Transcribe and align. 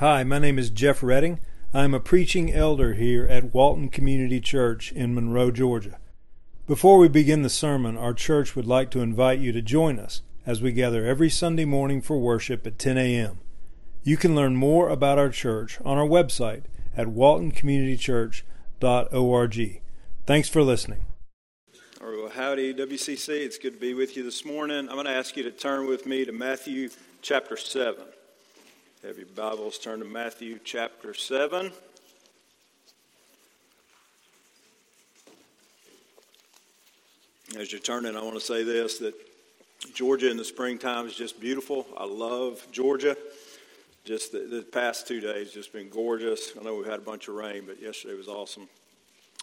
Hi, 0.00 0.24
my 0.24 0.38
name 0.38 0.58
is 0.58 0.68
Jeff 0.68 1.02
Redding. 1.02 1.40
I'm 1.72 1.94
a 1.94 2.00
preaching 2.00 2.52
elder 2.52 2.92
here 2.92 3.24
at 3.28 3.54
Walton 3.54 3.88
Community 3.88 4.42
Church 4.42 4.92
in 4.92 5.14
Monroe, 5.14 5.50
Georgia. 5.50 5.96
Before 6.66 6.98
we 6.98 7.08
begin 7.08 7.40
the 7.40 7.48
sermon, 7.48 7.96
our 7.96 8.12
church 8.12 8.54
would 8.54 8.66
like 8.66 8.90
to 8.90 9.00
invite 9.00 9.38
you 9.38 9.52
to 9.52 9.62
join 9.62 9.98
us 9.98 10.20
as 10.44 10.60
we 10.60 10.72
gather 10.72 11.06
every 11.06 11.30
Sunday 11.30 11.64
morning 11.64 12.02
for 12.02 12.18
worship 12.18 12.66
at 12.66 12.78
10 12.78 12.98
a.m. 12.98 13.38
You 14.02 14.18
can 14.18 14.34
learn 14.34 14.54
more 14.54 14.90
about 14.90 15.18
our 15.18 15.30
church 15.30 15.78
on 15.82 15.96
our 15.96 16.06
website 16.06 16.64
at 16.94 17.06
waltoncommunitychurch.org. 17.06 19.80
Thanks 20.26 20.48
for 20.50 20.62
listening. 20.62 21.06
All 22.02 22.08
right, 22.08 22.18
well, 22.20 22.28
howdy, 22.28 22.74
WCC. 22.74 23.30
It's 23.30 23.56
good 23.56 23.72
to 23.72 23.80
be 23.80 23.94
with 23.94 24.14
you 24.14 24.24
this 24.24 24.44
morning. 24.44 24.90
I'm 24.90 24.96
going 24.96 25.06
to 25.06 25.12
ask 25.12 25.38
you 25.38 25.42
to 25.44 25.50
turn 25.50 25.86
with 25.86 26.04
me 26.04 26.26
to 26.26 26.32
Matthew 26.32 26.90
chapter 27.22 27.56
7. 27.56 28.04
Have 29.06 29.18
your 29.18 29.26
Bibles 29.36 29.78
turn 29.78 30.00
to 30.00 30.04
Matthew 30.04 30.58
chapter 30.64 31.14
7. 31.14 31.70
As 37.56 37.70
you're 37.70 37.80
turning, 37.80 38.16
I 38.16 38.22
want 38.22 38.34
to 38.34 38.40
say 38.40 38.64
this 38.64 38.98
that 38.98 39.14
Georgia 39.94 40.28
in 40.28 40.36
the 40.36 40.44
springtime 40.44 41.06
is 41.06 41.14
just 41.14 41.38
beautiful. 41.38 41.86
I 41.96 42.04
love 42.04 42.66
Georgia. 42.72 43.16
Just 44.04 44.32
the, 44.32 44.40
the 44.40 44.62
past 44.62 45.06
two 45.06 45.20
days, 45.20 45.52
just 45.52 45.72
been 45.72 45.88
gorgeous. 45.88 46.54
I 46.58 46.64
know 46.64 46.74
we've 46.74 46.84
had 46.84 46.98
a 46.98 47.02
bunch 47.02 47.28
of 47.28 47.36
rain, 47.36 47.62
but 47.64 47.80
yesterday 47.80 48.14
was 48.14 48.26
awesome. 48.26 48.68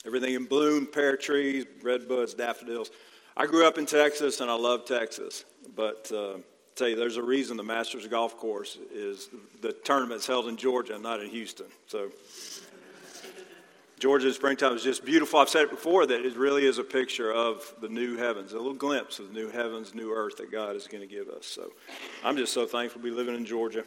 Everything 0.05 0.33
in 0.33 0.43
bloom, 0.43 0.87
pear 0.87 1.15
trees, 1.15 1.63
red 1.81 2.09
buds, 2.09 2.33
daffodils. 2.33 2.91
I 3.37 3.45
grew 3.45 3.65
up 3.65 3.77
in 3.77 3.85
Texas 3.85 4.41
and 4.41 4.51
I 4.51 4.55
love 4.55 4.83
Texas, 4.83 5.45
but 5.73 6.11
uh, 6.13 6.39
tell 6.75 6.87
you, 6.87 6.95
there's 6.95 7.17
a 7.17 7.23
reason 7.23 7.57
the 7.57 7.63
Masters 7.63 8.07
Golf 8.07 8.37
Course 8.37 8.77
is 8.93 9.29
the 9.61 9.73
tournament's 9.73 10.27
held 10.27 10.47
in 10.47 10.57
Georgia, 10.57 10.95
and 10.95 11.03
not 11.03 11.21
in 11.21 11.29
Houston. 11.29 11.67
So, 11.87 12.09
Georgia 13.99 14.27
in 14.27 14.33
springtime 14.33 14.73
is 14.73 14.83
just 14.83 15.05
beautiful. 15.05 15.39
I've 15.39 15.49
said 15.49 15.63
it 15.63 15.69
before 15.69 16.05
that 16.05 16.25
it 16.25 16.35
really 16.35 16.65
is 16.65 16.77
a 16.77 16.83
picture 16.83 17.31
of 17.31 17.73
the 17.81 17.87
new 17.87 18.17
heavens, 18.17 18.51
a 18.53 18.57
little 18.57 18.73
glimpse 18.73 19.19
of 19.19 19.29
the 19.29 19.33
new 19.33 19.49
heavens, 19.49 19.95
new 19.95 20.13
earth 20.13 20.37
that 20.37 20.51
God 20.51 20.75
is 20.75 20.87
going 20.87 21.07
to 21.07 21.13
give 21.13 21.29
us. 21.29 21.45
So, 21.45 21.71
I'm 22.23 22.37
just 22.37 22.53
so 22.53 22.65
thankful 22.65 23.01
to 23.01 23.07
be 23.07 23.13
living 23.13 23.35
in 23.35 23.45
Georgia. 23.45 23.85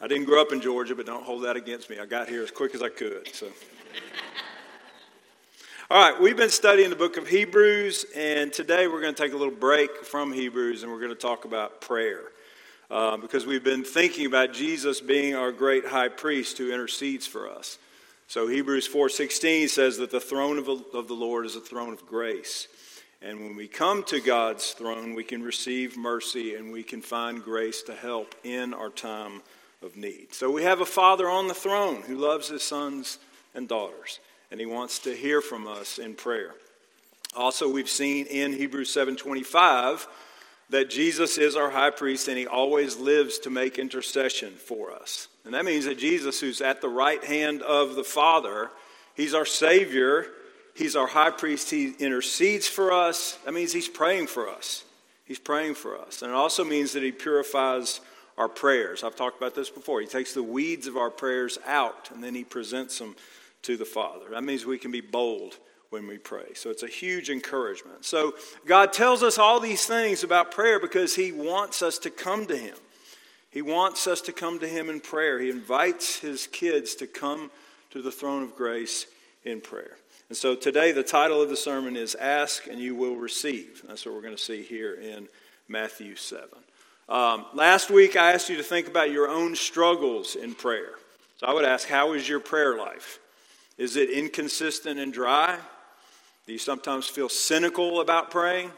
I 0.00 0.08
didn't 0.08 0.26
grow 0.26 0.40
up 0.42 0.52
in 0.52 0.60
Georgia, 0.60 0.94
but 0.94 1.06
don't 1.06 1.24
hold 1.24 1.44
that 1.44 1.56
against 1.56 1.88
me. 1.88 1.98
I 1.98 2.06
got 2.06 2.28
here 2.28 2.42
as 2.42 2.50
quick 2.50 2.74
as 2.74 2.82
I 2.82 2.90
could. 2.90 3.34
So. 3.34 3.48
All 5.88 6.02
right, 6.02 6.20
we've 6.20 6.36
been 6.36 6.50
studying 6.50 6.90
the 6.90 6.96
book 6.96 7.16
of 7.16 7.28
Hebrews, 7.28 8.06
and 8.16 8.52
today 8.52 8.88
we're 8.88 9.00
going 9.00 9.14
to 9.14 9.22
take 9.22 9.32
a 9.32 9.36
little 9.36 9.54
break 9.54 10.04
from 10.04 10.32
Hebrews 10.32 10.82
and 10.82 10.90
we're 10.90 10.98
going 10.98 11.12
to 11.12 11.14
talk 11.14 11.44
about 11.44 11.80
prayer. 11.80 12.22
Uh, 12.90 13.16
because 13.16 13.46
we've 13.46 13.62
been 13.62 13.84
thinking 13.84 14.26
about 14.26 14.52
Jesus 14.52 15.00
being 15.00 15.36
our 15.36 15.52
great 15.52 15.86
high 15.86 16.08
priest 16.08 16.58
who 16.58 16.72
intercedes 16.72 17.24
for 17.24 17.48
us. 17.48 17.78
So 18.26 18.48
Hebrews 18.48 18.88
4:16 18.88 19.68
says 19.68 19.96
that 19.98 20.10
the 20.10 20.18
throne 20.18 20.58
of, 20.58 20.68
of 20.68 21.06
the 21.06 21.14
Lord 21.14 21.46
is 21.46 21.54
a 21.54 21.60
throne 21.60 21.92
of 21.92 22.04
grace. 22.04 22.66
And 23.22 23.38
when 23.38 23.54
we 23.54 23.68
come 23.68 24.02
to 24.04 24.20
God's 24.20 24.72
throne, 24.72 25.14
we 25.14 25.22
can 25.22 25.40
receive 25.40 25.96
mercy 25.96 26.56
and 26.56 26.72
we 26.72 26.82
can 26.82 27.00
find 27.00 27.44
grace 27.44 27.82
to 27.82 27.94
help 27.94 28.34
in 28.42 28.74
our 28.74 28.90
time 28.90 29.40
of 29.82 29.96
need. 29.96 30.34
So 30.34 30.50
we 30.50 30.64
have 30.64 30.80
a 30.80 30.84
father 30.84 31.28
on 31.28 31.46
the 31.46 31.54
throne 31.54 32.02
who 32.02 32.16
loves 32.16 32.48
his 32.48 32.64
sons 32.64 33.18
and 33.54 33.68
daughters 33.68 34.18
and 34.50 34.60
he 34.60 34.66
wants 34.66 34.98
to 35.00 35.14
hear 35.14 35.40
from 35.40 35.66
us 35.66 35.98
in 35.98 36.14
prayer. 36.14 36.54
Also, 37.34 37.68
we've 37.68 37.90
seen 37.90 38.26
in 38.26 38.52
Hebrews 38.52 38.90
7:25 38.90 40.06
that 40.70 40.90
Jesus 40.90 41.38
is 41.38 41.54
our 41.54 41.70
high 41.70 41.90
priest 41.90 42.28
and 42.28 42.38
he 42.38 42.46
always 42.46 42.96
lives 42.96 43.38
to 43.40 43.50
make 43.50 43.78
intercession 43.78 44.56
for 44.56 44.92
us. 44.92 45.28
And 45.44 45.54
that 45.54 45.64
means 45.64 45.84
that 45.84 45.98
Jesus 45.98 46.40
who's 46.40 46.60
at 46.60 46.80
the 46.80 46.88
right 46.88 47.22
hand 47.22 47.62
of 47.62 47.94
the 47.94 48.04
Father, 48.04 48.70
he's 49.14 49.34
our 49.34 49.46
savior, 49.46 50.26
he's 50.74 50.96
our 50.96 51.06
high 51.06 51.30
priest, 51.30 51.70
he 51.70 51.92
intercedes 51.98 52.66
for 52.66 52.92
us. 52.92 53.38
That 53.44 53.54
means 53.54 53.72
he's 53.72 53.88
praying 53.88 54.26
for 54.26 54.48
us. 54.48 54.84
He's 55.24 55.38
praying 55.38 55.74
for 55.74 55.98
us. 55.98 56.22
And 56.22 56.30
it 56.30 56.34
also 56.34 56.64
means 56.64 56.92
that 56.92 57.02
he 57.02 57.12
purifies 57.12 58.00
our 58.38 58.48
prayers. 58.48 59.04
I've 59.04 59.16
talked 59.16 59.36
about 59.36 59.54
this 59.54 59.70
before. 59.70 60.00
He 60.00 60.06
takes 60.06 60.34
the 60.34 60.42
weeds 60.42 60.86
of 60.86 60.96
our 60.96 61.10
prayers 61.10 61.58
out 61.66 62.10
and 62.12 62.22
then 62.22 62.34
he 62.34 62.44
presents 62.44 62.98
them 62.98 63.14
to 63.66 63.76
the 63.76 63.84
Father. 63.84 64.26
That 64.30 64.44
means 64.44 64.64
we 64.64 64.78
can 64.78 64.92
be 64.92 65.00
bold 65.00 65.58
when 65.90 66.06
we 66.06 66.18
pray. 66.18 66.54
So 66.54 66.70
it's 66.70 66.84
a 66.84 66.88
huge 66.88 67.30
encouragement. 67.30 68.04
So 68.04 68.34
God 68.64 68.92
tells 68.92 69.24
us 69.24 69.38
all 69.38 69.58
these 69.58 69.86
things 69.86 70.22
about 70.22 70.52
prayer 70.52 70.78
because 70.78 71.16
He 71.16 71.32
wants 71.32 71.82
us 71.82 71.98
to 71.98 72.10
come 72.10 72.46
to 72.46 72.56
Him. 72.56 72.76
He 73.50 73.62
wants 73.62 74.06
us 74.06 74.20
to 74.22 74.32
come 74.32 74.60
to 74.60 74.68
Him 74.68 74.88
in 74.88 75.00
prayer. 75.00 75.40
He 75.40 75.50
invites 75.50 76.20
His 76.20 76.46
kids 76.46 76.94
to 76.96 77.08
come 77.08 77.50
to 77.90 78.02
the 78.02 78.12
throne 78.12 78.44
of 78.44 78.54
grace 78.54 79.06
in 79.44 79.60
prayer. 79.60 79.96
And 80.28 80.36
so 80.36 80.54
today, 80.54 80.92
the 80.92 81.02
title 81.02 81.42
of 81.42 81.48
the 81.48 81.56
sermon 81.56 81.96
is 81.96 82.14
Ask 82.14 82.68
and 82.68 82.78
You 82.78 82.94
Will 82.94 83.16
Receive. 83.16 83.82
That's 83.86 84.06
what 84.06 84.14
we're 84.14 84.22
going 84.22 84.36
to 84.36 84.42
see 84.42 84.62
here 84.62 84.94
in 84.94 85.28
Matthew 85.68 86.14
7. 86.14 86.48
Um, 87.08 87.46
last 87.52 87.90
week, 87.90 88.16
I 88.16 88.32
asked 88.32 88.48
you 88.48 88.56
to 88.56 88.62
think 88.62 88.86
about 88.86 89.10
your 89.10 89.28
own 89.28 89.56
struggles 89.56 90.36
in 90.36 90.54
prayer. 90.54 90.94
So 91.38 91.46
I 91.46 91.52
would 91.52 91.64
ask, 91.64 91.88
How 91.88 92.12
is 92.12 92.28
your 92.28 92.40
prayer 92.40 92.76
life? 92.76 93.18
Is 93.78 93.96
it 93.96 94.10
inconsistent 94.10 94.98
and 94.98 95.12
dry? 95.12 95.58
Do 96.46 96.52
you 96.52 96.58
sometimes 96.58 97.06
feel 97.08 97.28
cynical 97.28 98.00
about 98.00 98.30
praying? 98.30 98.70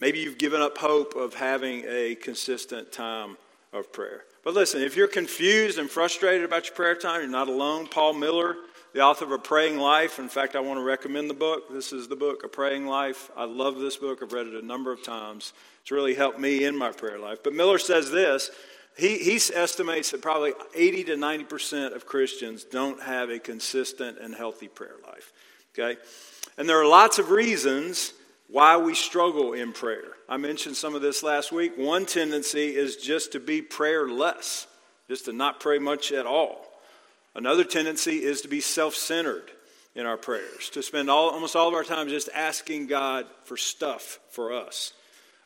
Maybe 0.00 0.20
you've 0.20 0.38
given 0.38 0.60
up 0.62 0.78
hope 0.78 1.14
of 1.14 1.34
having 1.34 1.84
a 1.86 2.14
consistent 2.14 2.92
time 2.92 3.36
of 3.72 3.92
prayer. 3.92 4.24
But 4.42 4.54
listen, 4.54 4.80
if 4.80 4.96
you're 4.96 5.08
confused 5.08 5.78
and 5.78 5.90
frustrated 5.90 6.44
about 6.44 6.66
your 6.66 6.74
prayer 6.74 6.94
time, 6.94 7.20
you're 7.20 7.30
not 7.30 7.48
alone. 7.48 7.86
Paul 7.86 8.14
Miller, 8.14 8.56
the 8.94 9.00
author 9.00 9.26
of 9.26 9.32
A 9.32 9.38
Praying 9.38 9.78
Life, 9.78 10.18
in 10.18 10.28
fact, 10.28 10.56
I 10.56 10.60
want 10.60 10.78
to 10.78 10.84
recommend 10.84 11.28
the 11.28 11.34
book. 11.34 11.70
This 11.70 11.92
is 11.92 12.08
the 12.08 12.16
book, 12.16 12.44
A 12.44 12.48
Praying 12.48 12.86
Life. 12.86 13.30
I 13.36 13.44
love 13.44 13.78
this 13.78 13.96
book. 13.96 14.22
I've 14.22 14.32
read 14.32 14.46
it 14.46 14.54
a 14.54 14.64
number 14.64 14.90
of 14.92 15.02
times. 15.02 15.52
It's 15.82 15.90
really 15.90 16.14
helped 16.14 16.38
me 16.38 16.64
in 16.64 16.76
my 16.76 16.92
prayer 16.92 17.18
life. 17.18 17.40
But 17.44 17.52
Miller 17.52 17.78
says 17.78 18.10
this 18.10 18.50
he, 18.96 19.18
he 19.18 19.36
estimates 19.54 20.10
that 20.10 20.22
probably 20.22 20.52
80 20.74 21.04
to 21.04 21.16
90% 21.16 21.94
of 21.94 22.06
Christians 22.06 22.64
don't 22.64 23.02
have 23.02 23.30
a 23.30 23.38
consistent 23.38 24.18
and 24.18 24.34
healthy 24.34 24.68
prayer 24.68 24.96
life. 25.06 25.32
Okay? 25.78 26.00
And 26.58 26.68
there 26.68 26.80
are 26.80 26.86
lots 26.86 27.18
of 27.18 27.30
reasons 27.30 28.12
why 28.48 28.76
we 28.76 28.94
struggle 28.94 29.52
in 29.52 29.72
prayer. 29.72 30.12
I 30.28 30.36
mentioned 30.36 30.76
some 30.76 30.94
of 30.94 31.02
this 31.02 31.22
last 31.22 31.52
week. 31.52 31.72
One 31.76 32.04
tendency 32.04 32.74
is 32.76 32.96
just 32.96 33.32
to 33.32 33.40
be 33.40 33.62
prayerless, 33.62 34.66
just 35.08 35.26
to 35.26 35.32
not 35.32 35.60
pray 35.60 35.78
much 35.78 36.12
at 36.12 36.26
all. 36.26 36.66
Another 37.34 37.64
tendency 37.64 38.24
is 38.24 38.40
to 38.42 38.48
be 38.48 38.60
self 38.60 38.94
centered 38.94 39.50
in 39.94 40.06
our 40.06 40.16
prayers, 40.16 40.70
to 40.70 40.82
spend 40.82 41.10
all, 41.10 41.30
almost 41.30 41.56
all 41.56 41.68
of 41.68 41.74
our 41.74 41.84
time 41.84 42.08
just 42.08 42.28
asking 42.34 42.86
God 42.86 43.26
for 43.44 43.56
stuff 43.56 44.18
for 44.30 44.52
us. 44.52 44.92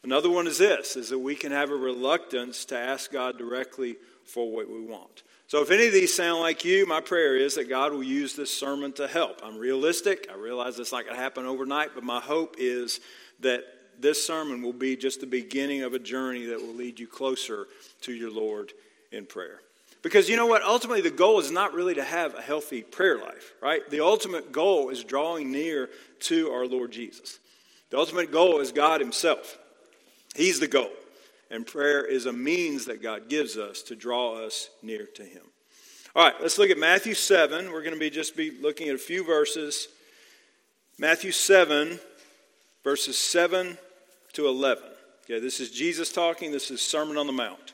Another 0.05 0.31
one 0.31 0.47
is 0.47 0.59
this 0.59 0.97
is 0.97 1.09
that 1.09 1.19
we 1.19 1.35
can 1.35 1.51
have 1.51 1.71
a 1.71 1.77
reluctance 1.77 2.67
to 2.67 2.79
ask 2.79 3.11
God 3.11 3.39
directly 3.39 3.97
for 4.25 4.51
what 4.51 4.69
we 4.69 4.81
want. 4.81 5.23
So 5.47 5.63
if 5.63 5.71
any 5.71 5.87
of 5.87 5.93
these 5.93 6.15
sound 6.15 6.41
like 6.41 6.65
you, 6.65 6.87
my 6.87 7.01
prayer 7.01 7.37
is 7.37 7.55
that 7.55 7.69
God 7.69 7.93
will 7.93 8.03
use 8.03 8.35
this 8.35 8.57
sermon 8.57 8.93
to 8.95 9.07
help. 9.07 9.41
I'm 9.43 9.59
realistic. 9.59 10.29
I 10.31 10.37
realize 10.37 10.79
it's 10.79 10.93
not 10.93 11.05
going 11.05 11.17
to 11.17 11.23
happen 11.23 11.47
overnight, 11.47 11.91
but 11.95 12.05
my 12.05 12.21
hope 12.21 12.57
is 12.59 13.01
that 13.41 13.65
this 13.99 14.25
sermon 14.25 14.63
will 14.63 14.73
be 14.73 14.97
just 14.97 15.21
the 15.21 15.27
beginning 15.27 15.83
of 15.83 15.95
a 15.95 15.99
journey 15.99 16.47
that 16.47 16.61
will 16.61 16.75
lead 16.75 16.99
you 16.99 17.07
closer 17.07 17.67
to 18.03 18.13
your 18.13 18.31
Lord 18.31 18.73
in 19.13 19.27
prayer. 19.27 19.61
Because 20.03 20.29
you 20.29 20.37
know 20.37 20.47
what? 20.47 20.63
Ultimately, 20.63 21.01
the 21.01 21.11
goal 21.11 21.41
is 21.41 21.51
not 21.51 21.73
really 21.73 21.95
to 21.95 22.05
have 22.05 22.35
a 22.35 22.43
healthy 22.43 22.83
prayer 22.83 23.19
life, 23.19 23.55
right? 23.63 23.89
The 23.89 24.01
ultimate 24.01 24.53
goal 24.53 24.91
is 24.91 25.03
drawing 25.03 25.51
near 25.51 25.89
to 26.21 26.51
our 26.51 26.67
Lord 26.67 26.93
Jesus. 26.93 27.39
The 27.91 27.99
ultimate 27.99 28.31
goal 28.31 28.61
is 28.61 28.73
God 28.73 29.01
Himself. 29.01 29.59
He's 30.35 30.61
the 30.61 30.69
goal. 30.69 30.91
And 31.51 31.67
prayer 31.67 32.05
is 32.05 32.27
a 32.27 32.33
means 32.33 32.87
that 32.87 33.03
God 33.03 33.29
gives 33.29 33.57
us 33.57 33.83
to 33.83 33.95
draw 33.95 34.45
us 34.45 34.71
near 34.83 35.07
to 35.15 35.23
Him. 35.23 35.43
All 36.17 36.25
right, 36.25 36.35
let's 36.41 36.59
look 36.59 36.71
at 36.71 36.79
Matthew 36.79 37.15
7. 37.15 37.71
We're 37.71 37.83
going 37.83 37.95
to 37.95 38.01
be 38.01 38.11
just 38.11 38.37
be 38.37 38.51
looking 38.51 38.89
at 38.89 38.95
a 38.95 38.99
few 38.99 39.25
verses. 39.25 39.89
Matthew 40.99 41.33
7, 41.33 41.99
verses 42.83 43.19
7 43.19 43.77
to 44.35 44.49
11. 44.49 44.85
Okay, 45.25 45.41
this 45.41 45.61
is 45.61 45.71
Jesus 45.71 46.13
talking. 46.13 46.53
This 46.53 46.71
is 46.71 46.81
Sermon 46.81 47.17
on 47.17 47.27
the 47.27 47.33
Mount. 47.33 47.73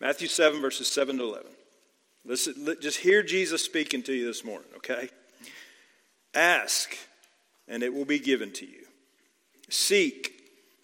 Matthew 0.00 0.28
7, 0.28 0.60
verses 0.60 0.88
7 0.88 1.16
to 1.18 1.24
11. 1.24 1.46
Listen, 2.26 2.76
just 2.80 2.98
hear 2.98 3.22
Jesus 3.22 3.62
speaking 3.62 4.02
to 4.02 4.12
you 4.12 4.26
this 4.26 4.44
morning, 4.44 4.68
okay? 4.76 5.08
Ask, 6.34 6.96
and 7.68 7.82
it 7.82 7.94
will 7.94 8.04
be 8.04 8.18
given 8.18 8.52
to 8.54 8.66
you. 8.66 8.84
Seek, 9.70 10.35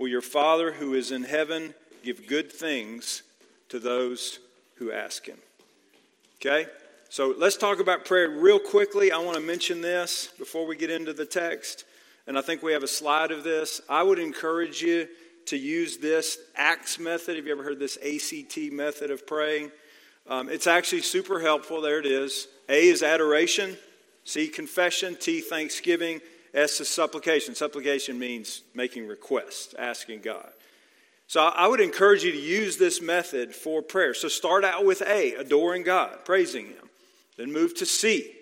will 0.00 0.08
your 0.08 0.22
Father 0.22 0.72
who 0.72 0.94
is 0.94 1.12
in 1.12 1.22
heaven 1.22 1.74
give 2.02 2.26
good 2.26 2.50
things 2.50 3.22
to 3.68 3.78
those 3.78 4.38
who 4.76 4.90
ask 4.90 5.26
him? 5.26 5.36
Okay? 6.40 6.66
So 7.10 7.34
let's 7.36 7.58
talk 7.58 7.80
about 7.80 8.06
prayer 8.06 8.30
real 8.30 8.58
quickly. 8.58 9.12
I 9.12 9.18
want 9.18 9.36
to 9.36 9.42
mention 9.42 9.82
this 9.82 10.30
before 10.38 10.66
we 10.66 10.74
get 10.74 10.90
into 10.90 11.12
the 11.12 11.26
text. 11.26 11.84
And 12.26 12.38
I 12.38 12.40
think 12.40 12.62
we 12.62 12.72
have 12.72 12.82
a 12.82 12.88
slide 12.88 13.30
of 13.30 13.44
this. 13.44 13.82
I 13.90 14.02
would 14.02 14.18
encourage 14.18 14.80
you 14.80 15.06
to 15.46 15.58
use 15.58 15.98
this 15.98 16.38
ACTS 16.56 16.98
method. 16.98 17.36
Have 17.36 17.46
you 17.46 17.52
ever 17.52 17.62
heard 17.62 17.78
this 17.78 17.98
ACT 17.98 18.72
method 18.72 19.10
of 19.10 19.26
praying? 19.26 19.70
Um, 20.26 20.48
it's 20.48 20.66
actually 20.66 21.02
super 21.02 21.40
helpful. 21.40 21.82
There 21.82 21.98
it 21.98 22.06
is. 22.06 22.48
A 22.70 22.88
is 22.88 23.02
adoration, 23.02 23.76
C, 24.24 24.48
confession, 24.48 25.16
T, 25.16 25.42
thanksgiving, 25.42 26.20
S 26.54 26.80
is 26.80 26.88
supplication. 26.88 27.54
Supplication 27.54 28.18
means 28.18 28.62
making 28.74 29.06
requests, 29.06 29.74
asking 29.78 30.20
God. 30.20 30.50
So 31.26 31.40
I 31.40 31.68
would 31.68 31.80
encourage 31.80 32.24
you 32.24 32.32
to 32.32 32.38
use 32.38 32.76
this 32.76 33.00
method 33.00 33.54
for 33.54 33.82
prayer. 33.82 34.14
So 34.14 34.26
start 34.26 34.64
out 34.64 34.84
with 34.84 35.00
A, 35.02 35.34
adoring 35.34 35.84
God, 35.84 36.24
praising 36.24 36.66
Him. 36.66 36.90
Then 37.36 37.52
move 37.52 37.74
to 37.76 37.86
C, 37.86 38.32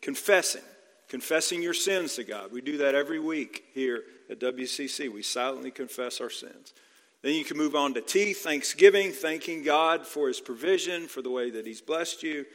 confessing, 0.00 0.62
confessing 1.08 1.62
your 1.62 1.74
sins 1.74 2.14
to 2.14 2.24
God. 2.24 2.50
We 2.50 2.62
do 2.62 2.78
that 2.78 2.94
every 2.94 3.20
week 3.20 3.64
here 3.74 4.04
at 4.30 4.40
WCC. 4.40 5.12
We 5.12 5.22
silently 5.22 5.70
confess 5.70 6.20
our 6.20 6.30
sins. 6.30 6.72
Then 7.22 7.34
you 7.34 7.44
can 7.44 7.58
move 7.58 7.76
on 7.76 7.92
to 7.94 8.00
T, 8.00 8.32
thanksgiving, 8.32 9.12
thanking 9.12 9.62
God 9.62 10.06
for 10.06 10.28
his 10.28 10.40
provision, 10.40 11.06
for 11.08 11.20
the 11.20 11.30
way 11.30 11.50
that 11.50 11.66
he's 11.66 11.82
blessed 11.82 12.22
you. 12.22 12.46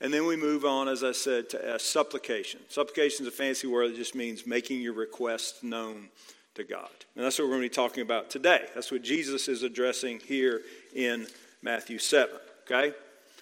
And 0.00 0.14
then 0.14 0.26
we 0.26 0.36
move 0.36 0.64
on, 0.64 0.88
as 0.88 1.02
I 1.02 1.12
said, 1.12 1.50
to 1.50 1.74
S, 1.74 1.82
supplication. 1.82 2.60
Supplication 2.68 3.26
is 3.26 3.32
a 3.32 3.36
fancy 3.36 3.66
word 3.66 3.90
that 3.90 3.96
just 3.96 4.14
means 4.14 4.46
making 4.46 4.80
your 4.80 4.92
request 4.92 5.64
known 5.64 6.08
to 6.54 6.64
God. 6.64 6.90
And 7.16 7.24
that's 7.24 7.38
what 7.38 7.46
we're 7.46 7.54
going 7.56 7.62
to 7.62 7.68
be 7.68 7.74
talking 7.74 8.02
about 8.02 8.30
today. 8.30 8.66
That's 8.74 8.92
what 8.92 9.02
Jesus 9.02 9.48
is 9.48 9.64
addressing 9.64 10.20
here 10.20 10.62
in 10.94 11.26
Matthew 11.62 11.98
7. 11.98 12.34
Okay? 12.62 12.94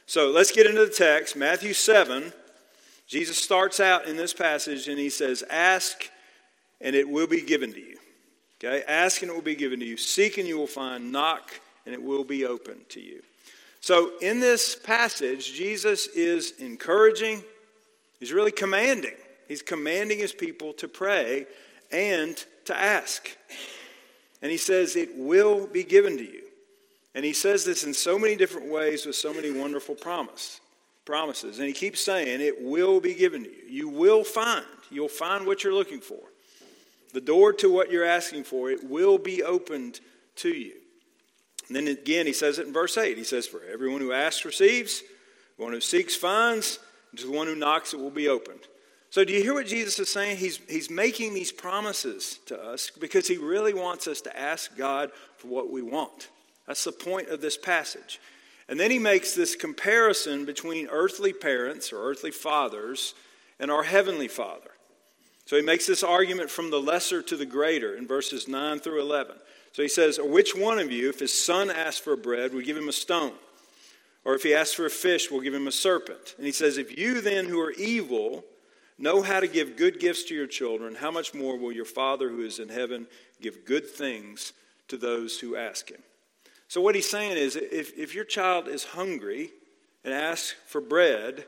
So 0.06 0.30
let's 0.30 0.50
get 0.50 0.66
into 0.66 0.84
the 0.84 0.90
text. 0.90 1.36
Matthew 1.36 1.74
7, 1.74 2.32
Jesus 3.06 3.38
starts 3.38 3.78
out 3.78 4.06
in 4.06 4.16
this 4.16 4.32
passage 4.32 4.88
and 4.88 4.98
he 4.98 5.10
says, 5.10 5.44
Ask 5.50 6.10
and 6.80 6.96
it 6.96 7.08
will 7.08 7.26
be 7.26 7.42
given 7.42 7.72
to 7.72 7.80
you. 7.80 7.98
Okay? 8.58 8.82
Ask 8.86 9.20
and 9.20 9.30
it 9.30 9.34
will 9.34 9.42
be 9.42 9.56
given 9.56 9.80
to 9.80 9.86
you. 9.86 9.96
Seek 9.96 10.38
and 10.38 10.48
you 10.48 10.56
will 10.56 10.66
find. 10.66 11.12
Knock 11.12 11.52
and 11.84 11.94
it 11.94 12.02
will 12.02 12.24
be 12.24 12.46
open 12.46 12.80
to 12.90 13.00
you. 13.00 13.22
So, 13.86 14.10
in 14.20 14.40
this 14.40 14.74
passage, 14.74 15.52
Jesus 15.52 16.08
is 16.08 16.54
encouraging, 16.58 17.44
he's 18.18 18.32
really 18.32 18.50
commanding. 18.50 19.14
He's 19.46 19.62
commanding 19.62 20.18
his 20.18 20.32
people 20.32 20.72
to 20.72 20.88
pray 20.88 21.46
and 21.92 22.36
to 22.64 22.76
ask. 22.76 23.30
And 24.42 24.50
he 24.50 24.56
says, 24.56 24.96
It 24.96 25.16
will 25.16 25.68
be 25.68 25.84
given 25.84 26.18
to 26.18 26.24
you. 26.24 26.42
And 27.14 27.24
he 27.24 27.32
says 27.32 27.64
this 27.64 27.84
in 27.84 27.94
so 27.94 28.18
many 28.18 28.34
different 28.34 28.72
ways 28.72 29.06
with 29.06 29.14
so 29.14 29.32
many 29.32 29.52
wonderful 29.52 29.94
promise, 29.94 30.60
promises. 31.04 31.60
And 31.60 31.68
he 31.68 31.72
keeps 31.72 32.00
saying, 32.00 32.40
It 32.40 32.60
will 32.60 32.98
be 33.00 33.14
given 33.14 33.44
to 33.44 33.50
you. 33.50 33.62
You 33.68 33.88
will 33.88 34.24
find. 34.24 34.66
You'll 34.90 35.06
find 35.06 35.46
what 35.46 35.62
you're 35.62 35.72
looking 35.72 36.00
for. 36.00 36.24
The 37.12 37.20
door 37.20 37.52
to 37.52 37.72
what 37.72 37.92
you're 37.92 38.04
asking 38.04 38.42
for, 38.42 38.68
it 38.68 38.82
will 38.82 39.16
be 39.16 39.44
opened 39.44 40.00
to 40.38 40.48
you. 40.48 40.72
And 41.68 41.76
then 41.76 41.88
again, 41.88 42.26
he 42.26 42.32
says 42.32 42.58
it 42.58 42.66
in 42.66 42.72
verse 42.72 42.96
8. 42.96 43.16
He 43.16 43.24
says, 43.24 43.46
For 43.46 43.62
everyone 43.64 44.00
who 44.00 44.12
asks 44.12 44.44
receives, 44.44 45.02
one 45.56 45.72
who 45.72 45.80
seeks 45.80 46.14
finds, 46.14 46.78
and 47.10 47.18
to 47.20 47.26
the 47.26 47.32
one 47.32 47.46
who 47.46 47.56
knocks 47.56 47.92
it 47.92 48.00
will 48.00 48.10
be 48.10 48.28
opened. 48.28 48.60
So, 49.10 49.24
do 49.24 49.32
you 49.32 49.42
hear 49.42 49.54
what 49.54 49.66
Jesus 49.66 49.98
is 49.98 50.10
saying? 50.10 50.36
He's, 50.36 50.58
he's 50.68 50.90
making 50.90 51.32
these 51.32 51.52
promises 51.52 52.38
to 52.46 52.60
us 52.60 52.90
because 52.90 53.26
he 53.26 53.38
really 53.38 53.72
wants 53.72 54.06
us 54.08 54.20
to 54.22 54.38
ask 54.38 54.76
God 54.76 55.10
for 55.38 55.48
what 55.48 55.70
we 55.70 55.80
want. 55.80 56.28
That's 56.66 56.84
the 56.84 56.92
point 56.92 57.28
of 57.28 57.40
this 57.40 57.56
passage. 57.56 58.20
And 58.68 58.78
then 58.78 58.90
he 58.90 58.98
makes 58.98 59.34
this 59.34 59.54
comparison 59.54 60.44
between 60.44 60.88
earthly 60.88 61.32
parents 61.32 61.92
or 61.92 62.02
earthly 62.02 62.32
fathers 62.32 63.14
and 63.60 63.70
our 63.70 63.84
heavenly 63.84 64.28
Father. 64.28 64.70
So 65.46 65.56
he 65.56 65.62
makes 65.62 65.86
this 65.86 66.02
argument 66.02 66.50
from 66.50 66.70
the 66.70 66.80
lesser 66.80 67.22
to 67.22 67.36
the 67.36 67.46
greater 67.46 67.96
in 67.96 68.06
verses 68.08 68.48
9 68.48 68.80
through 68.80 69.00
11. 69.00 69.36
So 69.76 69.82
he 69.82 69.88
says, 69.90 70.18
Which 70.18 70.56
one 70.56 70.78
of 70.78 70.90
you, 70.90 71.10
if 71.10 71.18
his 71.18 71.34
son 71.34 71.70
asks 71.70 72.00
for 72.00 72.16
bread, 72.16 72.54
will 72.54 72.62
give 72.62 72.78
him 72.78 72.88
a 72.88 72.92
stone? 72.92 73.34
Or 74.24 74.34
if 74.34 74.42
he 74.42 74.54
asks 74.54 74.72
for 74.72 74.86
a 74.86 74.90
fish, 74.90 75.30
we'll 75.30 75.42
give 75.42 75.52
him 75.52 75.66
a 75.66 75.72
serpent? 75.72 76.34
And 76.38 76.46
he 76.46 76.52
says, 76.52 76.78
If 76.78 76.96
you 76.96 77.20
then, 77.20 77.44
who 77.44 77.60
are 77.60 77.72
evil, 77.72 78.42
know 78.96 79.20
how 79.20 79.38
to 79.38 79.46
give 79.46 79.76
good 79.76 80.00
gifts 80.00 80.24
to 80.24 80.34
your 80.34 80.46
children, 80.46 80.94
how 80.94 81.10
much 81.10 81.34
more 81.34 81.58
will 81.58 81.72
your 81.72 81.84
Father 81.84 82.30
who 82.30 82.40
is 82.40 82.58
in 82.58 82.70
heaven 82.70 83.06
give 83.42 83.66
good 83.66 83.86
things 83.86 84.54
to 84.88 84.96
those 84.96 85.40
who 85.40 85.56
ask 85.56 85.90
him? 85.90 86.00
So 86.68 86.80
what 86.80 86.94
he's 86.94 87.10
saying 87.10 87.36
is, 87.36 87.54
if, 87.54 87.98
if 87.98 88.14
your 88.14 88.24
child 88.24 88.68
is 88.68 88.82
hungry 88.82 89.50
and 90.04 90.14
asks 90.14 90.54
for 90.64 90.80
bread, 90.80 91.44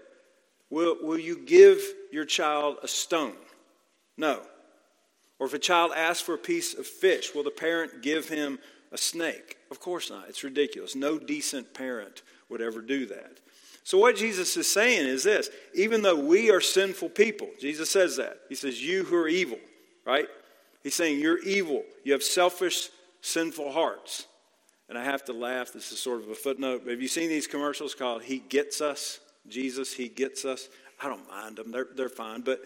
will, 0.68 0.98
will 1.00 1.18
you 1.18 1.38
give 1.46 1.80
your 2.12 2.26
child 2.26 2.76
a 2.82 2.88
stone? 2.88 3.36
No. 4.18 4.42
Or 5.38 5.46
if 5.46 5.54
a 5.54 5.58
child 5.58 5.92
asks 5.94 6.22
for 6.22 6.34
a 6.34 6.38
piece 6.38 6.74
of 6.74 6.86
fish, 6.86 7.34
will 7.34 7.44
the 7.44 7.50
parent 7.50 8.02
give 8.02 8.28
him 8.28 8.58
a 8.90 8.98
snake? 8.98 9.56
Of 9.70 9.80
course 9.80 10.10
not. 10.10 10.28
It's 10.28 10.42
ridiculous. 10.42 10.96
No 10.96 11.18
decent 11.18 11.74
parent 11.74 12.22
would 12.48 12.60
ever 12.60 12.80
do 12.80 13.06
that. 13.06 13.38
So, 13.84 13.96
what 13.96 14.16
Jesus 14.16 14.56
is 14.56 14.70
saying 14.70 15.06
is 15.06 15.22
this 15.22 15.48
even 15.74 16.02
though 16.02 16.18
we 16.18 16.50
are 16.50 16.60
sinful 16.60 17.10
people, 17.10 17.48
Jesus 17.58 17.90
says 17.90 18.16
that. 18.16 18.40
He 18.48 18.54
says, 18.54 18.82
You 18.82 19.04
who 19.04 19.16
are 19.16 19.28
evil, 19.28 19.58
right? 20.04 20.26
He's 20.82 20.94
saying, 20.94 21.20
You're 21.20 21.38
evil. 21.38 21.84
You 22.04 22.12
have 22.12 22.22
selfish, 22.22 22.90
sinful 23.22 23.72
hearts. 23.72 24.26
And 24.88 24.96
I 24.96 25.04
have 25.04 25.24
to 25.26 25.32
laugh. 25.32 25.72
This 25.72 25.92
is 25.92 25.98
sort 25.98 26.22
of 26.22 26.28
a 26.30 26.34
footnote. 26.34 26.86
Have 26.88 27.02
you 27.02 27.08
seen 27.08 27.28
these 27.28 27.46
commercials 27.46 27.94
called 27.94 28.22
He 28.22 28.38
Gets 28.38 28.80
Us? 28.80 29.20
Jesus, 29.46 29.92
He 29.92 30.08
Gets 30.08 30.44
Us? 30.44 30.68
I 31.00 31.08
don't 31.08 31.28
mind 31.28 31.56
them, 31.56 31.70
they're, 31.70 31.88
they're 31.94 32.08
fine. 32.08 32.40
But 32.40 32.62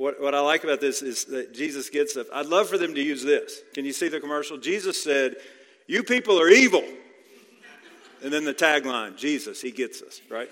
what, 0.00 0.20
what 0.20 0.34
I 0.34 0.40
like 0.40 0.64
about 0.64 0.80
this 0.80 1.02
is 1.02 1.26
that 1.26 1.52
Jesus 1.52 1.90
gets 1.90 2.16
it. 2.16 2.26
I'd 2.32 2.46
love 2.46 2.70
for 2.70 2.78
them 2.78 2.94
to 2.94 3.02
use 3.02 3.22
this. 3.22 3.60
Can 3.74 3.84
you 3.84 3.92
see 3.92 4.08
the 4.08 4.18
commercial? 4.18 4.56
Jesus 4.56 5.02
said, 5.02 5.36
You 5.86 6.02
people 6.02 6.40
are 6.40 6.48
evil. 6.48 6.82
And 8.22 8.32
then 8.32 8.44
the 8.44 8.54
tagline, 8.54 9.16
Jesus, 9.16 9.60
he 9.60 9.70
gets 9.70 10.02
us, 10.02 10.20
right? 10.30 10.50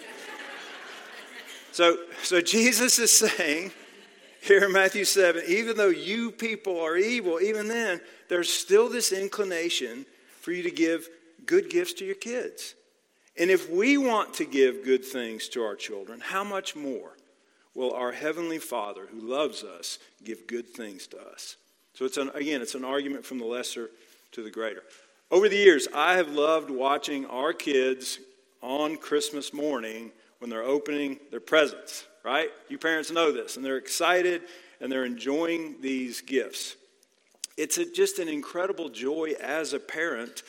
so, 1.73 1.97
so 2.23 2.41
Jesus 2.41 2.99
is 2.99 3.11
saying 3.11 3.73
here 4.43 4.65
in 4.65 4.73
Matthew 4.73 5.05
7, 5.05 5.43
even 5.49 5.77
though 5.77 5.89
you 5.89 6.31
people 6.31 6.81
are 6.81 6.97
evil, 6.97 7.41
even 7.41 7.69
then, 7.69 8.01
there's 8.29 8.51
still 8.51 8.89
this 8.89 9.13
inclination 9.13 10.07
for 10.41 10.53
you 10.53 10.63
to 10.63 10.71
give 10.71 11.09
good 11.47 11.71
gifts 11.71 11.95
to 11.95 12.05
your 12.05 12.15
kids. 12.15 12.75
And 13.39 13.51
if 13.51 13.71
we 13.71 13.99
want 13.99 14.35
to 14.35 14.45
give 14.45 14.85
good 14.85 15.05
things 15.05 15.49
to 15.51 15.63
our 15.63 15.77
children, 15.77 16.21
how 16.21 16.45
much 16.45 16.75
more 16.75 17.18
will 17.79 17.93
our 17.93 18.11
Heavenly 18.11 18.59
Father, 18.59 19.07
who 19.09 19.21
loves 19.21 19.63
us, 19.63 20.01
give 20.25 20.49
good 20.49 20.69
things 20.69 21.07
to 21.07 21.19
us. 21.21 21.57
So, 21.95 22.05
it's 22.05 22.17
an, 22.17 22.29
again, 22.35 22.61
it's 22.61 22.75
an 22.75 22.85
argument 22.85 23.25
from 23.25 23.39
the 23.39 23.45
lesser 23.45 23.91
to 24.33 24.43
the 24.43 24.51
greater. 24.51 24.83
Over 25.31 25.49
the 25.49 25.57
years, 25.57 25.87
I 25.95 26.17
have 26.17 26.31
loved 26.31 26.71
watching 26.71 27.25
our 27.27 27.53
kids 27.53 28.19
on 28.63 28.97
Christmas 28.97 29.55
morning 29.55 30.11
when 30.41 30.51
they're 30.51 30.65
opening 30.65 31.21
their 31.31 31.39
presents, 31.39 32.05
right? 32.25 32.49
You 32.69 32.79
parents 32.79 33.13
know 33.13 33.31
this, 33.31 33.57
and 33.57 33.65
they're 33.65 33.77
excited 33.77 34.43
and 34.81 34.91
they're 34.91 35.05
enjoying 35.05 35.77
these 35.81 36.21
gifts. 36.21 36.75
It's 37.57 37.79
a, 37.79 37.91
just 37.91 38.19
an 38.19 38.29
incredible 38.29 38.89
joy 38.89 39.35
as 39.41 39.73
a 39.73 39.79
parent 39.79 40.43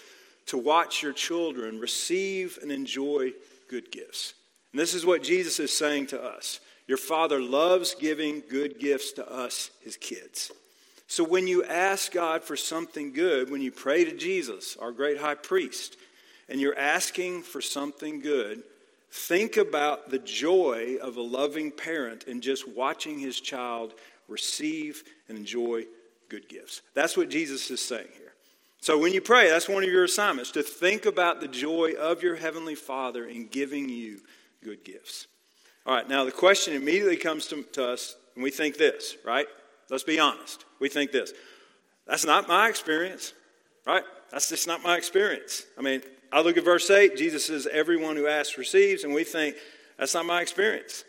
to 0.48 0.58
watch 0.58 1.04
your 1.04 1.14
children 1.14 1.80
receive 1.80 2.58
and 2.62 2.72
enjoy 2.72 3.34
good 3.70 3.92
gifts. 3.92 4.34
And 4.72 4.80
this 4.80 4.96
is 4.96 5.06
what 5.06 5.22
Jesus 5.22 5.60
is 5.60 5.72
saying 5.72 6.08
to 6.08 6.24
us. 6.24 6.60
Your 6.90 6.98
Father 6.98 7.40
loves 7.40 7.94
giving 7.94 8.42
good 8.50 8.80
gifts 8.80 9.12
to 9.12 9.32
us, 9.32 9.70
His 9.84 9.96
kids. 9.96 10.52
So 11.06 11.24
when 11.24 11.46
you 11.46 11.64
ask 11.64 12.12
God 12.12 12.44
for 12.44 12.58
something 12.58 13.14
good, 13.14 13.52
when 13.52 13.62
you 13.62 13.72
pray 13.72 14.06
to 14.06 14.18
Jesus, 14.18 14.76
our 14.82 14.92
great 14.92 15.20
high 15.20 15.36
priest, 15.36 15.98
and 16.50 16.60
you're 16.60 16.78
asking 16.78 17.44
for 17.44 17.62
something 17.62 18.22
good, 18.22 18.64
think 19.12 19.56
about 19.56 20.10
the 20.10 20.18
joy 20.18 20.98
of 21.00 21.18
a 21.18 21.22
loving 21.22 21.70
parent 21.70 22.24
in 22.24 22.42
just 22.42 22.68
watching 22.68 23.20
his 23.20 23.40
child 23.40 23.94
receive 24.28 25.04
and 25.28 25.38
enjoy 25.38 25.86
good 26.28 26.50
gifts. 26.50 26.82
That's 26.96 27.16
what 27.16 27.30
Jesus 27.30 27.70
is 27.70 27.82
saying 27.82 28.10
here. 28.18 28.34
So 28.82 28.98
when 28.98 29.14
you 29.14 29.22
pray, 29.22 29.48
that's 29.48 29.70
one 29.70 29.84
of 29.84 29.90
your 29.92 30.06
assignments 30.06 30.50
to 30.54 30.64
think 30.64 31.06
about 31.06 31.40
the 31.40 31.48
joy 31.48 31.94
of 32.00 32.24
your 32.24 32.36
Heavenly 32.36 32.74
Father 32.74 33.26
in 33.26 33.46
giving 33.46 33.90
you 33.90 34.22
good 34.64 34.84
gifts. 34.84 35.28
All 35.90 35.96
right, 35.96 36.08
now 36.08 36.24
the 36.24 36.32
question 36.32 36.76
immediately 36.76 37.18
comes 37.18 37.48
to, 37.48 37.64
to 37.74 37.84
us, 37.84 38.16
and 38.36 38.44
we 38.44 38.52
think 38.52 38.78
this, 38.78 39.16
right? 39.26 39.48
Let's 39.90 40.04
be 40.04 40.20
honest. 40.20 40.64
We 40.80 40.88
think 40.88 41.12
this. 41.12 41.34
That's 42.06 42.28
not 42.28 42.48
my 42.48 42.70
experience, 42.70 43.34
right? 43.88 44.04
That's 44.30 44.50
just 44.50 44.68
not 44.68 44.84
my 44.84 44.98
experience. 44.98 45.66
I 45.80 45.82
mean, 45.82 46.04
I 46.32 46.42
look 46.42 46.58
at 46.58 46.64
verse 46.64 46.92
8, 46.92 47.18
Jesus 47.18 47.48
says, 47.48 47.68
Everyone 47.72 48.16
who 48.16 48.28
asks 48.28 48.56
receives, 48.56 49.04
and 49.04 49.16
we 49.16 49.24
think, 49.24 49.56
That's 49.98 50.14
not 50.14 50.28
my 50.28 50.42
experience. 50.42 51.06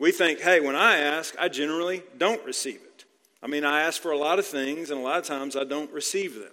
We 0.00 0.10
think, 0.10 0.40
hey, 0.40 0.58
when 0.58 0.74
I 0.74 0.96
ask, 0.96 1.36
I 1.38 1.48
generally 1.48 2.02
don't 2.18 2.44
receive 2.44 2.80
it. 2.82 3.04
I 3.40 3.46
mean, 3.46 3.64
I 3.64 3.82
ask 3.82 4.02
for 4.02 4.10
a 4.10 4.18
lot 4.18 4.40
of 4.40 4.46
things, 4.46 4.90
and 4.90 4.98
a 4.98 5.02
lot 5.04 5.20
of 5.20 5.26
times 5.26 5.54
I 5.54 5.62
don't 5.62 5.92
receive 5.92 6.34
them. 6.34 6.52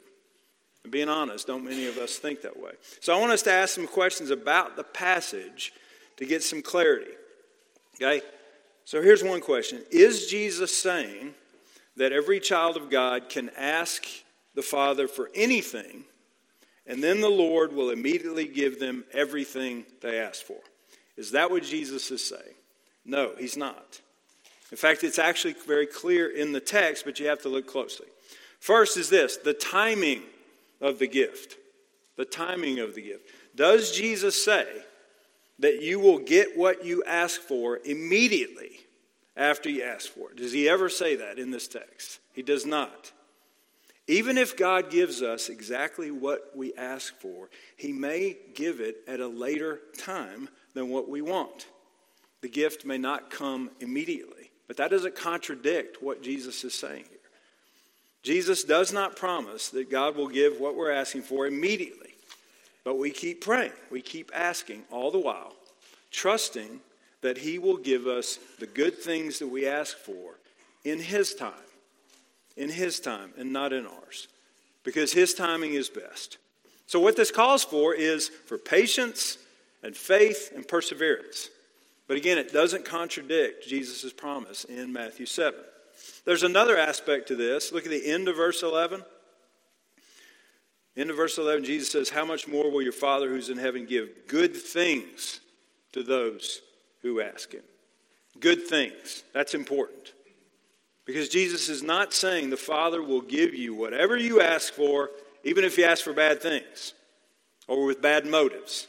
And 0.83 0.91
being 0.93 1.09
honest, 1.09 1.47
don't 1.47 1.65
many 1.65 1.87
of 1.87 1.97
us 1.97 2.17
think 2.17 2.43
that 2.43 2.59
way? 2.59 2.73
So 3.01 3.11
I 3.11 3.19
want 3.19 3.31
us 3.31 3.41
to 3.41 3.51
ask 3.51 3.73
some 3.73 3.87
questions 3.87 4.29
about 4.29 4.75
the 4.75 4.83
passage 4.83 5.73
to 6.17 6.27
get 6.27 6.43
some 6.43 6.61
clarity. 6.61 7.09
Okay? 8.03 8.25
So 8.85 9.01
here's 9.01 9.23
one 9.23 9.41
question 9.41 9.81
Is 9.91 10.27
Jesus 10.27 10.75
saying 10.75 11.33
that 11.95 12.11
every 12.11 12.39
child 12.39 12.77
of 12.77 12.89
God 12.89 13.29
can 13.29 13.49
ask 13.57 14.05
the 14.55 14.61
Father 14.61 15.07
for 15.07 15.29
anything, 15.33 16.03
and 16.85 17.03
then 17.03 17.21
the 17.21 17.29
Lord 17.29 17.73
will 17.73 17.91
immediately 17.91 18.47
give 18.47 18.79
them 18.79 19.05
everything 19.13 19.85
they 20.01 20.19
ask 20.19 20.43
for? 20.43 20.59
Is 21.15 21.31
that 21.31 21.51
what 21.51 21.63
Jesus 21.63 22.11
is 22.11 22.23
saying? 22.23 22.55
No, 23.05 23.31
he's 23.37 23.57
not. 23.57 24.01
In 24.71 24.77
fact, 24.77 25.03
it's 25.03 25.19
actually 25.19 25.53
very 25.67 25.85
clear 25.85 26.35
in 26.35 26.51
the 26.51 26.59
text, 26.59 27.05
but 27.05 27.19
you 27.19 27.27
have 27.27 27.41
to 27.43 27.49
look 27.49 27.67
closely. 27.67 28.07
First 28.59 28.97
is 28.97 29.09
this 29.09 29.37
the 29.37 29.53
timing 29.53 30.23
of 30.81 30.99
the 30.99 31.07
gift. 31.07 31.57
The 32.15 32.25
timing 32.25 32.79
of 32.79 32.95
the 32.95 33.01
gift. 33.01 33.27
Does 33.55 33.91
Jesus 33.91 34.43
say 34.43 34.67
that 35.59 35.81
you 35.81 35.99
will 35.99 36.19
get 36.19 36.57
what 36.57 36.85
you 36.85 37.03
ask 37.05 37.39
for 37.41 37.79
immediately 37.85 38.79
after 39.35 39.69
you 39.69 39.83
ask 39.83 40.09
for 40.09 40.31
it? 40.31 40.37
Does 40.37 40.51
he 40.51 40.67
ever 40.69 40.89
say 40.89 41.15
that 41.17 41.39
in 41.39 41.51
this 41.51 41.67
text? 41.67 42.19
He 42.33 42.41
does 42.41 42.65
not. 42.65 43.11
Even 44.07 44.37
if 44.37 44.57
God 44.57 44.89
gives 44.89 45.21
us 45.21 45.47
exactly 45.47 46.11
what 46.11 46.51
we 46.55 46.73
ask 46.75 47.15
for, 47.19 47.49
he 47.77 47.93
may 47.93 48.35
give 48.53 48.81
it 48.81 48.97
at 49.07 49.21
a 49.21 49.27
later 49.27 49.79
time 49.97 50.49
than 50.73 50.89
what 50.89 51.07
we 51.07 51.21
want. 51.21 51.67
The 52.41 52.49
gift 52.49 52.85
may 52.85 52.97
not 52.97 53.29
come 53.29 53.71
immediately, 53.79 54.51
but 54.67 54.75
that 54.77 54.91
doesn't 54.91 55.15
contradict 55.15 56.03
what 56.03 56.21
Jesus 56.21 56.63
is 56.65 56.73
saying 56.73 57.05
here. 57.09 57.19
Jesus 58.23 58.63
does 58.63 58.91
not 58.91 59.15
promise 59.15 59.69
that 59.69 59.89
God 59.89 60.15
will 60.15 60.27
give 60.27 60.59
what 60.59 60.75
we're 60.75 60.91
asking 60.91 61.21
for 61.21 61.47
immediately, 61.47 62.12
but 62.83 62.97
we 62.97 63.11
keep 63.11 63.41
praying, 63.41 63.71
we 63.89 64.01
keep 64.01 64.31
asking 64.33 64.83
all 64.91 65.11
the 65.11 65.19
while, 65.19 65.53
trusting 66.11 66.81
that 67.21 67.37
He 67.37 67.57
will 67.57 67.77
give 67.77 68.07
us 68.07 68.39
the 68.59 68.67
good 68.67 68.97
things 68.97 69.39
that 69.39 69.47
we 69.47 69.65
ask 69.67 69.97
for 69.97 70.35
in 70.83 70.99
His 70.99 71.33
time, 71.33 71.53
in 72.57 72.69
His 72.69 72.99
time, 72.99 73.33
and 73.37 73.53
not 73.53 73.73
in 73.73 73.85
ours, 73.85 74.27
because 74.83 75.13
His 75.13 75.33
timing 75.33 75.73
is 75.73 75.89
best. 75.89 76.37
So, 76.85 76.99
what 76.99 77.15
this 77.15 77.31
calls 77.31 77.63
for 77.63 77.95
is 77.95 78.27
for 78.29 78.57
patience 78.57 79.37
and 79.81 79.95
faith 79.95 80.51
and 80.53 80.67
perseverance. 80.67 81.49
But 82.07 82.17
again, 82.17 82.37
it 82.37 82.51
doesn't 82.51 82.85
contradict 82.85 83.67
Jesus' 83.67 84.11
promise 84.11 84.65
in 84.65 84.91
Matthew 84.91 85.25
7. 85.25 85.59
There's 86.25 86.43
another 86.43 86.77
aspect 86.77 87.29
to 87.29 87.35
this. 87.35 87.71
Look 87.71 87.85
at 87.85 87.91
the 87.91 88.05
end 88.05 88.27
of 88.27 88.35
verse 88.35 88.61
11. 88.61 89.03
End 90.95 91.09
of 91.09 91.15
verse 91.15 91.37
11, 91.37 91.63
Jesus 91.63 91.89
says, 91.89 92.09
How 92.09 92.25
much 92.25 92.47
more 92.47 92.69
will 92.69 92.81
your 92.81 92.91
Father 92.91 93.29
who's 93.29 93.49
in 93.49 93.57
heaven 93.57 93.85
give 93.85 94.09
good 94.27 94.55
things 94.55 95.41
to 95.93 96.03
those 96.03 96.61
who 97.01 97.19
ask 97.19 97.51
him? 97.51 97.63
Good 98.39 98.67
things. 98.67 99.23
That's 99.33 99.55
important. 99.55 100.13
Because 101.05 101.29
Jesus 101.29 101.67
is 101.67 101.83
not 101.83 102.13
saying 102.13 102.49
the 102.49 102.57
Father 102.57 103.01
will 103.01 103.21
give 103.21 103.53
you 103.53 103.73
whatever 103.73 104.15
you 104.15 104.39
ask 104.39 104.73
for, 104.73 105.09
even 105.43 105.63
if 105.63 105.77
you 105.77 105.83
ask 105.83 106.03
for 106.03 106.13
bad 106.13 106.41
things 106.41 106.93
or 107.67 107.85
with 107.85 108.01
bad 108.01 108.25
motives. 108.25 108.87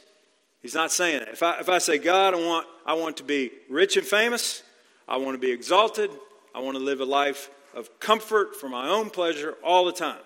He's 0.61 0.75
not 0.75 0.91
saying 0.91 1.19
that. 1.19 1.29
If 1.29 1.43
I, 1.43 1.59
if 1.59 1.69
I 1.69 1.77
say, 1.79 1.97
God, 1.97 2.33
I 2.33 2.37
want, 2.37 2.67
I 2.85 2.93
want 2.93 3.17
to 3.17 3.23
be 3.23 3.51
rich 3.69 3.97
and 3.97 4.05
famous, 4.05 4.63
I 5.07 5.17
want 5.17 5.35
to 5.35 5.39
be 5.39 5.51
exalted, 5.51 6.09
I 6.53 6.59
want 6.59 6.77
to 6.77 6.83
live 6.83 7.01
a 7.01 7.05
life 7.05 7.49
of 7.73 7.99
comfort 7.99 8.55
for 8.55 8.69
my 8.69 8.87
own 8.87 9.09
pleasure 9.09 9.55
all 9.63 9.85
the 9.85 9.91
time. 9.91 10.21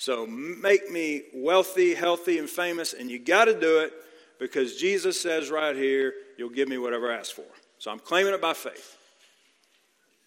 So 0.00 0.26
make 0.26 0.90
me 0.90 1.24
wealthy, 1.34 1.92
healthy, 1.92 2.38
and 2.38 2.48
famous, 2.48 2.94
and 2.94 3.10
you 3.10 3.18
got 3.18 3.44
to 3.44 3.60
do 3.60 3.80
it 3.80 3.92
because 4.38 4.76
Jesus 4.76 5.20
says 5.20 5.50
right 5.50 5.76
here, 5.76 6.14
you'll 6.38 6.48
give 6.48 6.70
me 6.70 6.78
whatever 6.78 7.12
I 7.12 7.18
ask 7.18 7.34
for. 7.34 7.44
So 7.76 7.90
I'm 7.90 7.98
claiming 7.98 8.32
it 8.32 8.40
by 8.40 8.54
faith. 8.54 8.96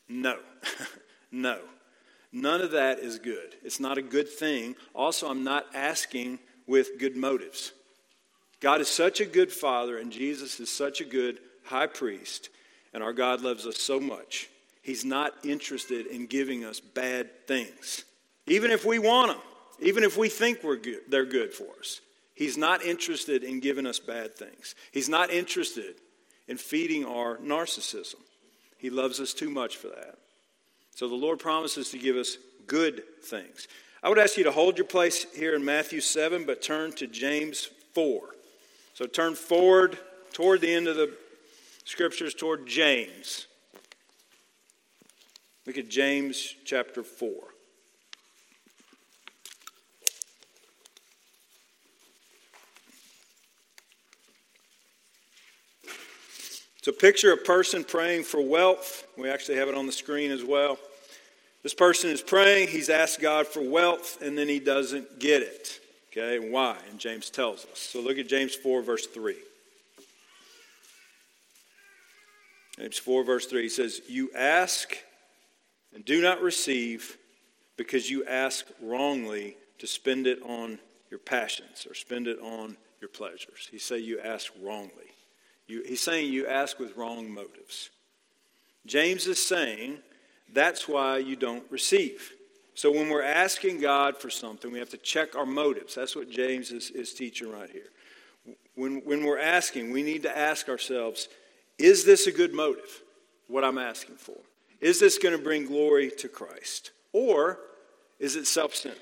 No, 0.08 0.38
no. 1.32 1.58
None 2.32 2.62
of 2.62 2.70
that 2.70 3.00
is 3.00 3.18
good. 3.18 3.56
It's 3.63 3.80
not 3.80 3.98
a 3.98 4.03
good 4.03 4.30
thing. 4.30 4.75
Also, 4.94 5.27
I'm 5.27 5.44
not 5.44 5.65
asking 5.74 6.38
with 6.68 7.00
good 7.00 7.18
motives. 7.18 7.72
God 8.60 8.80
is 8.80 8.89
such 8.89 9.22
a 9.22 9.25
good 9.25 9.51
father, 9.51 9.98
and 9.98 10.12
Jesus 10.12 10.60
is 10.60 10.70
such 10.70 11.01
a 11.01 11.06
good 11.06 11.39
high 11.63 11.88
priest, 11.88 12.50
and 12.94 13.01
our 13.01 13.12
God 13.12 13.42
loves 13.42 13.65
us 13.65 13.80
so 13.80 14.00
much. 14.00 14.50
He's 14.84 15.03
not 15.03 15.34
interested 15.44 16.06
in 16.06 16.27
giving 16.27 16.63
us 16.63 16.80
bad 16.80 17.48
things, 17.48 18.03
even 18.46 18.70
if 18.70 18.86
we 18.86 19.00
want 19.00 19.30
them, 19.30 19.42
even 19.80 20.03
if 20.03 20.18
we 20.18 20.30
think 20.30 20.63
we're 20.63 20.77
good, 20.77 21.01
they're 21.10 21.25
good 21.25 21.53
for 21.53 21.68
us. 21.80 22.01
He's 22.36 22.58
not 22.58 22.84
interested 22.84 23.44
in 23.44 23.60
giving 23.60 23.86
us 23.86 24.00
bad 24.00 24.36
things. 24.36 24.75
He's 24.92 25.10
not 25.10 25.32
interested 25.32 25.96
in 26.48 26.58
feeding 26.58 27.06
our 27.06 27.38
narcissism. 27.38 28.15
He 28.77 28.89
loves 28.89 29.20
us 29.20 29.34
too 29.34 29.50
much 29.50 29.77
for 29.77 29.88
that. 29.88 30.18
So 30.96 31.08
the 31.08 31.15
Lord 31.15 31.39
promises 31.39 31.89
to 31.92 31.98
give 31.98 32.15
us 32.15 32.38
good 32.68 33.03
things. 33.24 33.68
I 34.01 34.10
would 34.10 34.20
ask 34.20 34.38
you 34.38 34.44
to 34.44 34.51
hold 34.51 34.77
your 34.77 34.88
place 34.88 35.25
here 35.36 35.56
in 35.56 35.63
Matthew 35.63 36.01
7, 36.01 36.46
but 36.46 36.62
turn 36.62 36.92
to 36.94 37.08
James 37.08 37.70
4. 37.94 38.22
So 38.94 39.06
turn 39.06 39.36
forward 39.36 39.98
toward 40.34 40.62
the 40.62 40.74
end 40.74 40.88
of 40.88 40.96
the 40.96 41.15
scriptures, 41.86 42.34
toward 42.34 42.68
James. 42.68 43.48
Look 45.65 45.77
at 45.77 45.88
James 45.88 46.56
chapter 46.65 47.03
4. 47.03 47.32
So 56.84 56.92
picture 56.92 57.32
a 57.32 57.38
person 57.38 57.86
praying 57.86 58.24
for 58.24 58.42
wealth. 58.42 59.08
We 59.18 59.30
actually 59.30 59.56
have 59.56 59.70
it 59.70 59.75
on 59.75 59.86
the 59.86 59.94
screen 59.94 60.32
as 60.32 60.44
well. 60.44 60.78
This 61.63 61.74
person 61.74 62.10
is 62.10 62.22
praying, 62.22 62.68
he's 62.68 62.90
asked 62.90 63.22
God 63.22 63.48
for 63.48 63.62
wealth, 63.62 64.22
and 64.22 64.38
then 64.38 64.50
he 64.50 64.60
doesn't 64.60 65.18
get 65.18 65.42
it. 65.42 65.80
Okay, 66.12 66.40
why? 66.40 66.75
And 66.90 67.00
James 67.00 67.30
tells 67.30 67.66
us. 67.68 67.80
So 67.80 68.02
look 68.02 68.18
at 68.18 68.28
James 68.28 68.54
4, 68.54 68.82
verse 68.82 69.08
3. 69.08 69.34
James 72.78 72.98
4, 72.98 73.24
verse 73.24 73.46
3 73.46 73.62
he 73.62 73.70
says, 73.70 74.02
You 74.10 74.30
ask 74.36 74.94
and 75.96 76.04
do 76.04 76.22
not 76.22 76.42
receive 76.42 77.18
because 77.78 78.10
you 78.10 78.25
ask 78.25 78.66
wrongly 78.82 79.56
to 79.80 79.88
spend 79.88 80.28
it 80.28 80.42
on 80.42 80.80
your 81.10 81.20
passions 81.20 81.88
or 81.90 81.94
spend 81.94 82.28
it 82.28 82.40
on 82.42 82.75
your 83.00 83.10
pleasures. 83.10 83.70
He 83.72 83.80
say 83.80 84.00
you 84.00 84.20
ask 84.20 84.52
wrongly. 84.62 85.12
You, 85.67 85.84
he's 85.86 86.01
saying 86.01 86.32
you 86.32 86.48
ask 86.48 86.79
with 86.79 86.96
wrong 86.98 87.32
motives. 87.32 87.89
James 88.86 89.27
is 89.27 89.43
saying 89.43 90.00
that's 90.53 90.88
why 90.88 91.17
you 91.17 91.36
don't 91.36 91.63
receive. 91.72 92.34
So 92.75 92.91
when 92.91 93.10
we're 93.10 93.24
asking 93.24 93.79
God 93.79 94.17
for 94.17 94.29
something, 94.29 94.72
we 94.72 94.79
have 94.79 94.89
to 94.89 94.98
check 94.98 95.36
our 95.36 95.46
motives. 95.46 95.96
That's 95.96 96.15
what 96.15 96.29
James 96.29 96.72
is, 96.72 96.89
is 96.89 97.13
teaching 97.13 97.51
right 97.51 97.70
here. 97.70 97.89
When, 98.75 99.01
when 99.05 99.24
we're 99.24 99.39
asking, 99.39 99.91
we 99.91 100.03
need 100.03 100.24
to 100.24 100.38
ask 100.38 100.70
ourselves 100.70 101.27
is 101.79 102.05
this 102.05 102.27
a 102.27 102.32
good 102.32 102.53
motive, 102.53 103.01
what 103.48 103.63
I'm 103.63 103.79
asking 103.79 104.15
for? 104.15 104.38
Is 104.79 105.00
this 105.00 105.17
going 105.17 105.36
to 105.36 105.43
bring 105.43 105.65
glory 105.65 106.12
to 106.20 106.27
Christ? 106.27 106.91
Or 107.13 107.60
is 108.20 108.36
it 108.36 108.46
self 108.46 108.75
centered? 108.75 109.00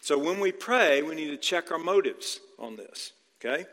So 0.00 0.18
when 0.18 0.40
we 0.40 0.52
pray, 0.52 1.02
we 1.02 1.14
need 1.14 1.28
to 1.28 1.36
check 1.36 1.70
our 1.70 1.78
motives 1.78 2.40
on 2.58 2.76
this, 2.76 3.12
okay? 3.38 3.66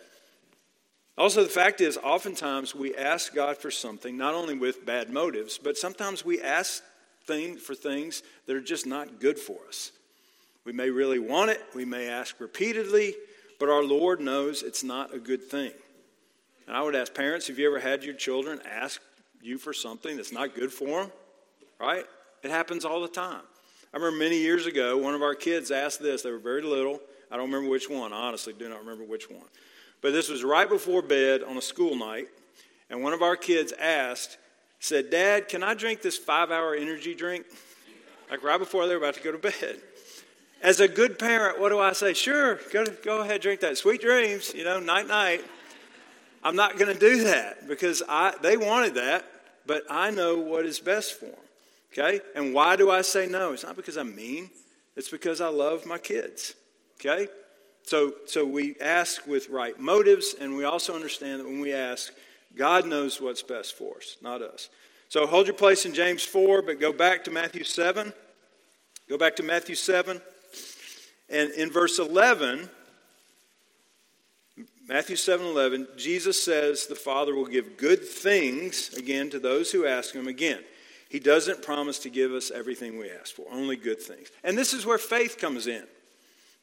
Also, 1.17 1.41
the 1.41 1.49
fact 1.49 1.81
is, 1.81 1.97
oftentimes 1.97 2.75
we 2.75 2.95
ask 2.95 3.33
God 3.33 3.57
for 3.57 3.71
something 3.71 4.17
not 4.17 4.35
only 4.35 4.55
with 4.55 4.85
bad 4.85 5.09
motives, 5.09 5.57
but 5.57 5.77
sometimes 5.77 6.23
we 6.23 6.41
ask 6.41 6.83
thing, 7.25 7.57
for 7.57 7.73
things 7.73 8.21
that 8.45 8.55
are 8.55 8.61
just 8.61 8.85
not 8.85 9.19
good 9.19 9.39
for 9.39 9.57
us. 9.67 9.91
We 10.63 10.73
may 10.73 10.89
really 10.89 11.19
want 11.19 11.49
it, 11.49 11.61
we 11.73 11.85
may 11.85 12.07
ask 12.07 12.39
repeatedly, 12.39 13.15
but 13.59 13.69
our 13.69 13.83
Lord 13.83 14.21
knows 14.21 14.61
it's 14.61 14.83
not 14.83 15.13
a 15.13 15.19
good 15.19 15.43
thing. 15.43 15.71
And 16.67 16.75
I 16.75 16.83
would 16.83 16.95
ask 16.95 17.13
parents, 17.13 17.47
have 17.47 17.57
you 17.57 17.67
ever 17.67 17.79
had 17.79 18.03
your 18.03 18.13
children 18.13 18.59
ask 18.69 19.01
you 19.41 19.57
for 19.57 19.73
something 19.73 20.17
that's 20.17 20.31
not 20.31 20.53
good 20.53 20.71
for 20.71 21.01
them? 21.01 21.11
Right? 21.79 22.05
It 22.43 22.51
happens 22.51 22.85
all 22.85 23.01
the 23.01 23.07
time. 23.07 23.41
I 23.93 23.97
remember 23.97 24.17
many 24.17 24.37
years 24.37 24.65
ago, 24.65 24.97
one 24.97 25.15
of 25.15 25.21
our 25.21 25.35
kids 25.35 25.71
asked 25.71 26.01
this. 26.01 26.21
They 26.21 26.31
were 26.31 26.37
very 26.37 26.61
little. 26.61 26.99
I 27.31 27.37
don't 27.37 27.45
remember 27.45 27.69
which 27.69 27.89
one. 27.89 28.13
Honestly 28.13 28.53
do 28.53 28.69
not 28.69 28.79
remember 28.79 29.03
which 29.05 29.29
one. 29.29 29.47
But 30.01 30.13
this 30.13 30.29
was 30.29 30.43
right 30.43 30.69
before 30.69 31.01
bed 31.01 31.43
on 31.43 31.57
a 31.57 31.61
school 31.61 31.95
night. 31.95 32.27
And 32.89 33.03
one 33.03 33.13
of 33.13 33.21
our 33.21 33.35
kids 33.35 33.73
asked, 33.73 34.37
said, 34.79 35.09
Dad, 35.09 35.49
can 35.49 35.63
I 35.63 35.73
drink 35.73 36.01
this 36.01 36.17
five 36.17 36.51
hour 36.51 36.75
energy 36.75 37.15
drink? 37.15 37.45
Like 38.29 38.43
right 38.43 38.59
before 38.59 38.87
they're 38.87 38.97
about 38.97 39.15
to 39.15 39.21
go 39.21 39.31
to 39.31 39.37
bed. 39.37 39.79
As 40.61 40.79
a 40.79 40.87
good 40.87 41.19
parent, 41.19 41.59
what 41.59 41.69
do 41.69 41.79
I 41.79 41.93
say? 41.93 42.13
Sure, 42.13 42.59
go, 42.71 42.85
go 43.03 43.21
ahead, 43.21 43.41
drink 43.41 43.61
that. 43.61 43.77
Sweet 43.77 44.01
dreams, 44.01 44.53
you 44.55 44.63
know, 44.63 44.79
night, 44.79 45.07
night. 45.07 45.43
I'm 46.43 46.55
not 46.55 46.77
going 46.77 46.93
to 46.93 46.99
do 46.99 47.25
that 47.25 47.67
because 47.67 48.01
I, 48.07 48.33
they 48.41 48.57
wanted 48.57 48.95
that, 48.95 49.25
but 49.65 49.83
I 49.89 50.11
know 50.11 50.37
what 50.37 50.65
is 50.65 50.79
best 50.79 51.19
for 51.19 51.25
them. 51.25 51.35
Okay? 51.91 52.21
And 52.35 52.53
why 52.53 52.75
do 52.75 52.89
I 52.89 53.01
say 53.01 53.27
no? 53.27 53.53
It's 53.53 53.63
not 53.63 53.75
because 53.75 53.97
I'm 53.97 54.15
mean, 54.15 54.49
it's 54.95 55.09
because 55.09 55.41
I 55.41 55.49
love 55.49 55.85
my 55.85 55.97
kids. 55.97 56.55
Okay? 56.99 57.27
So, 57.87 58.15
so 58.25 58.45
we 58.45 58.75
ask 58.81 59.25
with 59.25 59.47
right 59.47 59.79
motives, 59.79 60.35
and 60.37 60.57
we 60.57 60.65
also 60.65 60.93
understand 60.93 61.39
that 61.39 61.45
when 61.45 61.61
we 61.61 61.71
ask, 61.71 62.11
God 62.53 62.85
knows 62.85 63.21
what's 63.21 63.41
best 63.41 63.77
for 63.77 63.95
us, 63.95 64.17
not 64.21 64.41
us. 64.41 64.69
So 65.07 65.25
hold 65.25 65.47
your 65.47 65.55
place 65.55 65.85
in 65.85 65.93
James 65.93 66.21
4, 66.21 66.63
but 66.63 66.81
go 66.81 66.91
back 66.91 67.23
to 67.23 67.31
Matthew 67.31 67.63
7. 67.63 68.11
Go 69.07 69.17
back 69.17 69.37
to 69.37 69.43
Matthew 69.43 69.75
7. 69.75 70.19
And 71.29 71.51
in 71.51 71.71
verse 71.71 71.97
11, 71.97 72.69
Matthew 74.89 75.15
7 75.15 75.45
11, 75.45 75.87
Jesus 75.95 76.43
says 76.43 76.87
the 76.87 76.95
Father 76.95 77.33
will 77.33 77.45
give 77.45 77.77
good 77.77 78.03
things, 78.03 78.93
again, 78.97 79.29
to 79.29 79.39
those 79.39 79.71
who 79.71 79.85
ask 79.85 80.13
Him. 80.13 80.27
Again, 80.27 80.59
He 81.07 81.19
doesn't 81.19 81.61
promise 81.61 81.99
to 81.99 82.09
give 82.09 82.33
us 82.33 82.51
everything 82.51 82.97
we 82.97 83.09
ask 83.09 83.33
for, 83.33 83.45
only 83.49 83.77
good 83.77 84.01
things. 84.01 84.27
And 84.43 84.57
this 84.57 84.73
is 84.73 84.85
where 84.85 84.97
faith 84.97 85.37
comes 85.37 85.67
in. 85.67 85.85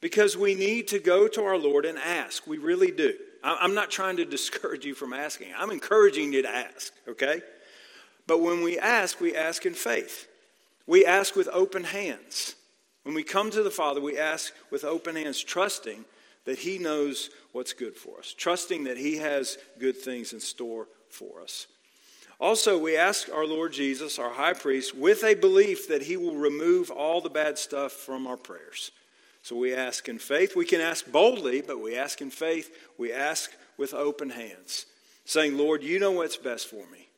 Because 0.05 0.37
we 0.37 0.53
need 0.53 0.89
to 0.89 0.99
go 0.99 1.27
to 1.27 1.43
our 1.45 1.57
Lord 1.57 1.83
and 1.83 1.97
ask. 1.97 2.45
We 2.45 2.59
really 2.59 2.91
do. 2.91 3.15
I'm 3.43 3.73
not 3.73 3.89
trying 3.89 4.17
to 4.17 4.25
discourage 4.37 4.85
you 4.85 4.93
from 4.93 5.13
asking. 5.13 5.47
I'm 5.57 5.71
encouraging 5.71 6.31
you 6.31 6.43
to 6.43 6.47
ask, 6.47 6.93
okay? 7.07 7.41
But 8.27 8.39
when 8.39 8.61
we 8.61 8.77
ask, 8.77 9.19
we 9.19 9.35
ask 9.35 9.65
in 9.65 9.73
faith. 9.73 10.27
We 10.85 11.07
ask 11.07 11.35
with 11.35 11.49
open 11.51 11.85
hands. 11.85 12.53
When 13.01 13.15
we 13.15 13.23
come 13.23 13.49
to 13.49 13.63
the 13.63 13.71
Father, 13.71 13.99
we 13.99 14.15
ask 14.15 14.53
with 14.69 14.83
open 14.83 15.15
hands, 15.15 15.43
trusting 15.43 16.05
that 16.45 16.59
He 16.59 16.77
knows 16.77 17.31
what's 17.51 17.73
good 17.73 17.95
for 17.95 18.19
us, 18.19 18.31
trusting 18.31 18.83
that 18.83 18.97
He 18.97 19.17
has 19.17 19.57
good 19.79 19.97
things 19.97 20.33
in 20.33 20.39
store 20.39 20.87
for 21.09 21.41
us. 21.41 21.65
Also, 22.39 22.77
we 22.77 22.95
ask 22.95 23.27
our 23.33 23.47
Lord 23.47 23.73
Jesus, 23.73 24.19
our 24.19 24.33
high 24.33 24.53
priest, 24.53 24.95
with 24.95 25.23
a 25.23 25.33
belief 25.33 25.87
that 25.87 26.03
He 26.03 26.15
will 26.15 26.35
remove 26.35 26.91
all 26.91 27.21
the 27.21 27.29
bad 27.31 27.57
stuff 27.57 27.91
from 27.91 28.27
our 28.27 28.37
prayers. 28.37 28.91
So 29.45 29.55
we 29.55 29.75
ask 29.75 30.09
in 30.09 30.17
faith. 30.17 30.55
We 30.55 30.65
can 30.65 30.81
ask 30.81 31.05
boldly, 31.11 31.61
but 31.61 31.79
we 31.79 31.95
ask 31.95 32.19
in 32.19 32.31
faith. 32.31 32.75
We 32.97 33.13
ask 33.13 33.51
with 33.77 33.93
open 33.93 34.31
hands, 34.31 34.87
saying, 35.23 35.55
Lord, 35.55 35.83
you 35.83 35.99
know 35.99 36.13
what's 36.13 36.35
best 36.35 36.67
for 36.67 36.83
me. 36.91 37.09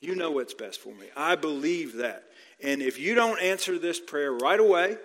You 0.00 0.16
know 0.16 0.32
what's 0.32 0.54
best 0.54 0.80
for 0.80 0.92
me. 0.92 1.06
I 1.16 1.36
believe 1.36 1.98
that. 1.98 2.24
And 2.60 2.82
if 2.82 2.98
you 2.98 3.14
don't 3.14 3.40
answer 3.40 3.78
this 3.78 4.00
prayer 4.00 4.32
right 4.32 4.58
away, 4.58 4.96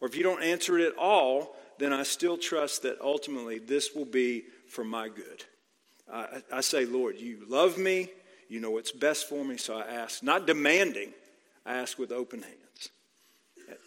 or 0.00 0.08
if 0.08 0.16
you 0.16 0.24
don't 0.24 0.42
answer 0.42 0.76
it 0.76 0.88
at 0.88 0.98
all, 0.98 1.54
then 1.78 1.92
I 1.92 2.02
still 2.02 2.36
trust 2.36 2.82
that 2.82 3.00
ultimately 3.00 3.60
this 3.60 3.94
will 3.94 4.04
be 4.04 4.42
for 4.66 4.82
my 4.82 5.08
good. 5.08 5.44
I, 6.12 6.42
I 6.52 6.62
say, 6.62 6.84
Lord, 6.84 7.14
you 7.20 7.44
love 7.48 7.78
me. 7.78 8.10
You 8.48 8.58
know 8.58 8.72
what's 8.72 8.90
best 8.90 9.28
for 9.28 9.44
me. 9.44 9.56
So 9.56 9.76
I 9.76 9.86
ask, 9.86 10.24
not 10.24 10.48
demanding, 10.48 11.12
I 11.64 11.74
ask 11.74 11.96
with 11.96 12.10
open 12.10 12.42
hands. 12.42 12.90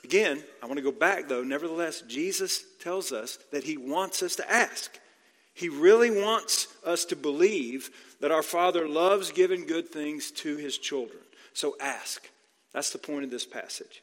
Again, 0.03 0.43
I 0.61 0.65
want 0.65 0.77
to 0.77 0.83
go 0.83 0.91
back 0.91 1.27
though. 1.27 1.43
Nevertheless, 1.43 2.01
Jesus 2.07 2.63
tells 2.79 3.11
us 3.11 3.37
that 3.51 3.63
he 3.63 3.77
wants 3.77 4.23
us 4.23 4.35
to 4.37 4.51
ask. 4.51 4.99
He 5.53 5.69
really 5.69 6.11
wants 6.11 6.67
us 6.85 7.05
to 7.05 7.15
believe 7.15 7.89
that 8.19 8.31
our 8.31 8.43
Father 8.43 8.87
loves 8.87 9.31
giving 9.31 9.65
good 9.65 9.89
things 9.89 10.31
to 10.31 10.57
his 10.57 10.77
children. 10.77 11.19
So 11.53 11.75
ask. 11.81 12.29
That's 12.73 12.91
the 12.91 12.97
point 12.97 13.25
of 13.25 13.31
this 13.31 13.45
passage. 13.45 14.01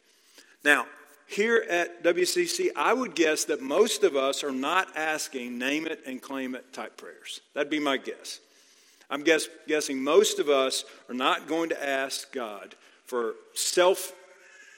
Now, 0.65 0.87
here 1.27 1.65
at 1.69 2.03
WCC, 2.03 2.71
I 2.75 2.93
would 2.93 3.15
guess 3.15 3.45
that 3.47 3.61
most 3.61 4.03
of 4.03 4.17
us 4.17 4.43
are 4.43 4.53
not 4.53 4.97
asking 4.97 5.59
name 5.59 5.87
it 5.87 6.01
and 6.07 6.23
claim 6.23 6.55
it 6.55 6.73
type 6.73 6.97
prayers. 6.97 7.41
That'd 7.55 7.71
be 7.71 7.81
my 7.81 7.97
guess. 7.97 8.41
I'm 9.11 9.23
guess, 9.23 9.49
guessing 9.67 10.03
most 10.03 10.39
of 10.39 10.49
us 10.49 10.85
are 11.09 11.15
not 11.15 11.47
going 11.47 11.71
to 11.71 11.89
ask 11.89 12.31
God 12.33 12.75
for 13.05 13.35
self 13.55 14.13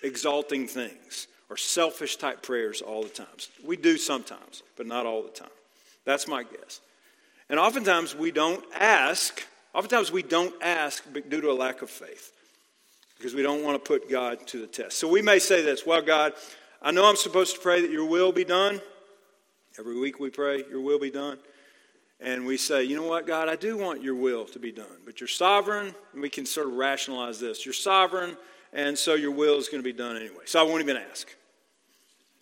exalting 0.02 0.66
things 0.66 1.26
or 1.48 1.56
selfish 1.56 2.16
type 2.16 2.42
prayers 2.42 2.80
all 2.80 3.02
the 3.02 3.08
times. 3.08 3.48
We 3.64 3.76
do 3.76 3.96
sometimes, 3.98 4.62
but 4.76 4.86
not 4.86 5.06
all 5.06 5.22
the 5.22 5.30
time. 5.30 5.50
That's 6.04 6.28
my 6.28 6.44
guess. 6.44 6.80
And 7.48 7.58
oftentimes 7.58 8.14
we 8.14 8.30
don't 8.30 8.64
ask, 8.78 9.44
oftentimes 9.74 10.12
we 10.12 10.22
don't 10.22 10.54
ask 10.62 11.04
due 11.28 11.40
to 11.40 11.50
a 11.50 11.52
lack 11.52 11.82
of 11.82 11.90
faith 11.90 12.32
because 13.18 13.34
we 13.34 13.42
don't 13.42 13.62
want 13.62 13.82
to 13.82 13.86
put 13.86 14.08
God 14.08 14.46
to 14.48 14.60
the 14.60 14.66
test. 14.66 14.98
So 14.98 15.08
we 15.08 15.20
may 15.20 15.38
say 15.38 15.62
this 15.62 15.84
Well, 15.84 16.02
God, 16.02 16.32
I 16.80 16.92
know 16.92 17.04
I'm 17.04 17.16
supposed 17.16 17.56
to 17.56 17.60
pray 17.60 17.80
that 17.82 17.90
your 17.90 18.06
will 18.06 18.32
be 18.32 18.44
done. 18.44 18.80
Every 19.78 19.98
week 19.98 20.20
we 20.20 20.30
pray, 20.30 20.64
your 20.70 20.80
will 20.80 20.98
be 20.98 21.10
done. 21.10 21.38
And 22.22 22.46
we 22.46 22.58
say, 22.58 22.84
you 22.84 22.96
know 22.96 23.06
what, 23.06 23.26
God, 23.26 23.48
I 23.48 23.56
do 23.56 23.78
want 23.78 24.02
your 24.02 24.14
will 24.14 24.44
to 24.46 24.58
be 24.58 24.72
done, 24.72 24.98
but 25.06 25.20
you're 25.20 25.28
sovereign. 25.28 25.94
And 26.12 26.20
we 26.20 26.28
can 26.28 26.44
sort 26.44 26.66
of 26.66 26.74
rationalize 26.74 27.40
this. 27.40 27.64
You're 27.64 27.72
sovereign 27.72 28.36
and 28.72 28.96
so 28.98 29.14
your 29.14 29.32
will 29.32 29.58
is 29.58 29.68
going 29.68 29.82
to 29.82 29.84
be 29.84 29.96
done 29.96 30.16
anyway. 30.16 30.44
So 30.46 30.60
I 30.60 30.62
won't 30.62 30.82
even 30.82 30.96
ask. 30.96 31.28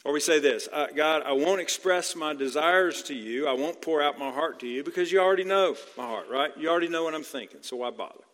Or 0.05 0.12
we 0.12 0.21
say 0.21 0.38
this 0.38 0.69
uh, 0.73 0.87
God, 0.95 1.23
I 1.25 1.33
won't 1.33 1.61
express 1.61 2.14
my 2.17 2.35
desires 2.35 3.03
to 3.05 3.14
you. 3.14 3.47
I 3.47 3.53
won't 3.53 3.83
pour 3.83 4.03
out 4.03 4.19
my 4.19 4.31
heart 4.31 4.61
to 4.61 4.67
you 4.67 4.85
because 4.85 5.12
you 5.12 5.21
already 5.21 5.45
know 5.45 5.77
my 5.97 6.05
heart, 6.07 6.27
right? 6.31 6.51
You 6.57 6.69
already 6.69 6.88
know 6.88 7.05
what 7.05 7.14
I'm 7.14 7.23
thinking, 7.23 7.59
so 7.62 7.77
why 7.77 7.91
bother? 7.91 8.25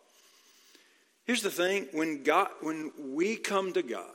Here's 1.24 1.42
the 1.42 1.50
thing 1.50 1.88
when, 1.92 2.22
God, 2.22 2.48
when 2.60 2.92
we 2.98 3.36
come 3.36 3.72
to 3.72 3.82
God, 3.82 4.10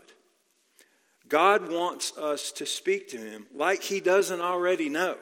God 1.28 1.72
wants 1.72 2.16
us 2.18 2.52
to 2.54 2.66
speak 2.66 3.10
to 3.10 3.18
Him 3.18 3.48
like 3.54 3.84
He 3.84 4.00
doesn't 4.00 4.42
already 4.42 4.90
know. 4.90 5.18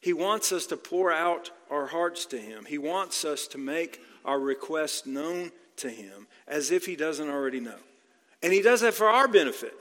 He 0.00 0.12
wants 0.12 0.52
us 0.52 0.66
to 0.66 0.76
pour 0.76 1.12
out 1.12 1.50
our 1.70 1.86
hearts 1.86 2.26
to 2.26 2.38
Him. 2.38 2.64
He 2.64 2.78
wants 2.78 3.24
us 3.24 3.46
to 3.48 3.58
make 3.58 4.00
our 4.24 4.38
requests 4.38 5.06
known 5.06 5.52
to 5.78 5.90
him 5.90 6.26
as 6.46 6.70
if 6.70 6.86
he 6.86 6.96
doesn't 6.96 7.28
already 7.28 7.60
know. 7.60 7.78
And 8.42 8.52
he 8.52 8.62
does 8.62 8.80
that 8.82 8.94
for 8.94 9.08
our 9.08 9.28
benefit 9.28 9.74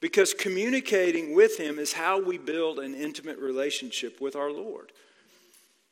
because 0.00 0.34
communicating 0.34 1.34
with 1.34 1.56
him 1.58 1.78
is 1.78 1.92
how 1.92 2.20
we 2.20 2.38
build 2.38 2.78
an 2.78 2.94
intimate 2.94 3.38
relationship 3.38 4.20
with 4.20 4.36
our 4.36 4.50
Lord. 4.50 4.92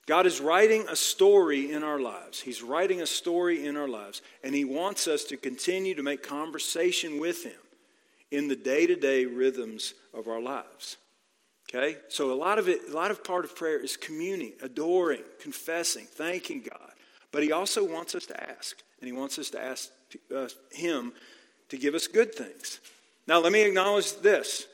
God 0.06 0.24
is 0.24 0.40
writing 0.40 0.86
a 0.88 0.94
story 0.94 1.72
in 1.72 1.82
our 1.82 1.98
lives. 1.98 2.40
He's 2.40 2.62
writing 2.62 3.02
a 3.02 3.06
story 3.06 3.66
in 3.66 3.76
our 3.76 3.88
lives, 3.88 4.22
and 4.44 4.54
He 4.54 4.64
wants 4.64 5.08
us 5.08 5.24
to 5.24 5.36
continue 5.36 5.96
to 5.96 6.02
make 6.02 6.22
conversation 6.22 7.18
with 7.18 7.42
Him 7.42 7.58
in 8.30 8.46
the 8.46 8.54
day 8.54 8.86
to 8.86 8.94
day 8.94 9.24
rhythms 9.24 9.94
of 10.14 10.28
our 10.28 10.40
lives. 10.40 10.96
Okay? 11.68 11.96
So, 12.08 12.32
a 12.32 12.34
lot 12.34 12.60
of 12.60 12.68
it, 12.68 12.82
a 12.88 12.94
lot 12.94 13.10
of 13.10 13.24
part 13.24 13.44
of 13.44 13.56
prayer 13.56 13.80
is 13.80 13.96
communing, 13.96 14.52
adoring, 14.62 15.24
confessing, 15.40 16.04
thanking 16.04 16.62
God. 16.62 16.92
But 17.32 17.42
He 17.42 17.50
also 17.50 17.84
wants 17.84 18.14
us 18.14 18.26
to 18.26 18.50
ask 18.50 18.76
and 19.00 19.06
He 19.06 19.12
wants 19.12 19.38
us 19.38 19.50
to 19.50 19.62
ask 19.62 19.90
uh, 20.34 20.48
Him 20.70 21.12
to 21.68 21.76
give 21.76 21.94
us 21.94 22.06
good 22.06 22.34
things. 22.34 22.80
Now, 23.26 23.40
let 23.40 23.52
me 23.52 23.62
acknowledge 23.62 24.16
this, 24.18 24.66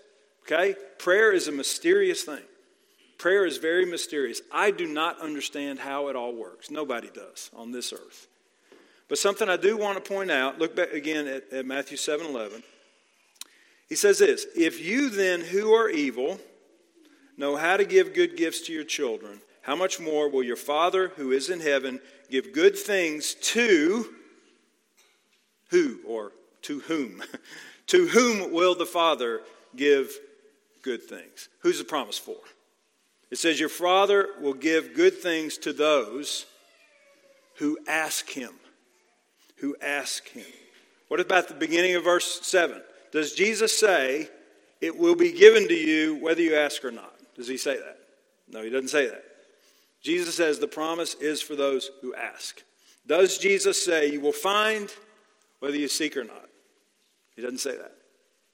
okay? 0.45 0.75
Prayer 0.99 1.33
is 1.33 1.49
a 1.49 1.53
mysterious 1.53 2.23
thing. 2.23 2.43
Prayer 3.17 3.47
is 3.47 3.59
very 3.59 3.87
mysterious. 3.87 4.43
I 4.53 4.73
do 4.73 4.87
not 4.87 5.21
understand 5.21 5.79
how 5.79 6.09
it 6.09 6.17
all 6.17 6.35
works. 6.35 6.71
Nobody 6.71 7.09
does 7.15 7.51
on 7.55 7.71
this 7.71 7.93
earth. 7.93 8.27
But 9.09 9.19
something 9.19 9.49
I 9.49 9.57
do 9.57 9.77
want 9.77 10.03
to 10.03 10.13
point 10.13 10.31
out, 10.31 10.59
look 10.59 10.75
back 10.75 10.93
again 10.93 11.27
at, 11.27 11.53
at 11.53 11.67
Matthew 11.67 11.97
7 11.97 12.27
11. 12.27 12.63
He 13.89 13.95
says 13.95 14.19
this 14.19 14.47
If 14.57 14.85
you 14.85 15.11
then, 15.11 15.41
who 15.41 15.73
are 15.73 15.89
evil, 15.89 16.41
know 17.37 17.57
how 17.57 17.77
to 17.77 17.85
give 17.85 18.15
good 18.15 18.37
gifts 18.37 18.63
to 18.63 18.73
your 18.73 18.85
children, 18.85 19.41
how 19.63 19.77
much 19.77 20.01
more 20.01 20.29
will 20.29 20.43
your 20.43 20.57
Father 20.57 21.13
who 21.17 21.31
is 21.31 21.49
in 21.49 21.61
heaven 21.61 22.01
give 22.33 22.53
good 22.53 22.77
things 22.77 23.35
to 23.35 24.07
who 25.69 26.01
or 26.09 26.33
to 26.63 26.81
whom? 26.81 27.23
to 27.89 28.09
whom 28.09 28.53
will 28.53 28.75
the 28.75 28.87
Father 28.87 29.43
give 29.77 30.11
good 30.83 31.03
things? 31.03 31.49
Who's 31.61 31.79
the 31.79 31.85
promise 31.85 32.19
for? 32.19 32.39
It 33.31 33.37
says, 33.39 33.61
Your 33.61 33.69
Father 33.69 34.29
will 34.41 34.55
give 34.55 34.95
good 34.95 35.19
things 35.19 35.59
to 35.59 35.73
those 35.73 36.47
who 37.57 37.79
ask 37.87 38.31
Him. 38.31 38.53
Who 39.59 39.77
ask 39.83 40.27
Him. 40.29 40.47
What 41.09 41.21
about 41.21 41.49
the 41.49 41.55
beginning 41.55 41.95
of 41.95 42.05
verse 42.05 42.41
7? 42.47 42.81
Does 43.13 43.35
Jesus 43.35 43.77
say, 43.79 44.31
It 44.81 44.99
will 44.99 45.15
be 45.17 45.33
given 45.33 45.69
to 45.69 45.75
you 45.75 46.17
whether 46.17 46.41
you 46.41 46.57
ask 46.57 46.83
or 46.83 46.91
not? 46.91 47.15
Does 47.37 47.49
He 47.49 47.59
say 47.59 47.77
that? 47.77 47.99
No, 48.49 48.63
He 48.63 48.71
doesn't 48.71 48.89
say 48.89 49.07
that. 49.07 49.25
Jesus 50.03 50.35
says 50.37 50.59
the 50.59 50.69
promise 50.69 51.15
is 51.15 51.41
for 51.41 51.55
those 51.55 51.91
who 52.01 52.15
ask. 52.15 52.63
Does 53.07 53.39
Jesus 53.39 53.83
say 53.83 54.11
you 54.11 54.21
will 54.21 54.33
find 54.33 54.93
whether 55.61 55.77
you 55.77 55.89
seek 55.89 56.17
or 56.17 56.25
not? 56.25 56.49
He 57.37 57.43
doesn't 57.43 57.59
say 57.59 57.77
that. 57.77 57.95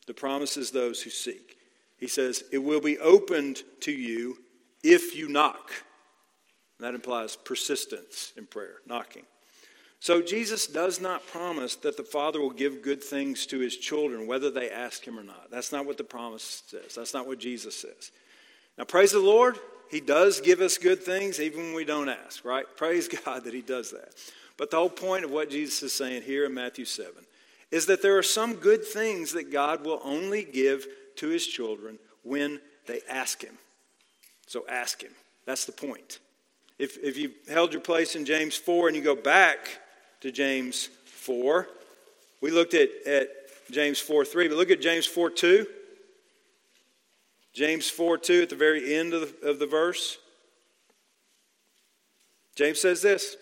The 0.06 0.14
promise 0.14 0.56
is 0.56 0.70
those 0.70 1.02
who 1.02 1.10
seek. 1.10 1.56
He 1.98 2.06
says 2.06 2.44
it 2.52 2.58
will 2.58 2.80
be 2.80 2.98
opened 2.98 3.62
to 3.80 3.92
you 3.92 4.38
if 4.82 5.16
you 5.16 5.28
knock. 5.28 5.72
And 6.78 6.86
that 6.86 6.94
implies 6.94 7.36
persistence 7.36 8.32
in 8.36 8.46
prayer, 8.46 8.76
knocking. 8.86 9.24
So 10.00 10.22
Jesus 10.22 10.68
does 10.68 11.00
not 11.00 11.26
promise 11.26 11.74
that 11.76 11.96
the 11.96 12.04
Father 12.04 12.40
will 12.40 12.50
give 12.50 12.82
good 12.82 13.02
things 13.02 13.46
to 13.46 13.58
his 13.58 13.76
children, 13.76 14.28
whether 14.28 14.50
they 14.50 14.70
ask 14.70 15.04
him 15.04 15.18
or 15.18 15.24
not. 15.24 15.50
That's 15.50 15.72
not 15.72 15.86
what 15.86 15.98
the 15.98 16.04
promise 16.04 16.62
says. 16.68 16.94
That's 16.94 17.14
not 17.14 17.26
what 17.26 17.40
Jesus 17.40 17.74
says. 17.74 18.12
Now, 18.76 18.84
praise 18.84 19.10
the 19.10 19.18
Lord. 19.18 19.58
He 19.90 20.00
does 20.00 20.40
give 20.40 20.60
us 20.60 20.78
good 20.78 21.02
things 21.02 21.40
even 21.40 21.60
when 21.60 21.74
we 21.74 21.84
don't 21.84 22.08
ask, 22.08 22.44
right? 22.44 22.66
Praise 22.76 23.08
God 23.08 23.44
that 23.44 23.54
He 23.54 23.62
does 23.62 23.90
that. 23.90 24.14
But 24.56 24.70
the 24.70 24.76
whole 24.76 24.90
point 24.90 25.24
of 25.24 25.30
what 25.30 25.50
Jesus 25.50 25.82
is 25.82 25.92
saying 25.92 26.22
here 26.22 26.44
in 26.44 26.54
Matthew 26.54 26.84
7 26.84 27.12
is 27.70 27.86
that 27.86 28.02
there 28.02 28.18
are 28.18 28.22
some 28.22 28.54
good 28.54 28.84
things 28.84 29.32
that 29.32 29.52
God 29.52 29.84
will 29.84 30.00
only 30.02 30.42
give 30.42 30.86
to 31.16 31.28
His 31.28 31.46
children 31.46 31.98
when 32.22 32.60
they 32.86 33.00
ask 33.08 33.42
Him. 33.42 33.56
So 34.46 34.64
ask 34.68 35.02
Him. 35.02 35.12
That's 35.46 35.64
the 35.64 35.72
point. 35.72 36.18
If, 36.78 36.96
if 37.02 37.16
you 37.16 37.32
held 37.48 37.72
your 37.72 37.82
place 37.82 38.14
in 38.14 38.24
James 38.24 38.56
4 38.56 38.88
and 38.88 38.96
you 38.96 39.02
go 39.02 39.16
back 39.16 39.80
to 40.20 40.30
James 40.30 40.88
4, 41.06 41.66
we 42.40 42.50
looked 42.50 42.74
at, 42.74 42.88
at 43.06 43.28
James 43.70 43.98
4 43.98 44.24
3, 44.24 44.48
but 44.48 44.56
look 44.56 44.70
at 44.70 44.80
James 44.80 45.06
4 45.06 45.30
2. 45.30 45.66
James 47.52 47.88
4 47.88 48.18
2 48.18 48.42
at 48.42 48.50
the 48.50 48.56
very 48.56 48.94
end 48.94 49.14
of 49.14 49.40
the, 49.40 49.48
of 49.48 49.58
the 49.58 49.66
verse. 49.66 50.18
James 52.54 52.80
says 52.80 53.02
this 53.02 53.36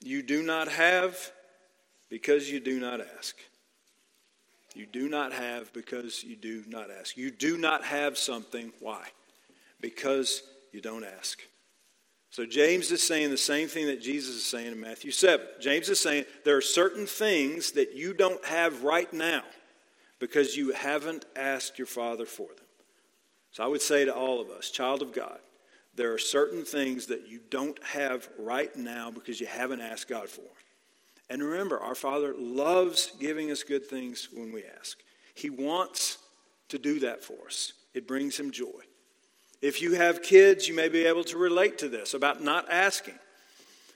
You 0.00 0.22
do 0.22 0.42
not 0.42 0.68
have 0.68 1.32
because 2.08 2.50
you 2.50 2.60
do 2.60 2.78
not 2.78 3.00
ask. 3.18 3.36
You 4.74 4.86
do 4.86 5.08
not 5.08 5.32
have 5.32 5.72
because 5.72 6.22
you 6.22 6.36
do 6.36 6.62
not 6.68 6.90
ask. 6.90 7.16
You 7.16 7.30
do 7.30 7.56
not 7.56 7.82
have 7.84 8.18
something. 8.18 8.72
Why? 8.80 9.06
Because 9.80 10.42
you 10.70 10.82
don't 10.82 11.04
ask. 11.04 11.40
So 12.30 12.44
James 12.44 12.92
is 12.92 13.02
saying 13.02 13.30
the 13.30 13.38
same 13.38 13.68
thing 13.68 13.86
that 13.86 14.02
Jesus 14.02 14.36
is 14.36 14.44
saying 14.44 14.72
in 14.72 14.80
Matthew 14.80 15.10
7. 15.10 15.46
James 15.58 15.88
is 15.88 15.98
saying 15.98 16.26
there 16.44 16.56
are 16.56 16.60
certain 16.60 17.06
things 17.06 17.72
that 17.72 17.94
you 17.94 18.12
don't 18.12 18.44
have 18.44 18.82
right 18.82 19.10
now 19.10 19.42
because 20.18 20.54
you 20.54 20.72
haven't 20.72 21.24
asked 21.34 21.78
your 21.78 21.86
Father 21.86 22.26
for 22.26 22.48
them. 22.48 22.65
So 23.56 23.64
I 23.64 23.68
would 23.68 23.80
say 23.80 24.04
to 24.04 24.14
all 24.14 24.38
of 24.38 24.50
us, 24.50 24.70
child 24.70 25.00
of 25.00 25.14
God, 25.14 25.38
there 25.94 26.12
are 26.12 26.18
certain 26.18 26.62
things 26.62 27.06
that 27.06 27.26
you 27.26 27.40
don't 27.48 27.82
have 27.84 28.28
right 28.38 28.76
now 28.76 29.10
because 29.10 29.40
you 29.40 29.46
haven't 29.46 29.80
asked 29.80 30.08
God 30.08 30.28
for. 30.28 30.42
And 31.30 31.42
remember, 31.42 31.80
our 31.80 31.94
Father 31.94 32.34
loves 32.36 33.12
giving 33.18 33.50
us 33.50 33.62
good 33.62 33.86
things 33.86 34.28
when 34.30 34.52
we 34.52 34.62
ask. 34.78 34.98
He 35.34 35.48
wants 35.48 36.18
to 36.68 36.78
do 36.78 37.00
that 37.00 37.24
for 37.24 37.46
us. 37.46 37.72
It 37.94 38.06
brings 38.06 38.38
him 38.38 38.50
joy. 38.50 38.82
If 39.62 39.80
you 39.80 39.94
have 39.94 40.22
kids, 40.22 40.68
you 40.68 40.74
may 40.74 40.90
be 40.90 41.06
able 41.06 41.24
to 41.24 41.38
relate 41.38 41.78
to 41.78 41.88
this 41.88 42.12
about 42.12 42.42
not 42.42 42.70
asking. 42.70 43.18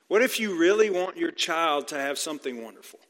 What 0.09 0.23
if 0.23 0.41
you 0.41 0.59
really 0.59 0.89
want 0.89 1.19
your 1.19 1.33
child 1.33 1.87
to 1.89 1.97
have 1.97 2.19
something 2.19 2.65
wonderful? 2.65 3.01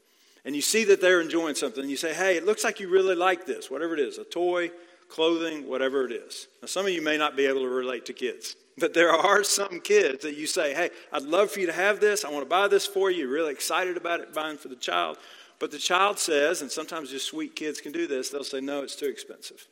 And 0.43 0.53
you 0.53 0.61
see 0.61 0.83
that 0.83 0.99
they're 0.99 1.21
enjoying 1.21 1.55
something, 1.55 1.79
and 1.79 1.89
you 1.89 1.95
say, 1.95 2.13
hey, 2.13 2.35
it 2.35 2.45
looks 2.45 2.65
like 2.65 2.81
you 2.81 2.89
really 2.89 3.15
like 3.15 3.45
this, 3.45 3.71
whatever 3.71 3.93
it 3.93 4.01
is 4.01 4.17
a 4.17 4.25
toy, 4.25 4.69
clothing, 5.11 5.67
whatever 5.67 6.05
it 6.05 6.11
is. 6.11 6.47
Now, 6.61 6.67
some 6.67 6.85
of 6.85 6.91
you 6.91 7.01
may 7.01 7.17
not 7.17 7.35
be 7.35 7.45
able 7.45 7.61
to 7.61 7.69
relate 7.69 8.05
to 8.07 8.13
kids, 8.13 8.55
but 8.77 8.93
there 8.93 9.11
are 9.11 9.43
some 9.43 9.79
kids 9.81 10.23
that 10.23 10.35
you 10.35 10.47
say, 10.47 10.73
hey, 10.73 10.89
I'd 11.11 11.23
love 11.23 11.51
for 11.51 11.59
you 11.59 11.67
to 11.67 11.73
have 11.73 11.99
this. 11.99 12.25
I 12.25 12.29
want 12.29 12.43
to 12.43 12.49
buy 12.49 12.67
this 12.67 12.87
for 12.87 13.11
you. 13.11 13.19
You're 13.19 13.33
really 13.33 13.51
excited 13.51 13.97
about 13.97 14.21
it, 14.21 14.33
buying 14.33 14.57
for 14.57 14.69
the 14.69 14.75
child. 14.75 15.17
But 15.59 15.69
the 15.69 15.77
child 15.77 16.17
says, 16.17 16.63
and 16.63 16.71
sometimes 16.71 17.11
just 17.11 17.27
sweet 17.27 17.55
kids 17.55 17.81
can 17.81 17.91
do 17.91 18.07
this, 18.07 18.29
they'll 18.29 18.43
say, 18.43 18.61
no, 18.61 18.81
it's 18.81 18.95
too 18.95 19.05
expensive. 19.05 19.67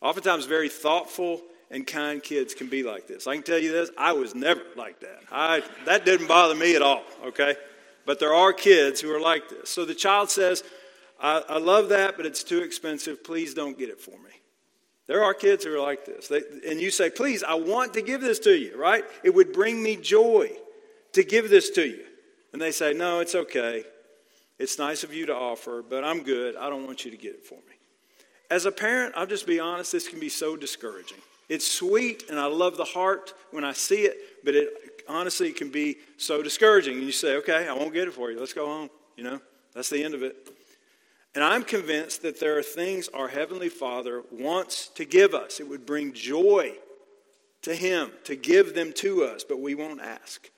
Oftentimes, 0.00 0.46
very 0.46 0.68
thoughtful 0.68 1.42
and 1.70 1.86
kind 1.86 2.22
kids 2.22 2.54
can 2.54 2.68
be 2.68 2.82
like 2.82 3.06
this. 3.06 3.26
I 3.26 3.34
can 3.34 3.42
tell 3.42 3.58
you 3.58 3.72
this, 3.72 3.90
I 3.96 4.12
was 4.12 4.34
never 4.34 4.62
like 4.76 5.00
that. 5.00 5.20
I, 5.30 5.62
that 5.84 6.04
didn't 6.04 6.26
bother 6.26 6.54
me 6.54 6.76
at 6.76 6.82
all, 6.82 7.02
okay? 7.24 7.54
But 8.04 8.20
there 8.20 8.34
are 8.34 8.52
kids 8.52 9.00
who 9.00 9.14
are 9.14 9.20
like 9.20 9.48
this. 9.48 9.70
So 9.70 9.84
the 9.84 9.94
child 9.94 10.30
says, 10.30 10.62
I, 11.20 11.42
I 11.48 11.58
love 11.58 11.88
that, 11.90 12.16
but 12.16 12.26
it's 12.26 12.44
too 12.44 12.62
expensive. 12.62 13.24
Please 13.24 13.54
don't 13.54 13.78
get 13.78 13.88
it 13.88 14.00
for 14.00 14.12
me. 14.12 14.30
There 15.06 15.22
are 15.22 15.34
kids 15.34 15.64
who 15.64 15.74
are 15.74 15.80
like 15.80 16.04
this. 16.04 16.28
They, 16.28 16.42
and 16.68 16.80
you 16.80 16.90
say, 16.90 17.10
Please, 17.10 17.44
I 17.44 17.54
want 17.54 17.94
to 17.94 18.02
give 18.02 18.20
this 18.20 18.38
to 18.40 18.56
you, 18.56 18.76
right? 18.76 19.04
It 19.22 19.34
would 19.34 19.52
bring 19.52 19.82
me 19.82 19.96
joy 19.96 20.50
to 21.12 21.22
give 21.22 21.48
this 21.48 21.70
to 21.70 21.86
you. 21.86 22.04
And 22.52 22.60
they 22.60 22.72
say, 22.72 22.92
No, 22.92 23.20
it's 23.20 23.34
okay. 23.34 23.84
It's 24.58 24.78
nice 24.78 25.04
of 25.04 25.12
you 25.12 25.26
to 25.26 25.34
offer, 25.34 25.84
but 25.88 26.02
I'm 26.02 26.22
good. 26.22 26.56
I 26.56 26.70
don't 26.70 26.86
want 26.86 27.04
you 27.04 27.10
to 27.10 27.16
get 27.16 27.34
it 27.34 27.44
for 27.44 27.54
me. 27.54 27.76
As 28.50 28.64
a 28.64 28.72
parent, 28.72 29.14
I'll 29.16 29.26
just 29.26 29.46
be 29.46 29.60
honest, 29.60 29.92
this 29.92 30.08
can 30.08 30.18
be 30.18 30.28
so 30.28 30.56
discouraging. 30.56 31.18
It's 31.48 31.70
sweet 31.70 32.24
and 32.28 32.40
I 32.40 32.46
love 32.46 32.76
the 32.76 32.84
heart 32.84 33.34
when 33.50 33.64
I 33.64 33.72
see 33.72 34.02
it, 34.02 34.16
but 34.44 34.54
it 34.54 35.02
honestly 35.08 35.52
can 35.52 35.70
be 35.70 35.98
so 36.16 36.42
discouraging. 36.42 36.94
And 36.94 37.02
you 37.02 37.12
say, 37.12 37.36
okay, 37.36 37.68
I 37.68 37.72
won't 37.72 37.92
get 37.92 38.08
it 38.08 38.14
for 38.14 38.30
you. 38.30 38.38
Let's 38.38 38.52
go 38.52 38.66
home. 38.66 38.90
You 39.16 39.24
know, 39.24 39.40
that's 39.74 39.90
the 39.90 40.02
end 40.02 40.14
of 40.14 40.22
it. 40.22 40.55
And 41.36 41.44
I'm 41.44 41.64
convinced 41.64 42.22
that 42.22 42.40
there 42.40 42.56
are 42.58 42.62
things 42.62 43.08
our 43.08 43.28
Heavenly 43.28 43.68
Father 43.68 44.22
wants 44.32 44.88
to 44.94 45.04
give 45.04 45.34
us. 45.34 45.60
It 45.60 45.68
would 45.68 45.84
bring 45.84 46.14
joy 46.14 46.72
to 47.60 47.74
Him 47.74 48.10
to 48.24 48.34
give 48.36 48.74
them 48.74 48.94
to 48.94 49.22
us, 49.24 49.44
but 49.44 49.60
we 49.60 49.74
won't 49.74 50.00
ask. 50.00 50.48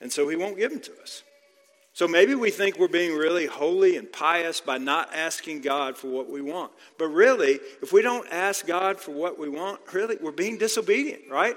And 0.00 0.12
so 0.12 0.28
He 0.28 0.36
won't 0.36 0.58
give 0.58 0.70
them 0.70 0.80
to 0.82 0.92
us. 1.02 1.24
So 1.92 2.06
maybe 2.06 2.36
we 2.36 2.52
think 2.52 2.78
we're 2.78 2.86
being 2.86 3.16
really 3.16 3.46
holy 3.46 3.96
and 3.96 4.12
pious 4.12 4.60
by 4.60 4.78
not 4.78 5.12
asking 5.12 5.62
God 5.62 5.98
for 5.98 6.06
what 6.06 6.30
we 6.30 6.40
want. 6.40 6.70
But 6.98 7.08
really, 7.08 7.58
if 7.82 7.92
we 7.92 8.00
don't 8.00 8.28
ask 8.30 8.64
God 8.64 9.00
for 9.00 9.10
what 9.10 9.40
we 9.40 9.48
want, 9.48 9.80
really, 9.92 10.18
we're 10.22 10.30
being 10.30 10.56
disobedient, 10.56 11.22
right? 11.28 11.56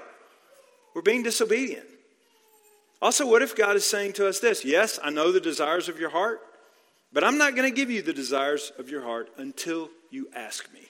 We're 0.92 1.02
being 1.02 1.22
disobedient. 1.22 1.86
Also, 3.00 3.28
what 3.28 3.42
if 3.42 3.54
God 3.54 3.76
is 3.76 3.88
saying 3.88 4.14
to 4.14 4.26
us 4.26 4.40
this? 4.40 4.64
Yes, 4.64 4.98
I 5.00 5.10
know 5.10 5.30
the 5.30 5.40
desires 5.40 5.88
of 5.88 6.00
your 6.00 6.10
heart, 6.10 6.40
but 7.12 7.24
I'm 7.24 7.38
not 7.38 7.56
going 7.56 7.68
to 7.68 7.74
give 7.74 7.90
you 7.90 8.02
the 8.02 8.12
desires 8.12 8.72
of 8.78 8.90
your 8.90 9.02
heart 9.02 9.30
until 9.36 9.90
you 10.10 10.28
ask 10.34 10.72
me. 10.72 10.80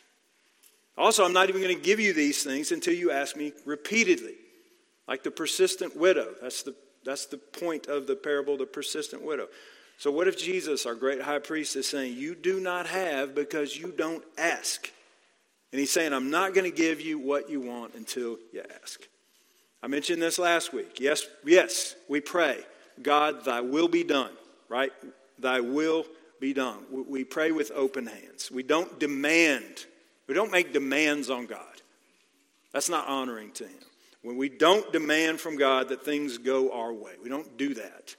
Also, 0.97 1.25
I'm 1.25 1.33
not 1.33 1.49
even 1.49 1.63
going 1.63 1.75
to 1.75 1.83
give 1.83 2.01
you 2.01 2.13
these 2.13 2.43
things 2.43 2.73
until 2.73 2.95
you 2.95 3.11
ask 3.11 3.37
me 3.37 3.53
repeatedly, 3.65 4.35
like 5.09 5.23
the 5.23 5.31
persistent 5.31 5.97
widow. 5.97 6.35
That's 6.43 6.63
the 6.63 6.75
that's 7.05 7.27
the 7.27 7.39
point 7.39 7.87
of 7.87 8.07
the 8.07 8.17
parable, 8.17 8.57
the 8.57 8.67
persistent 8.67 9.23
widow. 9.23 9.49
So, 9.99 10.11
what 10.11 10.29
if 10.29 10.39
Jesus, 10.39 10.87
our 10.87 10.95
great 10.95 11.23
high 11.23 11.39
priest, 11.39 11.77
is 11.77 11.89
saying, 11.89 12.17
You 12.17 12.35
do 12.35 12.61
not 12.61 12.87
have 12.87 13.35
because 13.35 13.77
you 13.77 13.93
don't 13.93 14.25
ask? 14.39 14.91
And 15.73 15.79
he's 15.79 15.93
saying, 15.93 16.13
I'm 16.13 16.31
not 16.31 16.53
going 16.55 16.71
to 16.71 16.77
give 16.77 17.01
you 17.01 17.19
what 17.19 17.49
you 17.49 17.61
want 17.61 17.95
until 17.95 18.39
you 18.53 18.63
ask. 18.83 19.01
I 19.83 19.87
mentioned 19.87 20.21
this 20.21 20.39
last 20.39 20.73
week. 20.73 20.99
Yes, 21.01 21.27
yes, 21.45 21.95
we 22.09 22.21
pray, 22.21 22.59
God, 23.01 23.45
thy 23.45 23.61
will 23.61 23.89
be 23.89 24.03
done, 24.03 24.33
right? 24.69 24.91
Thy 25.41 25.61
will 25.61 26.05
be 26.41 26.53
done. 26.53 26.79
We 26.91 27.25
pray 27.25 27.53
with 27.53 27.71
open 27.75 28.07
hands. 28.07 28.51
We 28.51 28.63
don't 28.63 28.99
demand, 28.99 29.87
we 30.27 30.35
don't 30.35 30.53
make 30.53 30.73
demands 30.73 31.31
on 31.31 31.47
God. 31.47 31.67
That's 32.73 32.89
not 32.89 33.09
honoring 33.09 33.51
to 33.53 33.65
him 33.65 33.81
when 34.23 34.37
we 34.37 34.49
don't 34.49 34.93
demand 34.93 35.41
from 35.41 35.57
God 35.57 35.89
that 35.89 36.05
things 36.05 36.39
go 36.39 36.73
our 36.73 36.93
way. 36.93 37.13
We 37.23 37.29
don't 37.29 37.57
do 37.57 37.75
that. 37.75 38.15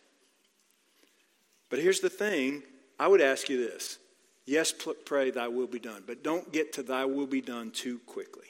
But 1.70 1.80
here's 1.80 2.00
the 2.00 2.10
thing 2.10 2.64
I 3.00 3.08
would 3.08 3.22
ask 3.22 3.50
you 3.50 3.58
this 3.58 3.98
yes, 4.46 4.74
pray, 5.06 5.32
thy 5.32 5.48
will 5.48 5.68
be 5.68 5.80
done, 5.80 6.04
but 6.06 6.24
don't 6.24 6.52
get 6.52 6.74
to 6.74 6.84
thy 6.84 7.06
will 7.06 7.28
be 7.28 7.42
done 7.42 7.72
too 7.72 8.00
quickly. 8.06 8.48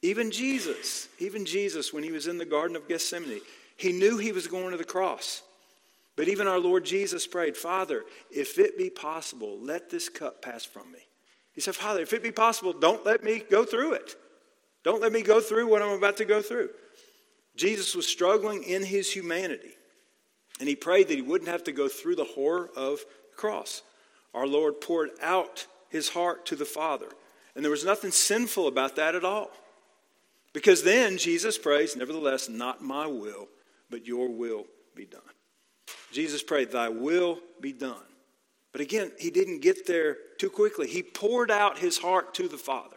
Even 0.00 0.30
Jesus, 0.30 1.08
even 1.18 1.44
Jesus, 1.44 1.92
when 1.92 2.04
he 2.04 2.12
was 2.12 2.28
in 2.28 2.38
the 2.38 2.44
Garden 2.44 2.76
of 2.76 2.88
Gethsemane, 2.88 3.40
he 3.76 3.92
knew 3.92 4.16
he 4.16 4.32
was 4.32 4.46
going 4.46 4.70
to 4.70 4.76
the 4.76 4.84
cross. 4.84 5.42
But 6.18 6.26
even 6.26 6.48
our 6.48 6.58
Lord 6.58 6.84
Jesus 6.84 7.28
prayed, 7.28 7.56
Father, 7.56 8.04
if 8.28 8.58
it 8.58 8.76
be 8.76 8.90
possible, 8.90 9.56
let 9.60 9.88
this 9.88 10.08
cup 10.08 10.42
pass 10.42 10.64
from 10.64 10.90
me. 10.90 10.98
He 11.52 11.60
said, 11.60 11.76
Father, 11.76 12.00
if 12.00 12.12
it 12.12 12.24
be 12.24 12.32
possible, 12.32 12.72
don't 12.72 13.06
let 13.06 13.22
me 13.22 13.40
go 13.48 13.64
through 13.64 13.92
it. 13.92 14.16
Don't 14.82 15.00
let 15.00 15.12
me 15.12 15.22
go 15.22 15.40
through 15.40 15.68
what 15.68 15.80
I'm 15.80 15.96
about 15.96 16.16
to 16.16 16.24
go 16.24 16.42
through. 16.42 16.70
Jesus 17.54 17.94
was 17.94 18.08
struggling 18.08 18.64
in 18.64 18.82
his 18.82 19.12
humanity, 19.12 19.70
and 20.58 20.68
he 20.68 20.74
prayed 20.74 21.06
that 21.06 21.14
he 21.14 21.22
wouldn't 21.22 21.50
have 21.50 21.62
to 21.64 21.72
go 21.72 21.86
through 21.86 22.16
the 22.16 22.24
horror 22.24 22.68
of 22.76 22.98
the 23.30 23.36
cross. 23.36 23.82
Our 24.34 24.48
Lord 24.48 24.80
poured 24.80 25.10
out 25.22 25.68
his 25.88 26.08
heart 26.08 26.46
to 26.46 26.56
the 26.56 26.64
Father, 26.64 27.10
and 27.54 27.64
there 27.64 27.70
was 27.70 27.84
nothing 27.84 28.10
sinful 28.10 28.66
about 28.66 28.96
that 28.96 29.14
at 29.14 29.24
all. 29.24 29.52
Because 30.52 30.82
then 30.82 31.16
Jesus 31.16 31.56
prays, 31.56 31.94
Nevertheless, 31.94 32.48
not 32.48 32.82
my 32.82 33.06
will, 33.06 33.46
but 33.88 34.04
your 34.04 34.28
will 34.28 34.64
be 34.96 35.04
done. 35.04 35.22
Jesus 36.12 36.42
prayed, 36.42 36.70
Thy 36.70 36.88
will 36.88 37.38
be 37.60 37.72
done. 37.72 37.96
But 38.72 38.80
again, 38.80 39.12
he 39.18 39.30
didn't 39.30 39.60
get 39.60 39.86
there 39.86 40.16
too 40.38 40.50
quickly. 40.50 40.86
He 40.86 41.02
poured 41.02 41.50
out 41.50 41.78
his 41.78 41.98
heart 41.98 42.34
to 42.34 42.48
the 42.48 42.58
Father. 42.58 42.96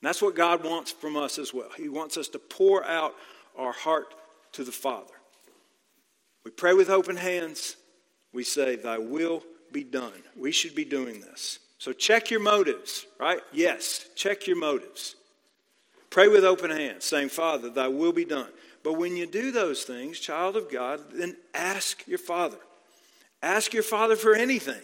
And 0.00 0.08
that's 0.08 0.22
what 0.22 0.36
God 0.36 0.64
wants 0.64 0.92
from 0.92 1.16
us 1.16 1.38
as 1.38 1.52
well. 1.52 1.70
He 1.76 1.88
wants 1.88 2.16
us 2.16 2.28
to 2.28 2.38
pour 2.38 2.84
out 2.84 3.14
our 3.56 3.72
heart 3.72 4.14
to 4.52 4.64
the 4.64 4.72
Father. 4.72 5.14
We 6.44 6.50
pray 6.50 6.72
with 6.74 6.88
open 6.88 7.16
hands. 7.16 7.76
We 8.32 8.44
say, 8.44 8.76
Thy 8.76 8.98
will 8.98 9.42
be 9.72 9.84
done. 9.84 10.12
We 10.36 10.52
should 10.52 10.74
be 10.74 10.84
doing 10.84 11.20
this. 11.20 11.58
So 11.78 11.92
check 11.92 12.30
your 12.30 12.40
motives, 12.40 13.06
right? 13.18 13.40
Yes, 13.52 14.06
check 14.14 14.46
your 14.46 14.56
motives. 14.56 15.16
Pray 16.10 16.28
with 16.28 16.44
open 16.44 16.70
hands, 16.70 17.04
saying, 17.04 17.28
Father, 17.28 17.70
Thy 17.70 17.88
will 17.88 18.12
be 18.12 18.24
done. 18.24 18.48
But 18.82 18.94
when 18.94 19.16
you 19.16 19.26
do 19.26 19.50
those 19.50 19.84
things, 19.84 20.18
child 20.18 20.56
of 20.56 20.70
God, 20.70 21.00
then 21.12 21.36
ask 21.54 22.06
your 22.06 22.18
Father. 22.18 22.58
Ask 23.42 23.72
your 23.72 23.82
Father 23.82 24.16
for 24.16 24.34
anything. 24.34 24.80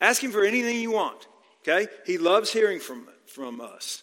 Ask 0.00 0.22
Him 0.22 0.32
for 0.32 0.44
anything 0.44 0.80
you 0.80 0.92
want, 0.92 1.26
okay? 1.62 1.90
He 2.06 2.18
loves 2.18 2.52
hearing 2.52 2.80
from, 2.80 3.08
from 3.26 3.60
us. 3.60 4.02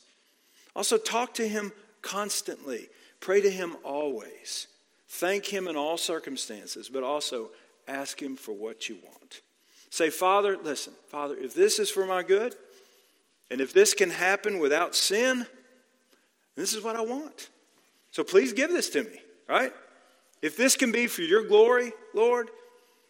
Also, 0.75 0.97
talk 0.97 1.33
to 1.35 1.47
him 1.47 1.71
constantly. 2.01 2.87
Pray 3.19 3.41
to 3.41 3.49
Him 3.49 3.75
always. 3.83 4.67
Thank 5.07 5.45
Him 5.45 5.67
in 5.67 5.75
all 5.75 5.97
circumstances, 5.97 6.89
but 6.89 7.03
also 7.03 7.49
ask 7.87 8.21
Him 8.21 8.35
for 8.35 8.53
what 8.53 8.87
you 8.87 8.97
want. 9.03 9.41
Say, 9.89 10.09
Father, 10.09 10.57
listen, 10.57 10.93
Father, 11.07 11.35
if 11.35 11.53
this 11.53 11.79
is 11.79 11.89
for 11.89 12.05
my 12.05 12.23
good, 12.23 12.55
and 13.51 13.59
if 13.59 13.73
this 13.73 13.93
can 13.93 14.11
happen 14.11 14.59
without 14.59 14.95
sin, 14.95 15.47
this 16.55 16.73
is 16.73 16.83
what 16.83 16.95
I 16.95 17.01
want. 17.01 17.49
So 18.11 18.23
please 18.23 18.53
give 18.53 18.71
this 18.71 18.89
to 18.91 19.03
me, 19.03 19.21
right? 19.47 19.71
If 20.41 20.57
this 20.57 20.75
can 20.75 20.91
be 20.91 21.07
for 21.07 21.21
your 21.21 21.43
glory, 21.43 21.91
Lord, 22.13 22.49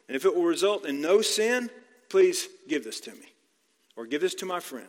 and 0.08 0.16
if 0.16 0.26
it 0.26 0.36
will 0.36 0.44
result 0.44 0.86
in 0.86 1.02
no 1.02 1.22
sin, 1.22 1.70
please 2.10 2.48
give 2.68 2.84
this 2.84 3.00
to 3.02 3.12
me. 3.12 3.34
Or 3.96 4.06
give 4.06 4.22
this 4.22 4.36
to 4.36 4.46
my 4.46 4.60
friend. 4.60 4.88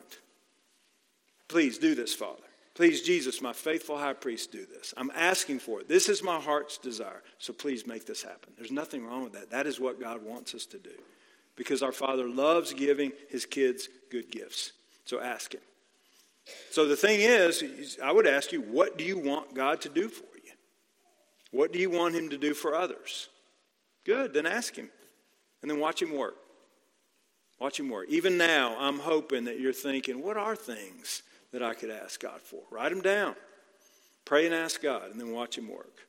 Please 1.49 1.79
do 1.79 1.95
this, 1.95 2.15
Father. 2.15 2.43
Please, 2.75 3.03
Jesus, 3.03 3.43
my 3.43 3.53
faithful 3.53 3.99
high 3.99 4.15
priest, 4.15 4.53
do 4.53 4.65
this. 4.65 4.95
I'm 4.97 5.11
asking 5.15 5.59
for 5.59 5.81
it. 5.81 5.89
This 5.89 6.09
is 6.09 6.23
my 6.23 6.41
heart's 6.41 6.79
desire. 6.79 7.23
So 7.39 7.53
please 7.53 7.87
make 7.87 8.07
this 8.07 8.23
happen. 8.23 8.53
There's 8.57 8.71
nothing 8.71 9.05
wrong 9.05 9.25
with 9.25 9.33
that. 9.35 9.51
That 9.51 9.67
is 9.67 9.81
what 9.81 10.01
God 10.01 10.25
wants 10.25 10.55
us 10.55 10.65
to 10.67 10.79
do. 10.79 10.95
Because 11.57 11.83
our 11.83 11.93
Father 11.93 12.29
loves 12.29 12.73
giving 12.73 13.13
his 13.29 13.45
kids 13.45 13.89
good 14.11 14.31
gifts. 14.31 14.73
So 15.05 15.21
ask 15.21 15.53
him. 15.53 15.61
So 16.71 16.87
the 16.87 16.97
thing 16.97 17.21
is, 17.21 17.99
I 18.03 18.13
would 18.13 18.27
ask 18.27 18.53
you, 18.53 18.61
what 18.61 18.97
do 18.99 19.05
you 19.05 19.19
want 19.19 19.55
God 19.55 19.81
to 19.83 19.89
do 19.89 20.09
for 20.09 20.25
you? 20.45 20.53
What 21.51 21.73
do 21.73 21.79
you 21.79 21.91
want 21.91 22.15
him 22.15 22.31
to 22.31 22.39
do 22.39 22.55
for 22.55 22.75
others? 22.75 23.29
Good, 24.05 24.33
then 24.33 24.47
ask 24.47 24.75
him. 24.77 24.89
And 25.63 25.71
then 25.71 25.79
watch 25.79 26.01
him 26.01 26.17
work. 26.17 26.37
Watch 27.59 27.79
him 27.79 27.91
work. 27.91 28.07
Even 28.09 28.39
now, 28.39 28.77
I'm 28.79 28.99
hoping 28.99 29.45
that 29.45 29.61
you're 29.61 29.73
thinking, 29.73 30.23
what 30.23 30.37
are 30.37 30.57
things 30.57 31.23
that 31.53 31.63
I 31.63 31.75
could 31.75 31.91
ask 31.91 32.21
God 32.21 32.41
for? 32.41 32.63
Write 32.71 32.91
them 32.91 33.03
down. 33.03 33.35
Pray 34.25 34.47
and 34.47 34.55
ask 34.55 34.81
God, 34.81 35.11
and 35.11 35.21
then 35.21 35.33
watch 35.33 35.59
him 35.59 35.69
work. 35.69 36.07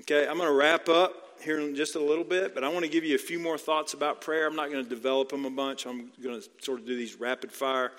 Okay, 0.00 0.28
I'm 0.28 0.36
going 0.36 0.48
to 0.48 0.54
wrap 0.54 0.88
up 0.88 1.40
here 1.42 1.58
in 1.58 1.74
just 1.74 1.96
a 1.96 2.00
little 2.00 2.24
bit, 2.24 2.54
but 2.54 2.62
I 2.62 2.68
want 2.68 2.84
to 2.84 2.90
give 2.90 3.02
you 3.02 3.14
a 3.14 3.18
few 3.18 3.38
more 3.38 3.58
thoughts 3.58 3.94
about 3.94 4.20
prayer. 4.20 4.46
I'm 4.46 4.54
not 4.54 4.70
going 4.70 4.84
to 4.84 4.88
develop 4.88 5.30
them 5.30 5.46
a 5.46 5.50
bunch. 5.50 5.86
I'm 5.86 6.12
going 6.22 6.40
to 6.40 6.48
sort 6.60 6.80
of 6.80 6.86
do 6.86 6.96
these 6.96 7.18
rapid 7.18 7.50
fire. 7.50 7.92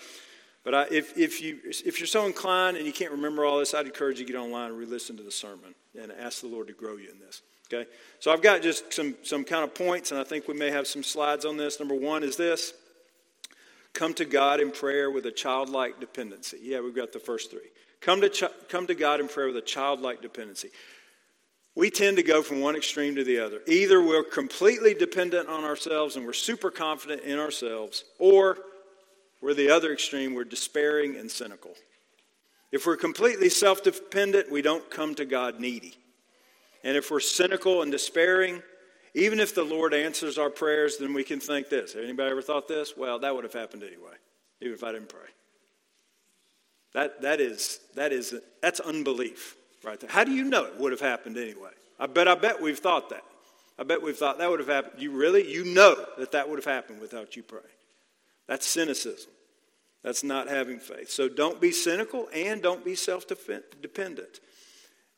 But 0.67 0.75
I, 0.75 0.86
if, 0.91 1.17
if, 1.17 1.41
you, 1.41 1.60
if 1.63 1.97
you're 1.97 2.08
so 2.08 2.25
inclined 2.25 2.75
and 2.75 2.86
you 2.86 2.91
can't 2.91 3.13
remember 3.13 3.45
all 3.45 3.60
this, 3.60 3.73
I'd 3.73 3.86
encourage 3.86 4.19
you 4.19 4.25
to 4.25 4.34
get 4.34 4.38
online 4.38 4.71
and 4.71 4.77
re 4.77 4.86
listen 4.86 5.15
to 5.15 5.23
the 5.23 5.32
sermon 5.32 5.73
and 5.97 6.12
ask 6.12 6.41
the 6.41 6.47
Lord 6.47 6.67
to 6.67 6.73
grow 6.73 6.97
you 6.97 7.10
in 7.10 7.19
this. 7.19 7.41
Okay? 7.71 7.89
So 8.19 8.34
I've 8.34 8.41
got 8.41 8.62
just 8.62 8.91
some, 8.91 9.15
some 9.23 9.45
kind 9.45 9.63
of 9.63 9.73
points, 9.73 10.12
and 10.12 10.19
I 10.19 10.25
think 10.25 10.45
we 10.45 10.56
may 10.56 10.69
have 10.69 10.86
some 10.86 11.03
slides 11.03 11.45
on 11.45 11.56
this. 11.56 11.80
Number 11.80 11.95
one 11.95 12.21
is 12.21 12.36
this 12.36 12.73
come 13.93 14.13
to 14.15 14.25
God 14.25 14.60
in 14.60 14.71
prayer 14.71 15.10
with 15.10 15.25
a 15.25 15.32
childlike 15.32 16.01
dependency. 16.01 16.58
Yeah, 16.62 16.82
we've 16.82 16.93
got 16.93 17.13
the 17.13 17.19
first 17.19 17.49
three. 17.49 17.71
Come 18.01 18.19
to, 18.19 18.51
come 18.67 18.88
to 18.88 18.93
God 18.93 19.21
in 19.21 19.30
prayer 19.30 19.47
with 19.47 19.56
a 19.56 19.62
childlike 19.62 20.21
dependency. 20.21 20.71
We 21.75 21.89
tend 21.89 22.17
to 22.17 22.23
go 22.23 22.43
from 22.43 22.60
one 22.60 22.75
extreme 22.75 23.15
to 23.15 23.23
the 23.23 23.39
other. 23.39 23.62
Either 23.67 24.01
we're 24.01 24.25
completely 24.25 24.93
dependent 24.93 25.47
on 25.47 25.63
ourselves 25.63 26.17
and 26.17 26.25
we're 26.25 26.34
super 26.34 26.71
confident 26.71 27.21
in 27.21 27.39
ourselves, 27.39 28.03
or 28.19 28.58
we're 29.41 29.54
the 29.54 29.69
other 29.69 29.93
extreme, 29.93 30.34
we're 30.34 30.43
despairing 30.43 31.15
and 31.15 31.30
cynical. 31.30 31.73
If 32.71 32.86
we're 32.86 32.97
completely 32.97 33.50
self 33.50 33.84
dependent, 33.84 34.52
we 34.52 34.62
don't 34.62 34.89
come 34.89 35.15
to 35.15 35.26
God 35.26 35.60
needy. 35.60 35.97
And 36.84 36.97
if 36.97 37.12
we're 37.12 37.19
cynical 37.19 37.82
and 37.82 37.91
despairing, 37.91 38.62
even 39.13 39.39
if 39.39 39.56
the 39.56 39.63
Lord 39.63 39.93
answers 39.93 40.38
our 40.38 40.50
prayers, 40.50 40.97
then 40.97 41.13
we 41.13 41.23
can 41.23 41.39
think 41.39 41.69
this. 41.69 41.93
Have 41.93 42.04
anybody 42.04 42.30
ever 42.30 42.41
thought 42.41 42.67
this? 42.67 42.95
Well, 42.95 43.19
that 43.19 43.34
would 43.34 43.43
have 43.43 43.54
happened 43.54 43.84
anyway, 43.84 44.13
even 44.62 44.73
if 44.73 44.84
I 44.84 44.91
didn't 44.91 45.10
pray. 45.10 45.19
That, 46.93 47.21
that 47.21 47.41
is, 47.41 47.80
that 47.95 48.12
is, 48.12 48.34
that's 48.62 48.80
unbelief 48.80 49.56
right 49.84 50.00
there. 50.00 50.10
How 50.10 50.23
do 50.23 50.32
you 50.32 50.43
know 50.43 50.65
it 50.65 50.80
would 50.80 50.91
have 50.91 51.02
happened 51.02 51.38
anyway? 51.38 51.71
I 52.00 52.06
bet, 52.06 52.28
I 52.28 52.36
bet 52.36 52.62
we've 52.62 52.80
thought 52.80 53.10
that. 53.10 53.23
I 53.80 53.84
bet 53.84 54.02
we've 54.02 54.17
thought 54.17 54.39
that 54.39 54.50
would 54.50 54.60
have 54.60 54.69
happened. 54.69 55.02
You 55.02 55.12
really? 55.12 55.52
You 55.52 55.65
know 55.65 55.95
that 56.17 56.32
that 56.32 56.50
would 56.50 56.58
have 56.58 56.65
happened 56.65 57.00
without 57.00 57.36
you 57.36 57.43
praying. 57.43 57.65
That's 58.47 58.65
cynicism. 58.65 59.31
That's 60.03 60.23
not 60.23 60.47
having 60.47 60.79
faith. 60.79 61.10
So 61.10 61.27
don't 61.27 61.60
be 61.60 61.71
cynical 61.71 62.29
and 62.33 62.62
don't 62.62 62.86
be 62.86 62.95
self 62.95 63.25
dependent. 63.27 64.39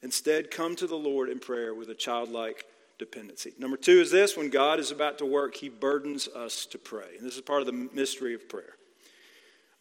Instead, 0.01 0.49
come 0.49 0.75
to 0.77 0.87
the 0.87 0.95
Lord 0.95 1.29
in 1.29 1.39
prayer 1.39 1.75
with 1.75 1.89
a 1.89 1.95
childlike 1.95 2.65
dependency. 2.97 3.53
Number 3.59 3.77
two 3.77 3.99
is 3.99 4.11
this 4.11 4.37
when 4.37 4.49
God 4.49 4.79
is 4.79 4.91
about 4.91 5.17
to 5.19 5.25
work, 5.25 5.55
He 5.55 5.69
burdens 5.69 6.27
us 6.27 6.65
to 6.67 6.77
pray. 6.77 7.17
And 7.17 7.25
this 7.25 7.35
is 7.35 7.41
part 7.41 7.61
of 7.61 7.65
the 7.65 7.89
mystery 7.93 8.33
of 8.33 8.47
prayer. 8.47 8.75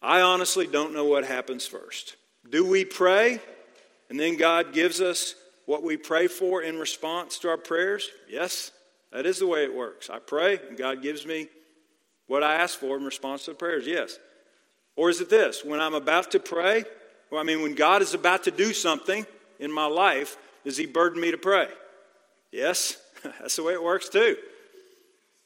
I 0.02 0.20
honestly 0.20 0.66
don't 0.66 0.92
know 0.92 1.04
what 1.04 1.24
happens 1.24 1.66
first. 1.66 2.16
Do 2.48 2.64
we 2.64 2.84
pray 2.84 3.40
and 4.10 4.18
then 4.18 4.36
God 4.36 4.72
gives 4.72 5.00
us 5.00 5.34
what 5.66 5.82
we 5.82 5.96
pray 5.96 6.28
for 6.28 6.62
in 6.62 6.78
response 6.78 7.38
to 7.40 7.48
our 7.48 7.56
prayers? 7.56 8.08
Yes, 8.28 8.72
that 9.12 9.26
is 9.26 9.38
the 9.38 9.46
way 9.46 9.64
it 9.64 9.74
works. 9.74 10.08
I 10.08 10.18
pray 10.18 10.60
and 10.68 10.78
God 10.78 11.02
gives 11.02 11.26
me 11.26 11.48
what 12.28 12.44
I 12.44 12.54
ask 12.54 12.78
for 12.78 12.96
in 12.96 13.04
response 13.04 13.44
to 13.46 13.50
the 13.50 13.56
prayers? 13.56 13.86
Yes. 13.86 14.18
Or 14.94 15.10
is 15.10 15.20
it 15.20 15.30
this? 15.30 15.64
When 15.64 15.80
I'm 15.80 15.94
about 15.94 16.30
to 16.32 16.40
pray, 16.40 16.84
well, 17.30 17.40
I 17.40 17.44
mean, 17.44 17.62
when 17.62 17.74
God 17.74 18.02
is 18.02 18.14
about 18.14 18.44
to 18.44 18.50
do 18.50 18.72
something 18.72 19.26
in 19.58 19.72
my 19.72 19.86
life, 19.86 20.36
does 20.64 20.76
He 20.76 20.86
burden 20.86 21.20
me 21.20 21.30
to 21.30 21.38
pray? 21.38 21.68
Yes, 22.52 22.96
that's 23.22 23.56
the 23.56 23.62
way 23.62 23.72
it 23.72 23.82
works 23.82 24.08
too. 24.08 24.36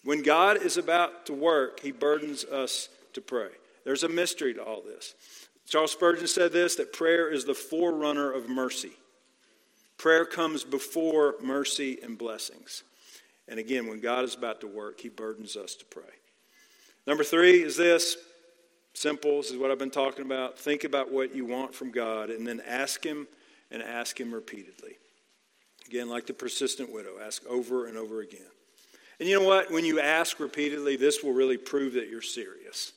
When 0.04 0.22
God 0.22 0.62
is 0.62 0.76
about 0.76 1.26
to 1.26 1.32
work, 1.32 1.80
He 1.80 1.92
burdens 1.92 2.44
us 2.44 2.88
to 3.14 3.20
pray. 3.20 3.48
There's 3.84 4.02
a 4.02 4.08
mystery 4.08 4.54
to 4.54 4.62
all 4.62 4.82
this. 4.82 5.14
Charles 5.68 5.92
Spurgeon 5.92 6.26
said 6.26 6.52
this 6.52 6.76
that 6.76 6.92
prayer 6.92 7.30
is 7.30 7.44
the 7.44 7.54
forerunner 7.54 8.32
of 8.32 8.48
mercy. 8.48 8.92
Prayer 9.98 10.24
comes 10.24 10.64
before 10.64 11.36
mercy 11.40 11.98
and 12.02 12.18
blessings. 12.18 12.82
And 13.48 13.58
again, 13.58 13.86
when 13.86 14.00
God 14.00 14.24
is 14.24 14.34
about 14.34 14.60
to 14.62 14.66
work, 14.66 15.00
He 15.00 15.08
burdens 15.08 15.56
us 15.56 15.74
to 15.76 15.84
pray. 15.84 16.02
Number 17.06 17.24
three 17.24 17.62
is 17.62 17.76
this 17.76 18.16
simple. 18.94 19.38
This 19.38 19.50
is 19.50 19.56
what 19.56 19.70
I've 19.70 19.78
been 19.78 19.90
talking 19.90 20.24
about. 20.24 20.58
Think 20.58 20.84
about 20.84 21.12
what 21.12 21.34
you 21.34 21.44
want 21.44 21.74
from 21.74 21.90
God 21.90 22.30
and 22.30 22.46
then 22.46 22.62
ask 22.66 23.04
Him 23.04 23.26
and 23.70 23.82
ask 23.82 24.18
Him 24.18 24.32
repeatedly. 24.32 24.98
Again, 25.86 26.08
like 26.08 26.26
the 26.26 26.32
persistent 26.32 26.92
widow, 26.92 27.14
ask 27.24 27.44
over 27.46 27.86
and 27.86 27.98
over 27.98 28.20
again. 28.20 28.40
And 29.18 29.28
you 29.28 29.38
know 29.38 29.46
what? 29.46 29.70
When 29.70 29.84
you 29.84 30.00
ask 30.00 30.40
repeatedly, 30.40 30.96
this 30.96 31.22
will 31.22 31.32
really 31.32 31.58
prove 31.58 31.94
that 31.94 32.08
you're 32.08 32.22
serious. 32.22 32.92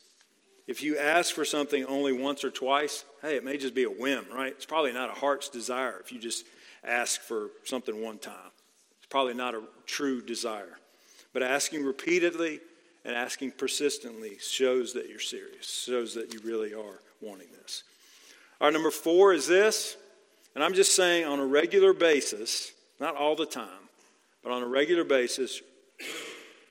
If 0.68 0.82
you 0.82 0.98
ask 0.98 1.34
for 1.34 1.46
something 1.46 1.86
only 1.86 2.14
once 2.14 2.44
or 2.44 2.50
twice, 2.50 3.06
hey, 3.22 3.36
it 3.36 3.44
may 3.44 3.58
just 3.58 3.76
be 3.76 3.84
a 3.84 3.90
whim, 3.90 4.26
right? 4.34 4.52
It's 4.52 4.66
probably 4.66 4.94
not 4.94 5.10
a 5.10 5.14
heart's 5.14 5.50
desire 5.50 6.00
if 6.04 6.12
you 6.12 6.20
just 6.20 6.46
ask 6.84 7.22
for 7.22 7.50
something 7.64 8.02
one 8.02 8.18
time. 8.18 8.52
It's 8.98 9.08
probably 9.08 9.34
not 9.36 9.54
a 9.54 9.62
true 9.86 10.22
desire. 10.22 10.78
But 11.34 11.44
asking 11.44 11.84
repeatedly 11.84 12.60
and 13.06 13.16
asking 13.16 13.52
persistently 13.52 14.38
shows 14.40 14.94
that 14.94 15.08
you're 15.08 15.20
serious, 15.20 15.84
shows 15.86 16.16
that 16.16 16.34
you 16.34 16.40
really 16.44 16.74
are 16.74 17.00
wanting 17.22 17.48
this. 17.62 17.84
Our 18.60 18.72
number 18.72 18.92
four 18.92 19.34
is 19.34 19.48
this, 19.48 19.96
and 20.56 20.64
I'm 20.64 20.74
just 20.74 20.96
saying 20.96 21.26
on 21.26 21.40
a 21.40 21.46
regular 21.46 21.94
basis, 21.94 22.72
not 23.00 23.16
all 23.16 23.36
the 23.36 23.46
time, 23.46 23.68
but 24.44 24.52
on 24.52 24.64
a 24.64 24.68
regular 24.68 25.04
basis, 25.04 25.62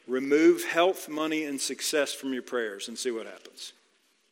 remove 0.08 0.64
health, 0.64 1.08
money, 1.08 1.44
and 1.44 1.60
success 1.60 2.12
from 2.12 2.32
your 2.32 2.42
prayers 2.42 2.88
and 2.88 2.98
see 2.98 3.12
what 3.12 3.26
happens. 3.26 3.72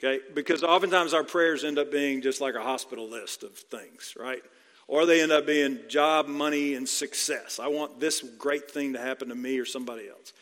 Okay? 0.02 0.20
Because 0.34 0.64
oftentimes 0.64 1.14
our 1.14 1.24
prayers 1.24 1.62
end 1.62 1.78
up 1.78 1.92
being 1.92 2.20
just 2.20 2.40
like 2.40 2.56
a 2.56 2.62
hospital 2.62 3.08
list 3.08 3.44
of 3.44 3.52
things, 3.52 4.14
right? 4.18 4.42
Or 4.88 5.06
they 5.06 5.22
end 5.22 5.30
up 5.30 5.46
being 5.46 5.78
job, 5.88 6.26
money, 6.26 6.74
and 6.74 6.88
success. 6.88 7.60
I 7.60 7.68
want 7.68 8.00
this 8.00 8.22
great 8.38 8.70
thing 8.70 8.94
to 8.94 8.98
happen 8.98 9.28
to 9.28 9.34
me 9.36 9.58
or 9.58 9.64
somebody 9.64 10.08
else. 10.08 10.32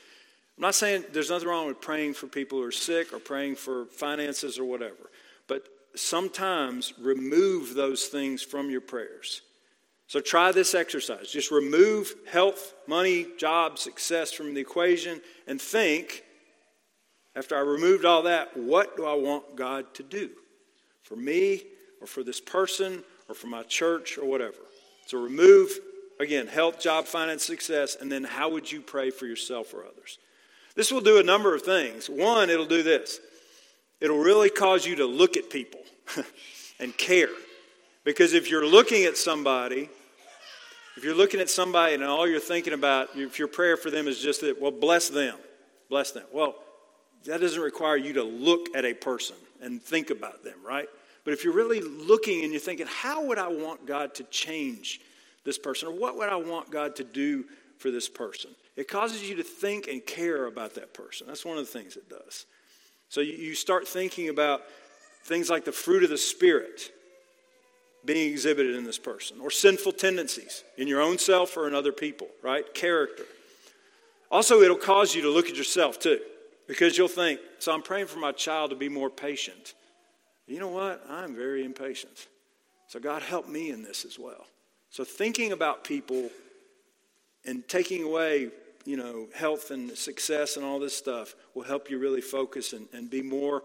I'm 0.60 0.64
not 0.64 0.74
saying 0.74 1.06
there's 1.14 1.30
nothing 1.30 1.48
wrong 1.48 1.68
with 1.68 1.80
praying 1.80 2.12
for 2.12 2.26
people 2.26 2.58
who 2.58 2.64
are 2.66 2.70
sick 2.70 3.14
or 3.14 3.18
praying 3.18 3.56
for 3.56 3.86
finances 3.86 4.58
or 4.58 4.66
whatever, 4.66 5.10
but 5.46 5.66
sometimes 5.94 6.92
remove 7.00 7.72
those 7.72 8.08
things 8.08 8.42
from 8.42 8.68
your 8.68 8.82
prayers. 8.82 9.40
So 10.06 10.20
try 10.20 10.52
this 10.52 10.74
exercise. 10.74 11.32
Just 11.32 11.50
remove 11.50 12.12
health, 12.30 12.74
money, 12.86 13.28
job, 13.38 13.78
success 13.78 14.32
from 14.32 14.52
the 14.52 14.60
equation 14.60 15.22
and 15.46 15.58
think, 15.58 16.24
after 17.34 17.56
I 17.56 17.60
removed 17.60 18.04
all 18.04 18.24
that, 18.24 18.54
what 18.54 18.98
do 18.98 19.06
I 19.06 19.14
want 19.14 19.56
God 19.56 19.94
to 19.94 20.02
do 20.02 20.28
for 21.00 21.16
me 21.16 21.62
or 22.02 22.06
for 22.06 22.22
this 22.22 22.38
person 22.38 23.02
or 23.30 23.34
for 23.34 23.46
my 23.46 23.62
church 23.62 24.18
or 24.18 24.26
whatever? 24.26 24.58
So 25.06 25.22
remove, 25.22 25.70
again, 26.18 26.48
health, 26.48 26.80
job, 26.80 27.06
finance, 27.06 27.46
success, 27.46 27.96
and 27.98 28.12
then 28.12 28.24
how 28.24 28.50
would 28.50 28.70
you 28.70 28.82
pray 28.82 29.08
for 29.08 29.24
yourself 29.24 29.72
or 29.72 29.86
others? 29.86 30.18
This 30.74 30.92
will 30.92 31.00
do 31.00 31.18
a 31.18 31.22
number 31.22 31.54
of 31.54 31.62
things. 31.62 32.08
One, 32.08 32.50
it'll 32.50 32.66
do 32.66 32.82
this 32.82 33.20
it'll 34.00 34.18
really 34.18 34.50
cause 34.50 34.86
you 34.86 34.96
to 34.96 35.06
look 35.06 35.36
at 35.36 35.50
people 35.50 35.80
and 36.80 36.96
care. 36.96 37.28
Because 38.04 38.32
if 38.32 38.50
you're 38.50 38.66
looking 38.66 39.04
at 39.04 39.16
somebody, 39.16 39.90
if 40.96 41.04
you're 41.04 41.14
looking 41.14 41.40
at 41.40 41.50
somebody 41.50 41.94
and 41.94 42.02
all 42.02 42.26
you're 42.26 42.40
thinking 42.40 42.72
about, 42.72 43.10
if 43.14 43.38
your 43.38 43.48
prayer 43.48 43.76
for 43.76 43.90
them 43.90 44.08
is 44.08 44.18
just 44.18 44.40
that, 44.40 44.60
well, 44.60 44.70
bless 44.70 45.08
them, 45.08 45.36
bless 45.88 46.12
them. 46.12 46.24
Well, 46.32 46.54
that 47.26 47.40
doesn't 47.40 47.60
require 47.60 47.96
you 47.96 48.14
to 48.14 48.22
look 48.22 48.74
at 48.74 48.84
a 48.84 48.94
person 48.94 49.36
and 49.60 49.82
think 49.82 50.10
about 50.10 50.42
them, 50.42 50.56
right? 50.66 50.88
But 51.24 51.34
if 51.34 51.44
you're 51.44 51.52
really 51.52 51.82
looking 51.82 52.42
and 52.42 52.52
you're 52.52 52.60
thinking, 52.60 52.86
how 52.88 53.26
would 53.26 53.38
I 53.38 53.48
want 53.48 53.86
God 53.86 54.14
to 54.14 54.24
change 54.24 55.02
this 55.44 55.58
person? 55.58 55.88
Or 55.88 55.92
what 55.92 56.16
would 56.16 56.30
I 56.30 56.36
want 56.36 56.70
God 56.70 56.96
to 56.96 57.04
do 57.04 57.44
for 57.76 57.90
this 57.90 58.08
person? 58.08 58.50
It 58.76 58.88
causes 58.88 59.28
you 59.28 59.36
to 59.36 59.42
think 59.42 59.88
and 59.88 60.04
care 60.04 60.46
about 60.46 60.74
that 60.74 60.94
person. 60.94 61.26
That's 61.26 61.44
one 61.44 61.58
of 61.58 61.64
the 61.66 61.78
things 61.78 61.96
it 61.96 62.08
does. 62.08 62.46
So 63.08 63.20
you, 63.20 63.54
start 63.54 63.88
thinking 63.88 64.28
about 64.28 64.62
things 65.24 65.50
like 65.50 65.64
the 65.64 65.72
fruit 65.72 66.04
of 66.04 66.10
the 66.10 66.18
Spirit 66.18 66.92
being 68.04 68.30
exhibited 68.30 68.76
in 68.76 68.84
this 68.84 68.98
person, 68.98 69.40
or 69.40 69.50
sinful 69.50 69.92
tendencies 69.92 70.64
in 70.78 70.88
your 70.88 71.02
own 71.02 71.18
self 71.18 71.56
or 71.56 71.68
in 71.68 71.74
other 71.74 71.92
people, 71.92 72.28
right? 72.42 72.72
Character. 72.72 73.24
Also, 74.30 74.62
it'll 74.62 74.76
cause 74.76 75.14
you 75.14 75.22
to 75.22 75.28
look 75.28 75.48
at 75.48 75.56
yourself 75.56 75.98
too, 75.98 76.20
because 76.66 76.96
you'll 76.96 77.08
think, 77.08 77.40
so 77.58 77.72
I'm 77.72 77.82
praying 77.82 78.06
for 78.06 78.18
my 78.18 78.32
child 78.32 78.70
to 78.70 78.76
be 78.76 78.88
more 78.88 79.10
patient. 79.10 79.74
You 80.46 80.60
know 80.60 80.68
what? 80.68 81.04
I'm 81.08 81.34
very 81.34 81.64
impatient. 81.64 82.28
So, 82.88 82.98
God, 82.98 83.22
help 83.22 83.48
me 83.48 83.70
in 83.70 83.82
this 83.82 84.04
as 84.04 84.18
well. 84.18 84.46
So, 84.90 85.04
thinking 85.04 85.52
about 85.52 85.84
people 85.84 86.30
and 87.44 87.66
taking 87.68 88.02
away, 88.02 88.50
you 88.84 88.96
know, 88.96 89.28
health 89.34 89.70
and 89.70 89.96
success 89.96 90.56
and 90.56 90.64
all 90.64 90.78
this 90.78 90.96
stuff 90.96 91.34
will 91.54 91.62
help 91.62 91.90
you 91.90 91.98
really 91.98 92.20
focus 92.20 92.72
and, 92.72 92.88
and 92.92 93.10
be 93.10 93.22
more 93.22 93.62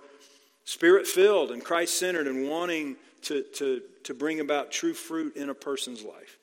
spirit 0.65 1.07
filled 1.07 1.51
and 1.51 1.63
Christ 1.63 1.99
centered 1.99 2.27
and 2.27 2.49
wanting 2.49 2.95
to, 3.23 3.43
to, 3.55 3.81
to 4.03 4.13
bring 4.13 4.39
about 4.39 4.71
true 4.71 4.93
fruit 4.93 5.35
in 5.35 5.49
a 5.49 5.53
person's 5.53 6.03
life. 6.03 6.37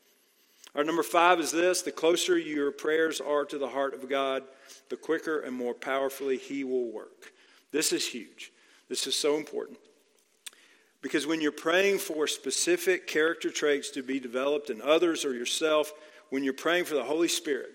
Our 0.75 0.85
number 0.85 1.03
five 1.03 1.39
is 1.39 1.53
this 1.53 1.83
the 1.83 1.93
closer 1.93 2.39
your 2.39 2.73
prayers 2.73 3.21
are 3.21 3.45
to 3.45 3.59
the 3.59 3.69
heart 3.69 3.95
of 3.95 4.09
God, 4.09 4.43
the 4.89 4.97
quicker 4.97 5.41
and 5.41 5.55
more 5.55 5.75
powerfully 5.75 6.39
He 6.39 6.65
will 6.65 6.91
work. 6.91 7.33
This 7.73 7.93
is 7.93 8.07
huge. 8.07 8.53
This 8.89 9.07
is 9.07 9.15
so 9.15 9.37
important. 9.37 9.79
Because 11.03 11.27
when 11.27 11.41
you're 11.41 11.53
praying 11.53 11.99
for 11.99 12.27
specific 12.27 13.07
character 13.07 13.51
traits 13.51 13.91
to 13.91 14.03
be 14.03 14.21
developed 14.21 14.71
in 14.71 14.81
others 14.81 15.25
or 15.25 15.35
yourself, 15.35 15.93
when 16.33 16.43
you're 16.43 16.55
praying 16.55 16.87
for 16.87 16.95
the 16.95 17.05
Holy 17.05 17.29
Spirit 17.29 17.69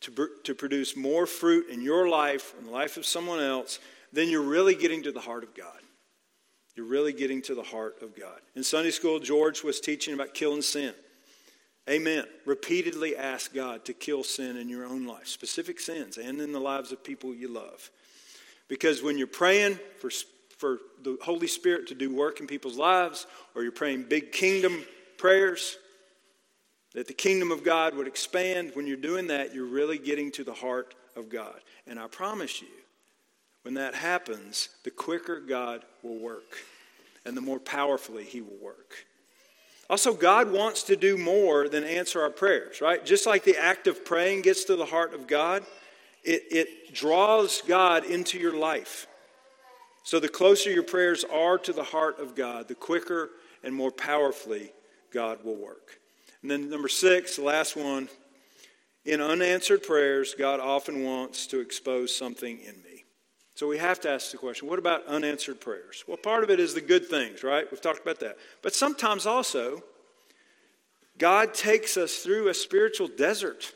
to, 0.00 0.30
to 0.44 0.54
produce 0.54 0.96
more 0.96 1.26
fruit 1.26 1.68
in 1.68 1.82
your 1.82 2.08
life 2.08 2.54
and 2.56 2.66
the 2.66 2.70
life 2.70 2.96
of 2.96 3.04
someone 3.04 3.38
else, 3.38 3.80
then 4.14 4.30
you're 4.30 4.40
really 4.40 4.74
getting 4.74 5.02
to 5.02 5.12
the 5.12 5.20
heart 5.20 5.44
of 5.44 5.54
God. 5.54 5.82
You're 6.74 6.86
really 6.86 7.12
getting 7.12 7.42
to 7.42 7.54
the 7.54 7.62
heart 7.62 7.96
of 8.00 8.18
God. 8.18 8.40
In 8.54 8.64
Sunday 8.64 8.92
school, 8.92 9.18
George 9.18 9.62
was 9.62 9.78
teaching 9.78 10.14
about 10.14 10.32
killing 10.32 10.62
sin. 10.62 10.94
Amen. 11.86 12.24
Repeatedly 12.46 13.14
ask 13.14 13.52
God 13.52 13.84
to 13.84 13.92
kill 13.92 14.24
sin 14.24 14.56
in 14.56 14.70
your 14.70 14.86
own 14.86 15.06
life, 15.06 15.26
specific 15.26 15.78
sins, 15.78 16.16
and 16.16 16.40
in 16.40 16.52
the 16.52 16.58
lives 16.58 16.92
of 16.92 17.04
people 17.04 17.34
you 17.34 17.48
love. 17.48 17.90
Because 18.68 19.02
when 19.02 19.18
you're 19.18 19.26
praying 19.26 19.78
for, 20.00 20.08
for 20.56 20.78
the 21.02 21.18
Holy 21.22 21.46
Spirit 21.46 21.88
to 21.88 21.94
do 21.94 22.14
work 22.14 22.40
in 22.40 22.46
people's 22.46 22.78
lives, 22.78 23.26
or 23.54 23.62
you're 23.62 23.70
praying 23.70 24.04
big 24.04 24.32
kingdom 24.32 24.82
prayers, 25.18 25.76
that 26.96 27.06
the 27.06 27.12
kingdom 27.12 27.52
of 27.52 27.62
God 27.62 27.94
would 27.94 28.06
expand, 28.06 28.70
when 28.72 28.86
you're 28.86 28.96
doing 28.96 29.26
that, 29.26 29.54
you're 29.54 29.66
really 29.66 29.98
getting 29.98 30.32
to 30.32 30.42
the 30.42 30.54
heart 30.54 30.94
of 31.14 31.28
God. 31.28 31.60
And 31.86 32.00
I 32.00 32.06
promise 32.06 32.62
you, 32.62 32.68
when 33.64 33.74
that 33.74 33.94
happens, 33.94 34.70
the 34.82 34.90
quicker 34.90 35.38
God 35.38 35.82
will 36.02 36.16
work 36.16 36.56
and 37.26 37.36
the 37.36 37.42
more 37.42 37.58
powerfully 37.58 38.24
He 38.24 38.40
will 38.40 38.56
work. 38.62 38.94
Also, 39.90 40.14
God 40.14 40.50
wants 40.50 40.84
to 40.84 40.96
do 40.96 41.18
more 41.18 41.68
than 41.68 41.84
answer 41.84 42.22
our 42.22 42.30
prayers, 42.30 42.80
right? 42.80 43.04
Just 43.04 43.26
like 43.26 43.44
the 43.44 43.58
act 43.62 43.86
of 43.86 44.02
praying 44.02 44.40
gets 44.40 44.64
to 44.64 44.74
the 44.74 44.86
heart 44.86 45.12
of 45.12 45.26
God, 45.26 45.64
it, 46.24 46.44
it 46.50 46.94
draws 46.94 47.60
God 47.60 48.06
into 48.06 48.38
your 48.38 48.56
life. 48.56 49.06
So, 50.02 50.18
the 50.18 50.30
closer 50.30 50.70
your 50.70 50.82
prayers 50.82 51.24
are 51.30 51.58
to 51.58 51.74
the 51.74 51.84
heart 51.84 52.20
of 52.20 52.34
God, 52.34 52.68
the 52.68 52.74
quicker 52.74 53.32
and 53.62 53.74
more 53.74 53.90
powerfully 53.90 54.72
God 55.12 55.44
will 55.44 55.56
work. 55.56 56.00
And 56.46 56.50
then, 56.52 56.70
number 56.70 56.86
six, 56.86 57.34
the 57.34 57.42
last 57.42 57.74
one 57.74 58.08
in 59.04 59.20
unanswered 59.20 59.82
prayers, 59.82 60.36
God 60.38 60.60
often 60.60 61.02
wants 61.02 61.48
to 61.48 61.58
expose 61.58 62.14
something 62.14 62.60
in 62.60 62.76
me. 62.84 63.02
So 63.56 63.66
we 63.66 63.78
have 63.78 63.98
to 64.02 64.10
ask 64.10 64.30
the 64.30 64.36
question 64.36 64.68
what 64.68 64.78
about 64.78 65.04
unanswered 65.06 65.60
prayers? 65.60 66.04
Well, 66.06 66.16
part 66.16 66.44
of 66.44 66.50
it 66.50 66.60
is 66.60 66.72
the 66.72 66.80
good 66.80 67.08
things, 67.08 67.42
right? 67.42 67.66
We've 67.68 67.80
talked 67.80 68.00
about 68.00 68.20
that. 68.20 68.36
But 68.62 68.76
sometimes 68.76 69.26
also, 69.26 69.82
God 71.18 71.52
takes 71.52 71.96
us 71.96 72.18
through 72.18 72.46
a 72.46 72.54
spiritual 72.54 73.08
desert. 73.08 73.74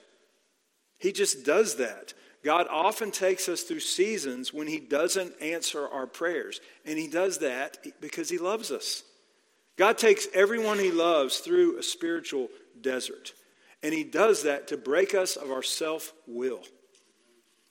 He 0.96 1.10
just 1.10 1.44
does 1.44 1.74
that. 1.74 2.14
God 2.44 2.68
often 2.70 3.10
takes 3.10 3.48
us 3.48 3.64
through 3.64 3.80
seasons 3.80 4.54
when 4.54 4.68
He 4.68 4.78
doesn't 4.78 5.42
answer 5.42 5.88
our 5.88 6.06
prayers. 6.06 6.60
And 6.86 6.96
He 6.96 7.08
does 7.08 7.38
that 7.38 7.78
because 8.00 8.30
He 8.30 8.38
loves 8.38 8.70
us. 8.70 9.02
God 9.80 9.96
takes 9.96 10.28
everyone 10.34 10.78
He 10.78 10.90
loves 10.90 11.38
through 11.38 11.78
a 11.78 11.82
spiritual 11.82 12.50
desert. 12.82 13.32
And 13.82 13.94
He 13.94 14.04
does 14.04 14.42
that 14.42 14.68
to 14.68 14.76
break 14.76 15.14
us 15.14 15.36
of 15.36 15.50
our 15.50 15.62
self 15.62 16.12
will. 16.26 16.62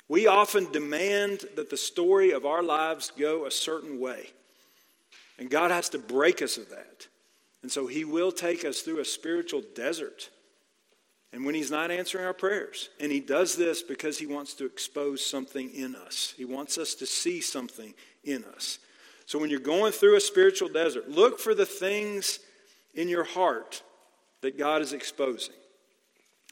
We 0.08 0.26
often 0.26 0.72
demand 0.72 1.46
that 1.56 1.70
the 1.70 1.78
story 1.78 2.32
of 2.32 2.46
our 2.46 2.64
lives 2.64 3.12
go 3.18 3.46
a 3.46 3.52
certain 3.52 4.00
way. 4.00 4.32
And 5.38 5.50
God 5.50 5.72
has 5.72 5.90
to 5.90 6.00
break 6.00 6.42
us 6.42 6.58
of 6.58 6.70
that. 6.70 7.08
And 7.62 7.72
so 7.72 7.88
He 7.88 8.04
will 8.04 8.32
take 8.32 8.66
us 8.66 8.82
through 8.82 9.00
a 9.00 9.06
spiritual 9.06 9.64
desert. 9.76 10.30
And 11.32 11.46
when 11.46 11.54
He's 11.54 11.70
not 11.70 11.92
answering 11.92 12.26
our 12.26 12.34
prayers, 12.34 12.90
and 13.00 13.12
He 13.12 13.20
does 13.20 13.56
this 13.56 13.84
because 13.84 14.18
He 14.18 14.26
wants 14.26 14.56
to 14.56 14.66
expose 14.66 15.24
something 15.24 15.70
in 15.70 15.96
us, 15.96 16.34
He 16.36 16.46
wants 16.46 16.78
us 16.78 16.96
to 16.96 17.06
see 17.06 17.40
something 17.40 17.94
in 18.24 18.44
us. 18.46 18.80
So 19.28 19.38
when 19.38 19.52
you're 19.52 19.60
going 19.60 19.92
through 19.92 20.16
a 20.16 20.22
spiritual 20.22 20.70
desert, 20.70 21.08
look 21.08 21.40
for 21.40 21.54
the 21.54 21.66
things 21.66 22.40
in 22.96 23.08
your 23.08 23.24
heart 23.24 23.84
that 24.42 24.58
God 24.58 24.82
is 24.82 24.94
exposing. 24.94 25.56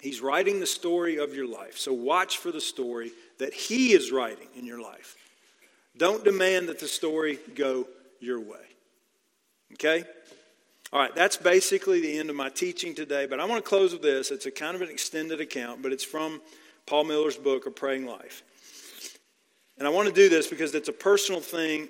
He's 0.01 0.21
writing 0.21 0.59
the 0.59 0.67
story 0.67 1.17
of 1.17 1.33
your 1.33 1.47
life. 1.47 1.77
So 1.77 1.91
watch 1.93 2.37
for 2.37 2.51
the 2.51 2.61
story 2.61 3.11
that 3.39 3.53
He 3.53 3.93
is 3.93 4.11
writing 4.11 4.47
in 4.55 4.65
your 4.65 4.81
life. 4.81 5.15
Don't 5.97 6.23
demand 6.23 6.69
that 6.69 6.79
the 6.79 6.87
story 6.87 7.39
go 7.55 7.87
your 8.19 8.39
way. 8.39 8.65
Okay? 9.73 10.03
All 10.93 10.99
right, 10.99 11.13
that's 11.13 11.35
basically 11.35 11.99
the 11.99 12.17
end 12.17 12.29
of 12.29 12.35
my 12.35 12.49
teaching 12.49 12.95
today, 12.95 13.25
but 13.25 13.39
I 13.39 13.45
want 13.45 13.63
to 13.63 13.67
close 13.67 13.91
with 13.91 14.01
this. 14.01 14.31
It's 14.31 14.45
a 14.45 14.51
kind 14.51 14.73
of 14.73 14.81
an 14.81 14.89
extended 14.89 15.41
account, 15.41 15.81
but 15.81 15.91
it's 15.91 16.03
from 16.03 16.41
Paul 16.85 17.03
Miller's 17.03 17.35
book, 17.35 17.65
A 17.65 17.71
Praying 17.71 18.05
Life. 18.05 18.43
And 19.77 19.85
I 19.85 19.91
want 19.91 20.07
to 20.07 20.13
do 20.13 20.29
this 20.29 20.47
because 20.47 20.73
it's 20.73 20.87
a 20.87 20.93
personal 20.93 21.41
thing, 21.41 21.89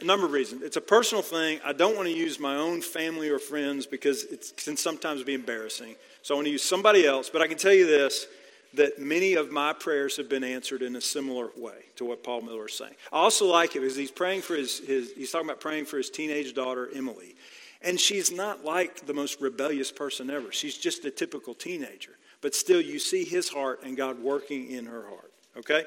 a 0.00 0.04
number 0.04 0.26
of 0.26 0.32
reasons. 0.32 0.62
It's 0.62 0.76
a 0.76 0.80
personal 0.80 1.22
thing. 1.22 1.60
I 1.64 1.72
don't 1.72 1.96
want 1.96 2.08
to 2.08 2.14
use 2.14 2.38
my 2.38 2.56
own 2.56 2.82
family 2.82 3.28
or 3.28 3.38
friends 3.38 3.86
because 3.86 4.24
it 4.24 4.52
can 4.56 4.76
sometimes 4.76 5.22
be 5.22 5.34
embarrassing. 5.34 5.96
So 6.22 6.34
I 6.34 6.36
want 6.36 6.46
to 6.46 6.52
use 6.52 6.62
somebody 6.62 7.06
else, 7.06 7.30
but 7.30 7.42
I 7.42 7.46
can 7.46 7.58
tell 7.58 7.72
you 7.72 7.86
this 7.86 8.26
that 8.74 8.98
many 8.98 9.34
of 9.34 9.52
my 9.52 9.72
prayers 9.72 10.16
have 10.16 10.28
been 10.28 10.42
answered 10.42 10.82
in 10.82 10.96
a 10.96 11.00
similar 11.00 11.50
way 11.56 11.84
to 11.96 12.04
what 12.04 12.24
Paul 12.24 12.42
Miller 12.42 12.66
is 12.66 12.74
saying. 12.74 12.94
I 13.12 13.18
also 13.18 13.46
like 13.46 13.76
it 13.76 13.80
because 13.80 13.96
he's 13.96 14.10
praying 14.10 14.42
for 14.42 14.54
his, 14.54 14.80
his 14.80 15.12
he's 15.12 15.30
talking 15.30 15.48
about 15.48 15.60
praying 15.60 15.86
for 15.86 15.96
his 15.96 16.10
teenage 16.10 16.54
daughter, 16.54 16.88
Emily. 16.94 17.36
And 17.82 18.00
she's 18.00 18.32
not 18.32 18.64
like 18.64 19.06
the 19.06 19.14
most 19.14 19.40
rebellious 19.40 19.92
person 19.92 20.30
ever. 20.30 20.50
She's 20.50 20.76
just 20.76 21.04
a 21.04 21.10
typical 21.10 21.54
teenager. 21.54 22.12
But 22.40 22.54
still, 22.54 22.80
you 22.80 22.98
see 22.98 23.24
his 23.24 23.48
heart 23.48 23.80
and 23.84 23.96
God 23.96 24.18
working 24.18 24.70
in 24.70 24.86
her 24.86 25.04
heart. 25.06 25.32
Okay? 25.56 25.84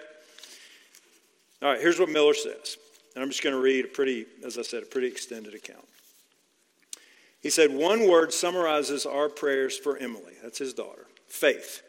All 1.62 1.70
right, 1.70 1.82
here's 1.82 2.00
what 2.00 2.10
Miller 2.10 2.36
says. 2.36 2.78
And 3.18 3.24
I'm 3.24 3.32
just 3.32 3.42
going 3.42 3.56
to 3.56 3.60
read 3.60 3.84
a 3.84 3.88
pretty, 3.88 4.28
as 4.46 4.60
I 4.60 4.62
said, 4.62 4.84
a 4.84 4.86
pretty 4.86 5.08
extended 5.08 5.56
account. 5.56 5.88
He 7.42 7.50
said, 7.50 7.74
One 7.74 8.08
word 8.08 8.32
summarizes 8.32 9.08
our 9.08 9.28
prayers 9.28 9.76
for 9.76 9.98
Emily. 9.98 10.34
That's 10.44 10.60
his 10.60 10.76
daughter 10.76 11.08
faith. 11.28 11.82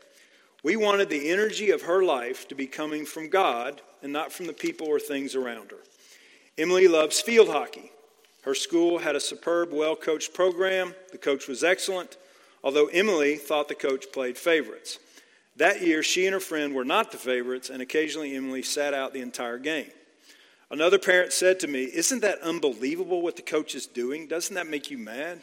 We 0.65 0.77
wanted 0.77 1.11
the 1.11 1.29
energy 1.29 1.71
of 1.71 1.83
her 1.83 2.03
life 2.03 2.49
to 2.49 2.55
be 2.55 2.67
coming 2.67 3.05
from 3.05 3.29
God 3.29 3.83
and 4.03 4.11
not 4.11 4.33
from 4.33 4.47
the 4.47 4.55
people 4.55 4.87
or 4.87 4.99
things 4.99 5.35
around 5.35 5.71
her. 5.71 5.85
Emily 6.57 6.89
loves 6.89 7.21
field 7.21 7.49
hockey. 7.51 7.93
Her 8.45 8.55
school 8.55 8.97
had 8.97 9.15
a 9.15 9.21
superb, 9.21 9.71
well 9.71 9.97
coached 9.97 10.33
program. 10.33 10.95
The 11.13 11.19
coach 11.19 11.47
was 11.47 11.63
excellent, 11.63 12.17
although 12.65 12.87
Emily 12.87 13.37
thought 13.37 13.69
the 13.69 13.75
coach 13.75 14.07
played 14.15 14.39
favorites. 14.39 14.99
That 15.57 15.83
year, 15.83 16.03
she 16.03 16.25
and 16.25 16.33
her 16.33 16.41
friend 16.41 16.75
were 16.75 16.87
not 16.87 17.13
the 17.13 17.19
favorites, 17.19 17.69
and 17.69 17.83
occasionally 17.83 18.35
Emily 18.35 18.63
sat 18.63 18.95
out 18.95 19.13
the 19.13 19.21
entire 19.21 19.59
game. 19.59 19.91
Another 20.71 20.99
parent 20.99 21.33
said 21.33 21.61
to 21.61 21.67
me, 21.67 21.85
Isn't 21.85 22.21
that 22.21 22.41
unbelievable 22.41 23.23
what 23.23 23.37
the 23.37 23.43
coach 23.43 23.75
is 23.75 23.87
doing? 23.87 24.27
Doesn't 24.27 24.55
that 24.55 24.67
make 24.67 24.91
you 24.91 24.99
mad? 24.99 25.41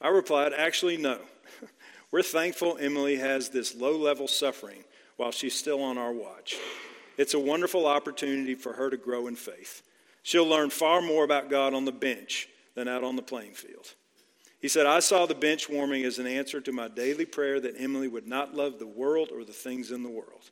I 0.00 0.08
replied, 0.08 0.52
Actually, 0.52 0.96
no. 0.96 1.18
We're 2.10 2.22
thankful 2.22 2.78
Emily 2.78 3.16
has 3.16 3.48
this 3.48 3.74
low 3.74 3.96
level 3.96 4.28
suffering 4.28 4.84
while 5.16 5.32
she's 5.32 5.58
still 5.58 5.82
on 5.82 5.98
our 5.98 6.12
watch. 6.12 6.56
It's 7.16 7.34
a 7.34 7.40
wonderful 7.40 7.86
opportunity 7.86 8.54
for 8.54 8.72
her 8.72 8.90
to 8.90 8.96
grow 8.96 9.26
in 9.26 9.36
faith. 9.36 9.82
She'll 10.22 10.46
learn 10.46 10.70
far 10.70 11.02
more 11.02 11.24
about 11.24 11.50
God 11.50 11.74
on 11.74 11.84
the 11.84 11.92
bench 11.92 12.48
than 12.74 12.88
out 12.88 13.04
on 13.04 13.16
the 13.16 13.22
playing 13.22 13.54
field. 13.54 13.94
He 14.60 14.68
said, 14.68 14.86
I 14.86 15.00
saw 15.00 15.26
the 15.26 15.34
bench 15.34 15.68
warming 15.68 16.04
as 16.04 16.18
an 16.18 16.26
answer 16.26 16.60
to 16.60 16.72
my 16.72 16.88
daily 16.88 17.26
prayer 17.26 17.60
that 17.60 17.74
Emily 17.78 18.08
would 18.08 18.26
not 18.26 18.54
love 18.54 18.78
the 18.78 18.86
world 18.86 19.30
or 19.30 19.44
the 19.44 19.52
things 19.52 19.90
in 19.90 20.02
the 20.02 20.08
world. 20.08 20.50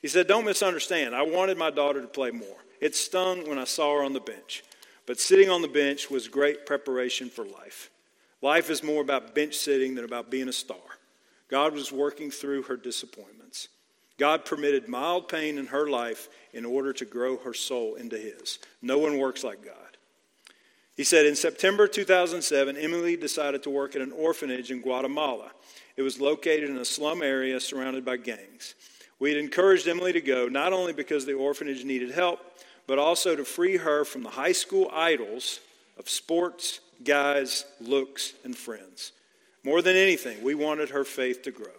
He 0.00 0.08
said, 0.08 0.26
Don't 0.26 0.46
misunderstand. 0.46 1.14
I 1.14 1.22
wanted 1.22 1.58
my 1.58 1.70
daughter 1.70 2.00
to 2.00 2.08
play 2.08 2.30
more. 2.30 2.56
It 2.82 2.96
stung 2.96 3.48
when 3.48 3.58
I 3.58 3.64
saw 3.64 3.96
her 3.96 4.04
on 4.04 4.12
the 4.12 4.20
bench. 4.20 4.64
But 5.06 5.20
sitting 5.20 5.48
on 5.48 5.62
the 5.62 5.68
bench 5.68 6.10
was 6.10 6.26
great 6.26 6.66
preparation 6.66 7.30
for 7.30 7.44
life. 7.44 7.90
Life 8.42 8.70
is 8.70 8.82
more 8.82 9.00
about 9.00 9.36
bench 9.36 9.54
sitting 9.54 9.94
than 9.94 10.04
about 10.04 10.32
being 10.32 10.48
a 10.48 10.52
star. 10.52 10.76
God 11.48 11.74
was 11.74 11.92
working 11.92 12.32
through 12.32 12.64
her 12.64 12.76
disappointments. 12.76 13.68
God 14.18 14.44
permitted 14.44 14.88
mild 14.88 15.28
pain 15.28 15.58
in 15.58 15.66
her 15.66 15.88
life 15.88 16.28
in 16.52 16.64
order 16.64 16.92
to 16.94 17.04
grow 17.04 17.36
her 17.36 17.54
soul 17.54 17.94
into 17.94 18.18
His. 18.18 18.58
No 18.82 18.98
one 18.98 19.16
works 19.18 19.44
like 19.44 19.64
God. 19.64 19.96
He 20.96 21.04
said 21.04 21.24
in 21.24 21.36
September 21.36 21.86
2007, 21.86 22.76
Emily 22.76 23.16
decided 23.16 23.62
to 23.62 23.70
work 23.70 23.94
at 23.94 24.02
an 24.02 24.12
orphanage 24.12 24.72
in 24.72 24.82
Guatemala. 24.82 25.52
It 25.96 26.02
was 26.02 26.20
located 26.20 26.68
in 26.68 26.78
a 26.78 26.84
slum 26.84 27.22
area 27.22 27.60
surrounded 27.60 28.04
by 28.04 28.16
gangs. 28.16 28.74
We 29.22 29.30
had 29.30 29.38
encouraged 29.38 29.86
Emily 29.86 30.12
to 30.14 30.20
go 30.20 30.48
not 30.48 30.72
only 30.72 30.92
because 30.92 31.26
the 31.26 31.34
orphanage 31.34 31.84
needed 31.84 32.10
help, 32.10 32.40
but 32.88 32.98
also 32.98 33.36
to 33.36 33.44
free 33.44 33.76
her 33.76 34.04
from 34.04 34.24
the 34.24 34.30
high 34.30 34.50
school 34.50 34.90
idols 34.92 35.60
of 35.96 36.08
sports, 36.08 36.80
guys, 37.04 37.64
looks, 37.80 38.32
and 38.42 38.56
friends. 38.56 39.12
More 39.62 39.80
than 39.80 39.94
anything, 39.94 40.42
we 40.42 40.56
wanted 40.56 40.90
her 40.90 41.04
faith 41.04 41.42
to 41.42 41.52
grow. 41.52 41.70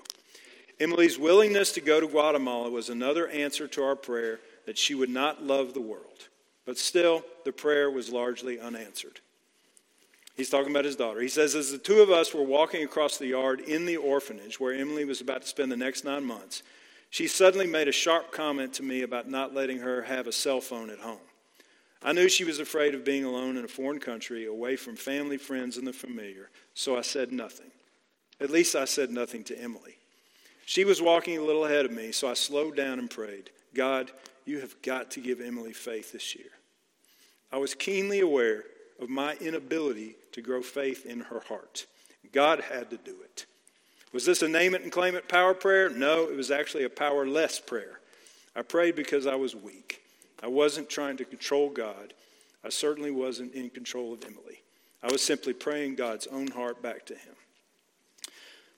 Emily's 0.80 1.20
willingness 1.20 1.74
to 1.74 1.82
go 1.82 2.00
to 2.00 2.08
Guatemala 2.08 2.70
was 2.70 2.88
another 2.88 3.28
answer 3.28 3.68
to 3.68 3.84
our 3.84 3.98
prayer 3.98 4.40
that 4.66 4.78
she 4.78 4.96
would 4.96 5.10
not 5.10 5.44
love 5.44 5.74
the 5.74 5.82
world. 5.82 6.30
But 6.66 6.78
still, 6.78 7.26
the 7.44 7.52
prayer 7.52 7.92
was 7.92 8.10
largely 8.10 8.58
unanswered. 8.58 9.20
He's 10.38 10.50
talking 10.50 10.72
about 10.72 10.86
his 10.86 10.96
daughter. 10.96 11.20
He 11.20 11.28
says, 11.28 11.56
As 11.56 11.74
the 11.74 11.78
two 11.78 12.00
of 12.00 12.10
us 12.10 12.34
were 12.34 12.42
walking 12.42 12.86
across 12.86 13.18
the 13.18 13.28
yard 13.28 13.60
in 13.60 13.86
the 13.86 13.98
orphanage 13.98 14.62
where 14.62 14.74
Emily 14.74 15.04
was 15.04 15.20
about 15.20 15.42
to 15.42 15.48
spend 15.50 15.70
the 15.70 15.76
next 15.76 16.06
nine 16.06 16.24
months, 16.24 16.64
she 17.14 17.28
suddenly 17.28 17.68
made 17.68 17.88
a 17.88 17.92
sharp 17.92 18.32
comment 18.32 18.74
to 18.74 18.82
me 18.82 19.04
about 19.04 19.30
not 19.30 19.54
letting 19.54 19.78
her 19.78 20.02
have 20.02 20.26
a 20.26 20.32
cell 20.32 20.60
phone 20.60 20.90
at 20.90 20.98
home. 20.98 21.20
I 22.02 22.12
knew 22.12 22.28
she 22.28 22.44
was 22.44 22.58
afraid 22.58 22.96
of 22.96 23.06
being 23.06 23.24
alone 23.24 23.56
in 23.56 23.64
a 23.64 23.68
foreign 23.68 24.00
country, 24.00 24.48
away 24.48 24.76
from 24.78 24.96
family, 24.96 25.38
friends, 25.38 25.78
and 25.78 25.86
the 25.86 25.94
familiar, 25.94 26.50
so 26.74 26.98
I 26.98 27.02
said 27.02 27.32
nothing. 27.32 27.70
At 28.42 28.50
least 28.50 28.76
I 28.76 28.86
said 28.86 29.12
nothing 29.12 29.44
to 29.44 29.62
Emily. 29.62 30.00
She 30.66 30.86
was 30.86 31.04
walking 31.04 31.38
a 31.38 31.44
little 31.44 31.66
ahead 31.66 31.86
of 31.86 31.92
me, 31.92 32.12
so 32.12 32.28
I 32.28 32.34
slowed 32.34 32.76
down 32.76 32.98
and 32.98 33.12
prayed, 33.12 33.52
God, 33.76 34.10
you 34.46 34.62
have 34.62 34.82
got 34.82 35.12
to 35.12 35.20
give 35.20 35.40
Emily 35.40 35.72
faith 35.72 36.14
this 36.14 36.36
year. 36.36 36.50
I 37.52 37.58
was 37.58 37.76
keenly 37.76 38.22
aware 38.22 38.64
of 39.00 39.08
my 39.08 39.36
inability 39.36 40.16
to 40.32 40.42
grow 40.42 40.64
faith 40.64 41.06
in 41.06 41.20
her 41.20 41.42
heart. 41.42 41.86
God 42.32 42.62
had 42.62 42.90
to 42.90 42.98
do 42.98 43.18
it. 43.24 43.46
Was 44.14 44.26
this 44.26 44.44
a 44.44 44.48
name 44.48 44.76
it 44.76 44.84
and 44.84 44.92
claim 44.92 45.16
it 45.16 45.28
power 45.28 45.56
prayer? 45.56 45.90
No, 45.90 46.26
it 46.26 46.38
was 46.38 46.52
actually 46.52 46.84
a 46.84 46.90
powerless 46.90 47.60
prayer. 47.60 48.00
I 48.56 48.62
prayed 48.62 48.96
because 48.96 49.26
I 49.26 49.36
was 49.36 49.56
weak. 49.56 50.04
I 50.42 50.48
wasn't 50.48 50.90
trying 50.90 51.18
to 51.18 51.26
control 51.26 51.70
God. 51.70 52.14
I 52.64 52.70
certainly 52.70 53.10
wasn't 53.10 53.56
in 53.56 53.72
control 53.72 54.14
of 54.14 54.24
Emily. 54.24 54.62
I 55.02 55.12
was 55.12 55.24
simply 55.24 55.54
praying 55.54 55.96
God's 55.96 56.28
own 56.28 56.48
heart 56.48 56.82
back 56.82 57.06
to 57.08 57.16
him. 57.16 57.34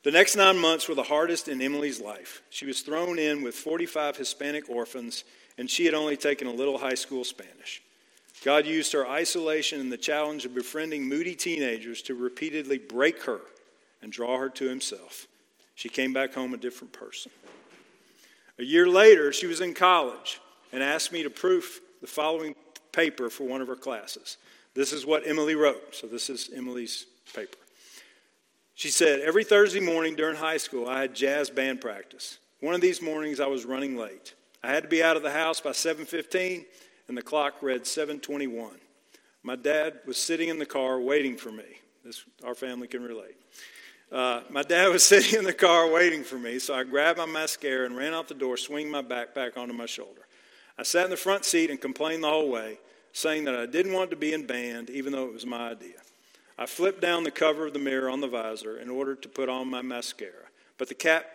The 0.03 0.11
next 0.11 0.35
nine 0.35 0.57
months 0.57 0.87
were 0.87 0.95
the 0.95 1.03
hardest 1.03 1.47
in 1.47 1.61
Emily's 1.61 1.99
life. 1.99 2.41
She 2.49 2.65
was 2.65 2.81
thrown 2.81 3.19
in 3.19 3.41
with 3.41 3.55
45 3.55 4.17
Hispanic 4.17 4.69
orphans, 4.69 5.23
and 5.57 5.69
she 5.69 5.85
had 5.85 5.93
only 5.93 6.15
taken 6.15 6.47
a 6.47 6.53
little 6.53 6.77
high 6.77 6.95
school 6.95 7.23
Spanish. 7.23 7.81
God 8.43 8.65
used 8.65 8.93
her 8.93 9.07
isolation 9.07 9.81
and 9.81 9.91
the 9.91 9.97
challenge 9.97 10.45
of 10.45 10.55
befriending 10.55 11.07
moody 11.07 11.35
teenagers 11.35 12.01
to 12.03 12.13
repeatedly 12.13 12.77
break 12.77 13.23
her 13.23 13.41
and 14.05 14.13
draw 14.13 14.37
her 14.37 14.49
to 14.49 14.69
himself. 14.69 15.25
She 15.73 15.89
came 15.89 16.13
back 16.13 16.35
home 16.35 16.53
a 16.53 16.57
different 16.57 16.93
person. 16.93 17.31
A 18.59 18.63
year 18.63 18.87
later, 18.87 19.33
she 19.33 19.47
was 19.47 19.61
in 19.61 19.73
college 19.73 20.39
and 20.71 20.83
asked 20.83 21.11
me 21.11 21.23
to 21.23 21.29
proof 21.31 21.81
the 22.01 22.07
following 22.07 22.53
paper 22.91 23.31
for 23.31 23.45
one 23.45 23.61
of 23.61 23.67
her 23.67 23.75
classes. 23.75 24.37
This 24.75 24.93
is 24.93 25.07
what 25.07 25.27
Emily 25.27 25.55
wrote. 25.55 25.95
So, 25.95 26.05
this 26.05 26.29
is 26.29 26.51
Emily's 26.55 27.07
paper. 27.33 27.57
She 28.75 28.89
said, 28.89 29.21
Every 29.21 29.43
Thursday 29.43 29.79
morning 29.79 30.15
during 30.15 30.35
high 30.35 30.57
school, 30.57 30.87
I 30.87 31.01
had 31.01 31.15
jazz 31.15 31.49
band 31.49 31.81
practice. 31.81 32.37
One 32.59 32.75
of 32.75 32.81
these 32.81 33.01
mornings, 33.01 33.39
I 33.39 33.47
was 33.47 33.65
running 33.65 33.97
late. 33.97 34.35
I 34.63 34.67
had 34.67 34.83
to 34.83 34.89
be 34.89 35.01
out 35.01 35.17
of 35.17 35.23
the 35.23 35.31
house 35.31 35.59
by 35.61 35.71
7:15, 35.71 36.63
and 37.07 37.17
the 37.17 37.23
clock 37.23 37.55
read 37.63 37.87
7:21. 37.87 38.79
My 39.41 39.55
dad 39.55 40.01
was 40.05 40.17
sitting 40.17 40.49
in 40.49 40.59
the 40.59 40.65
car 40.67 40.99
waiting 40.99 41.37
for 41.37 41.51
me. 41.51 41.79
This 42.03 42.23
our 42.43 42.53
family 42.53 42.87
can 42.87 43.03
relate. 43.03 43.35
Uh, 44.15 44.39
my 44.49 44.63
dad 44.63 44.87
was 44.87 45.03
sitting 45.07 45.37
in 45.37 45.43
the 45.43 45.53
car 45.53 45.91
waiting 45.91 46.23
for 46.23 46.37
me, 46.37 46.57
so 46.57 46.73
I 46.73 46.85
grabbed 46.85 47.17
my 47.17 47.25
mascara 47.25 47.85
and 47.85 47.97
ran 47.97 48.13
out 48.13 48.29
the 48.29 48.33
door, 48.33 48.55
swinging 48.55 48.89
my 48.89 49.01
backpack 49.01 49.57
onto 49.57 49.73
my 49.73 49.85
shoulder. 49.85 50.21
I 50.77 50.83
sat 50.83 51.03
in 51.03 51.09
the 51.09 51.17
front 51.17 51.43
seat 51.43 51.69
and 51.69 51.81
complained 51.81 52.23
the 52.23 52.29
whole 52.29 52.49
way, 52.49 52.79
saying 53.11 53.43
that 53.43 53.57
I 53.57 53.65
didn't 53.65 53.91
want 53.91 54.11
to 54.11 54.15
be 54.15 54.31
in 54.31 54.47
band, 54.47 54.89
even 54.89 55.11
though 55.11 55.25
it 55.25 55.33
was 55.33 55.45
my 55.45 55.71
idea. 55.71 55.97
I 56.57 56.65
flipped 56.65 57.01
down 57.01 57.25
the 57.25 57.31
cover 57.31 57.67
of 57.67 57.73
the 57.73 57.79
mirror 57.79 58.09
on 58.09 58.21
the 58.21 58.27
visor 58.27 58.77
in 58.79 58.89
order 58.89 59.15
to 59.15 59.27
put 59.27 59.49
on 59.49 59.69
my 59.69 59.81
mascara, 59.81 60.47
but 60.77 60.87
the, 60.87 60.95
cap, 60.95 61.25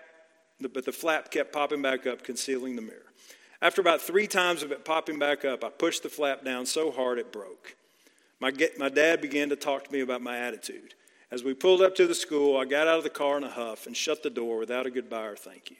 but 0.59 0.87
the 0.87 0.93
flap 0.93 1.31
kept 1.31 1.53
popping 1.53 1.83
back 1.83 2.07
up, 2.07 2.25
concealing 2.25 2.77
the 2.77 2.83
mirror. 2.83 3.13
After 3.61 3.83
about 3.83 4.01
three 4.01 4.27
times 4.27 4.63
of 4.63 4.73
it 4.73 4.87
popping 4.87 5.19
back 5.19 5.45
up, 5.45 5.65
I 5.65 5.69
pushed 5.69 6.03
the 6.03 6.09
flap 6.09 6.47
down 6.47 6.65
so 6.65 6.91
hard 6.91 7.19
it 7.19 7.31
broke. 7.31 7.77
My, 8.41 8.51
my 8.79 8.89
dad 8.89 9.21
began 9.21 9.51
to 9.51 9.57
talk 9.57 9.85
to 9.85 9.93
me 9.93 10.01
about 10.01 10.23
my 10.23 10.39
attitude. 10.39 10.95
As 11.31 11.45
we 11.45 11.55
pulled 11.55 11.81
up 11.81 11.95
to 11.97 12.07
the 12.07 12.15
school, 12.15 12.57
I 12.57 12.65
got 12.65 12.89
out 12.89 12.99
of 12.99 13.05
the 13.05 13.11
car 13.11 13.37
in 13.37 13.45
a 13.45 13.51
huff 13.51 13.87
and 13.87 13.97
shut 13.97 14.23
the 14.23 14.31
door 14.31 14.59
without 14.59 14.87
a 14.87 14.91
goodbye 14.91 15.27
or 15.27 15.37
thank 15.37 15.71
you. 15.71 15.77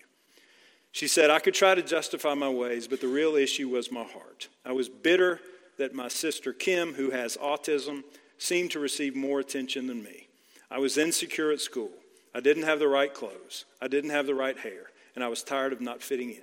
She 0.93 1.09
said, 1.09 1.31
I 1.31 1.39
could 1.39 1.55
try 1.55 1.75
to 1.75 1.83
justify 1.83 2.35
my 2.35 2.49
ways, 2.49 2.89
but 2.89 3.01
the 3.01 3.09
real 3.09 3.37
issue 3.37 3.69
was 3.69 3.93
my 3.93 4.05
heart. 4.05 4.49
I 4.65 4.73
was 4.73 4.89
bitter 4.89 5.41
that 5.79 5.95
my 5.95 6.09
sister 6.09 6.53
Kim, 6.53 6.95
who 6.95 7.11
has 7.11 7.37
autism, 7.37 8.03
seemed 8.39 8.71
to 8.73 8.81
receive 8.81 9.17
more 9.17 9.41
attention 9.41 9.87
than 9.87 10.03
me. 10.03 10.29
I 10.71 10.79
was 10.79 10.99
insecure 10.99 11.51
at 11.53 11.61
school. 11.61 11.91
I 12.35 12.41
didn't 12.41 12.65
have 12.65 12.79
the 12.79 12.89
right 12.89 13.13
clothes. 13.13 13.65
I 13.81 13.89
didn't 13.89 14.11
have 14.11 14.27
the 14.27 14.35
right 14.35 14.59
hair, 14.59 14.91
and 15.15 15.25
I 15.25 15.29
was 15.29 15.43
tired 15.43 15.73
of 15.73 15.81
not 15.81 16.03
fitting 16.03 16.31
in. 16.31 16.43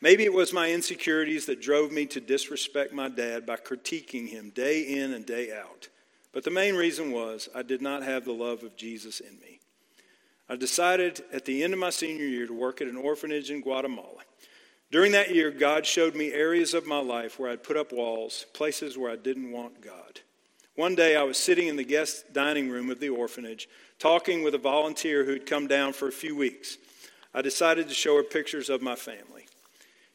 Maybe 0.00 0.24
it 0.24 0.32
was 0.32 0.52
my 0.52 0.70
insecurities 0.70 1.46
that 1.46 1.62
drove 1.62 1.90
me 1.90 2.06
to 2.06 2.20
disrespect 2.20 2.92
my 2.92 3.08
dad 3.08 3.46
by 3.46 3.56
critiquing 3.56 4.28
him 4.28 4.50
day 4.50 4.82
in 4.82 5.12
and 5.12 5.24
day 5.24 5.56
out. 5.56 5.88
But 6.32 6.44
the 6.44 6.50
main 6.50 6.74
reason 6.74 7.12
was 7.12 7.48
I 7.54 7.62
did 7.62 7.80
not 7.80 8.02
have 8.02 8.24
the 8.24 8.32
love 8.32 8.62
of 8.62 8.76
Jesus 8.76 9.20
in 9.20 9.38
me. 9.38 9.60
I 10.48 10.56
decided 10.56 11.22
at 11.32 11.44
the 11.44 11.64
end 11.64 11.72
of 11.72 11.78
my 11.78 11.90
senior 11.90 12.26
year 12.26 12.46
to 12.46 12.52
work 12.52 12.80
at 12.80 12.88
an 12.88 12.96
orphanage 12.96 13.50
in 13.50 13.60
Guatemala. 13.62 14.22
During 14.92 15.12
that 15.12 15.34
year, 15.34 15.50
God 15.50 15.84
showed 15.84 16.14
me 16.14 16.32
areas 16.32 16.72
of 16.72 16.86
my 16.86 17.00
life 17.00 17.38
where 17.38 17.50
I'd 17.50 17.64
put 17.64 17.76
up 17.76 17.92
walls, 17.92 18.46
places 18.52 18.96
where 18.96 19.10
I 19.10 19.16
didn't 19.16 19.50
want 19.50 19.80
God. 19.80 20.20
One 20.76 20.94
day 20.94 21.16
I 21.16 21.22
was 21.22 21.38
sitting 21.38 21.68
in 21.68 21.76
the 21.76 21.84
guest 21.84 22.32
dining 22.32 22.68
room 22.68 22.90
of 22.90 23.00
the 23.00 23.08
orphanage 23.08 23.68
talking 23.98 24.42
with 24.42 24.54
a 24.54 24.58
volunteer 24.58 25.24
who'd 25.24 25.46
come 25.46 25.66
down 25.66 25.92
for 25.92 26.06
a 26.06 26.12
few 26.12 26.36
weeks. 26.36 26.76
I 27.34 27.42
decided 27.42 27.88
to 27.88 27.94
show 27.94 28.16
her 28.16 28.22
pictures 28.22 28.68
of 28.68 28.82
my 28.82 28.94
family. 28.94 29.46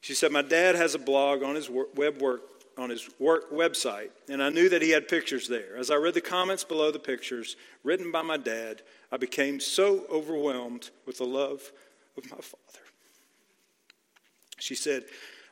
She 0.02 0.14
said, 0.14 0.32
My 0.32 0.42
dad 0.42 0.76
has 0.76 0.96
a 0.96 1.00
blog 1.00 1.44
on 1.44 1.56
his 1.56 1.70
web 1.70 2.22
work 2.22 2.42
on 2.78 2.90
his 2.90 3.10
work 3.20 3.52
website, 3.52 4.10
and 4.30 4.42
I 4.42 4.50
knew 4.50 4.70
that 4.70 4.82
he 4.82 4.92
had 4.92 5.08
pictures 5.08 5.48
there. 5.48 5.78
As 5.78 5.92
I 5.92 5.96
read 5.96 6.14
the 6.14 6.22
comments 6.22 6.64
below 6.64 6.92
the 6.92 7.00
pictures 7.00 7.56
written 7.84 8.12
by 8.12 8.22
my 8.22 8.38
dad, 8.38 8.82
I 9.12 9.18
became 9.18 9.60
so 9.60 10.06
overwhelmed 10.10 10.90
with 11.06 11.18
the 11.18 11.26
love 11.26 11.72
of 12.18 12.30
my 12.30 12.38
father. 12.38 12.86
She 14.60 14.76
said, 14.76 15.04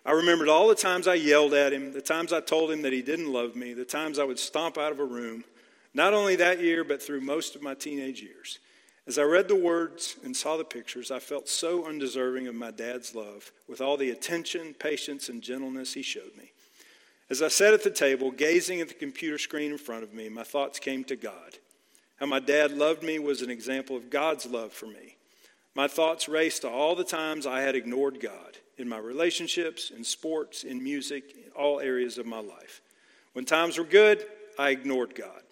I 0.05 0.11
remembered 0.11 0.49
all 0.49 0.67
the 0.67 0.75
times 0.75 1.07
I 1.07 1.15
yelled 1.15 1.53
at 1.53 1.73
him, 1.73 1.91
the 1.91 2.01
times 2.01 2.31
I 2.31 2.41
told 2.41 2.71
him 2.71 2.83
that 2.83 2.93
he 2.93 3.01
didn't 3.01 3.31
love 3.31 3.55
me, 3.55 3.73
the 3.73 3.85
times 3.85 4.17
I 4.17 4.23
would 4.23 4.39
stomp 4.39 4.77
out 4.77 4.91
of 4.91 4.99
a 4.99 5.05
room, 5.05 5.43
not 5.93 6.13
only 6.13 6.35
that 6.37 6.61
year, 6.61 6.83
but 6.83 7.01
through 7.01 7.21
most 7.21 7.55
of 7.55 7.61
my 7.61 7.73
teenage 7.73 8.21
years. 8.21 8.59
As 9.07 9.17
I 9.17 9.23
read 9.23 9.47
the 9.47 9.55
words 9.55 10.17
and 10.23 10.37
saw 10.37 10.55
the 10.55 10.63
pictures, 10.63 11.09
I 11.09 11.17
felt 11.17 11.49
so 11.49 11.87
undeserving 11.87 12.47
of 12.47 12.53
my 12.53 12.69
dad's 12.69 13.15
love 13.15 13.51
with 13.67 13.81
all 13.81 13.97
the 13.97 14.11
attention, 14.11 14.75
patience, 14.75 15.29
and 15.29 15.41
gentleness 15.41 15.95
he 15.95 16.03
showed 16.03 16.37
me. 16.37 16.51
As 17.29 17.41
I 17.43 17.47
sat 17.47 17.73
at 17.73 17.83
the 17.83 17.91
table, 17.91 18.31
gazing 18.31 18.81
at 18.81 18.87
the 18.87 18.95
computer 18.95 19.37
screen 19.37 19.71
in 19.71 19.77
front 19.77 20.03
of 20.03 20.13
me, 20.13 20.29
my 20.29 20.43
thoughts 20.43 20.79
came 20.79 21.03
to 21.05 21.15
God. 21.15 21.57
How 22.17 22.25
my 22.25 22.39
dad 22.39 22.71
loved 22.71 23.03
me 23.03 23.19
was 23.19 23.41
an 23.41 23.51
example 23.51 23.95
of 23.95 24.09
God's 24.09 24.45
love 24.45 24.73
for 24.73 24.87
me. 24.87 25.15
My 25.75 25.87
thoughts 25.87 26.27
raced 26.27 26.63
to 26.63 26.69
all 26.69 26.95
the 26.95 27.03
times 27.03 27.45
I 27.45 27.61
had 27.61 27.75
ignored 27.75 28.19
God 28.19 28.57
in 28.77 28.89
my 28.89 28.97
relationships, 28.97 29.91
in 29.95 30.03
sports, 30.03 30.63
in 30.63 30.83
music, 30.83 31.35
in 31.45 31.51
all 31.51 31.79
areas 31.79 32.17
of 32.17 32.25
my 32.25 32.39
life. 32.39 32.81
When 33.33 33.45
times 33.45 33.77
were 33.77 33.83
good, 33.83 34.25
I 34.57 34.71
ignored 34.71 35.13
God. 35.13 35.43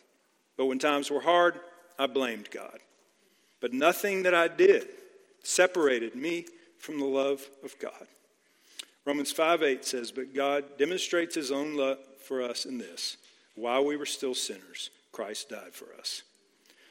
But 0.57 0.65
when 0.65 0.79
times 0.79 1.11
were 1.11 1.21
hard, 1.21 1.59
I 1.99 2.07
blamed 2.07 2.49
God. 2.49 2.79
But 3.61 3.73
nothing 3.73 4.23
that 4.23 4.33
I 4.33 4.47
did 4.47 4.87
separated 5.43 6.15
me 6.15 6.45
from 6.79 6.99
the 6.99 7.05
love 7.05 7.47
of 7.63 7.77
God. 7.79 8.07
Romans 9.07 9.31
5 9.31 9.63
8 9.63 9.85
says, 9.85 10.11
But 10.11 10.35
God 10.35 10.65
demonstrates 10.77 11.33
his 11.33 11.49
own 11.49 11.77
love 11.77 11.99
for 12.19 12.41
us 12.41 12.65
in 12.65 12.77
this 12.77 13.15
while 13.55 13.85
we 13.85 13.95
were 13.95 14.05
still 14.05 14.35
sinners, 14.35 14.89
Christ 15.13 15.47
died 15.47 15.73
for 15.73 15.87
us. 15.97 16.23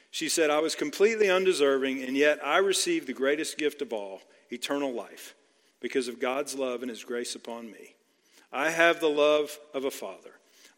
She 0.09 0.27
said, 0.27 0.49
I 0.49 0.57
was 0.57 0.73
completely 0.73 1.29
undeserving, 1.29 2.01
and 2.01 2.17
yet 2.17 2.39
I 2.43 2.57
received 2.57 3.05
the 3.05 3.13
greatest 3.13 3.59
gift 3.59 3.83
of 3.83 3.93
all 3.93 4.21
eternal 4.49 4.91
life 4.91 5.35
because 5.79 6.07
of 6.07 6.19
God's 6.19 6.55
love 6.55 6.81
and 6.81 6.89
his 6.89 7.03
grace 7.03 7.35
upon 7.35 7.67
me. 7.67 7.93
I 8.51 8.71
have 8.71 8.99
the 8.99 9.09
love 9.09 9.55
of 9.75 9.85
a 9.85 9.91
father. 9.91 10.31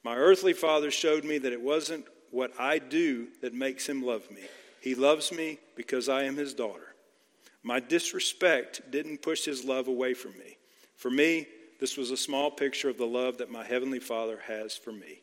My 0.03 0.17
earthly 0.17 0.51
father 0.51 0.91
showed 0.91 1.23
me 1.23 1.37
that 1.37 1.53
it 1.53 1.61
wasn't 1.61 2.05
what 2.31 2.51
I 2.59 2.79
do 2.79 3.27
that 3.41 3.53
makes 3.53 3.87
him 3.87 4.05
love 4.05 4.29
me. 4.29 4.41
He 4.81 4.93
loves 4.93 5.31
me 5.31 5.59
because 5.77 6.09
I 6.09 6.23
am 6.23 6.35
his 6.35 6.53
daughter. 6.53 6.95
My 7.63 7.79
disrespect 7.79 8.91
didn't 8.91 9.21
push 9.21 9.45
his 9.45 9.63
love 9.63 9.87
away 9.87 10.13
from 10.13 10.37
me. 10.37 10.57
For 10.99 11.09
me, 11.09 11.47
this 11.79 11.95
was 11.95 12.11
a 12.11 12.17
small 12.17 12.51
picture 12.51 12.89
of 12.89 12.97
the 12.97 13.07
love 13.07 13.37
that 13.37 13.49
my 13.49 13.63
Heavenly 13.63 14.01
Father 14.01 14.41
has 14.47 14.75
for 14.75 14.91
me. 14.91 15.21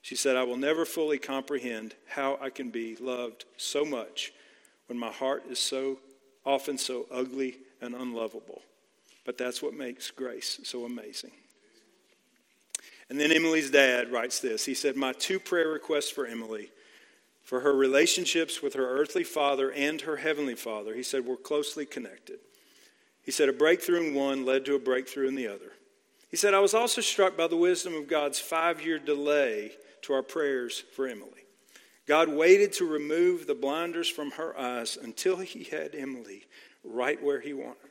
She 0.00 0.14
said, 0.14 0.36
I 0.36 0.44
will 0.44 0.56
never 0.56 0.84
fully 0.84 1.18
comprehend 1.18 1.96
how 2.06 2.38
I 2.40 2.50
can 2.50 2.70
be 2.70 2.94
loved 2.94 3.44
so 3.56 3.84
much 3.84 4.32
when 4.86 4.96
my 4.96 5.10
heart 5.10 5.42
is 5.50 5.58
so 5.58 5.98
often 6.46 6.78
so 6.78 7.06
ugly 7.10 7.58
and 7.80 7.96
unlovable. 7.96 8.62
But 9.24 9.36
that's 9.36 9.60
what 9.60 9.74
makes 9.74 10.12
grace 10.12 10.60
so 10.62 10.84
amazing. 10.84 11.32
And 13.10 13.18
then 13.18 13.32
Emily's 13.32 13.72
dad 13.72 14.12
writes 14.12 14.38
this. 14.38 14.64
He 14.64 14.74
said, 14.74 14.94
My 14.94 15.12
two 15.14 15.40
prayer 15.40 15.68
requests 15.68 16.10
for 16.10 16.26
Emily, 16.26 16.70
for 17.42 17.60
her 17.60 17.74
relationships 17.74 18.62
with 18.62 18.74
her 18.74 18.88
earthly 18.88 19.24
father 19.24 19.72
and 19.72 20.00
her 20.02 20.16
heavenly 20.16 20.54
father, 20.54 20.94
he 20.94 21.02
said, 21.02 21.26
were 21.26 21.36
closely 21.36 21.86
connected. 21.86 22.38
He 23.22 23.30
said, 23.30 23.48
A 23.48 23.52
breakthrough 23.52 24.02
in 24.02 24.14
one 24.14 24.44
led 24.44 24.64
to 24.66 24.74
a 24.74 24.80
breakthrough 24.80 25.28
in 25.28 25.34
the 25.34 25.48
other. 25.48 25.72
He 26.28 26.36
said, 26.36 26.54
I 26.54 26.60
was 26.60 26.74
also 26.74 27.00
struck 27.00 27.36
by 27.36 27.46
the 27.46 27.56
wisdom 27.56 27.94
of 27.94 28.08
God's 28.08 28.40
five 28.40 28.84
year 28.84 28.98
delay 28.98 29.72
to 30.02 30.14
our 30.14 30.22
prayers 30.22 30.82
for 30.94 31.06
Emily. 31.06 31.44
God 32.06 32.28
waited 32.28 32.72
to 32.74 32.84
remove 32.84 33.46
the 33.46 33.54
blinders 33.54 34.08
from 34.08 34.32
her 34.32 34.58
eyes 34.58 34.98
until 35.00 35.36
he 35.36 35.64
had 35.64 35.94
Emily 35.94 36.44
right 36.82 37.22
where 37.22 37.40
he 37.40 37.52
wanted 37.52 37.82
her. 37.82 37.88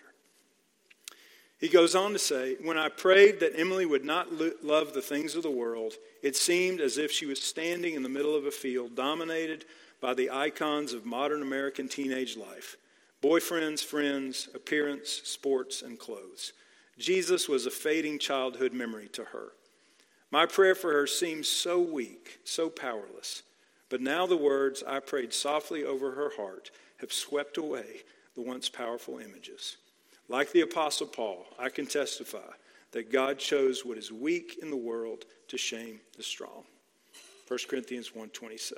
He 1.60 1.70
goes 1.70 1.96
on 1.96 2.12
to 2.14 2.20
say, 2.20 2.58
When 2.62 2.78
I 2.78 2.90
prayed 2.90 3.40
that 3.40 3.58
Emily 3.58 3.86
would 3.86 4.04
not 4.04 4.34
lo- 4.34 4.52
love 4.62 4.94
the 4.94 5.02
things 5.02 5.36
of 5.36 5.44
the 5.44 5.52
world, 5.52 5.94
it 6.24 6.36
seemed 6.36 6.82
as 6.82 6.98
if 6.98 7.12
she 7.12 7.26
was 7.28 7.42
standing 7.42 7.94
in 7.94 8.04
the 8.04 8.10
middle 8.10 8.36
of 8.36 8.46
a 8.46 8.52
field 8.52 8.96
dominated 8.96 9.66
by 10.02 10.16
the 10.16 10.32
icons 10.32 10.92
of 10.92 11.06
modern 11.06 11.44
American 11.44 11.88
teenage 11.88 12.36
life 12.36 12.76
boyfriends, 13.22 13.84
friends, 13.84 14.50
appearance, 14.54 15.22
sports, 15.24 15.82
and 15.82 16.00
clothes. 16.00 16.54
Jesus 16.98 17.48
was 17.48 17.66
a 17.66 17.72
fading 17.72 18.20
childhood 18.20 18.74
memory 18.74 19.08
to 19.10 19.26
her. 19.26 19.54
My 20.32 20.46
prayer 20.46 20.76
for 20.76 20.94
her 20.94 21.08
seemed 21.08 21.46
so 21.46 21.80
weak, 21.80 22.40
so 22.44 22.70
powerless. 22.70 23.44
But 23.90 24.02
now 24.02 24.26
the 24.26 24.38
words 24.38 24.84
I 24.88 25.00
prayed 25.00 25.34
softly 25.34 25.84
over 25.84 26.12
her 26.12 26.32
heart 26.38 26.72
have 27.00 27.12
swept 27.12 27.58
away 27.58 28.04
the 28.36 28.42
once 28.42 28.70
powerful 28.70 29.20
images. 29.20 29.78
Like 30.30 30.52
the 30.52 30.62
Apostle 30.62 31.08
Paul, 31.08 31.46
I 31.60 31.70
can 31.70 31.86
testify 31.86 32.52
that 32.92 33.12
God 33.12 33.38
chose 33.38 33.86
what 33.86 33.98
is 33.98 34.12
weak 34.12 34.60
in 34.62 34.70
the 34.70 34.78
world 34.78 35.26
to 35.50 35.58
shame 35.58 36.00
the 36.16 36.24
strong. 36.24 36.64
1 37.48 37.60
Corinthians 37.70 38.12
1.27. 38.16 38.72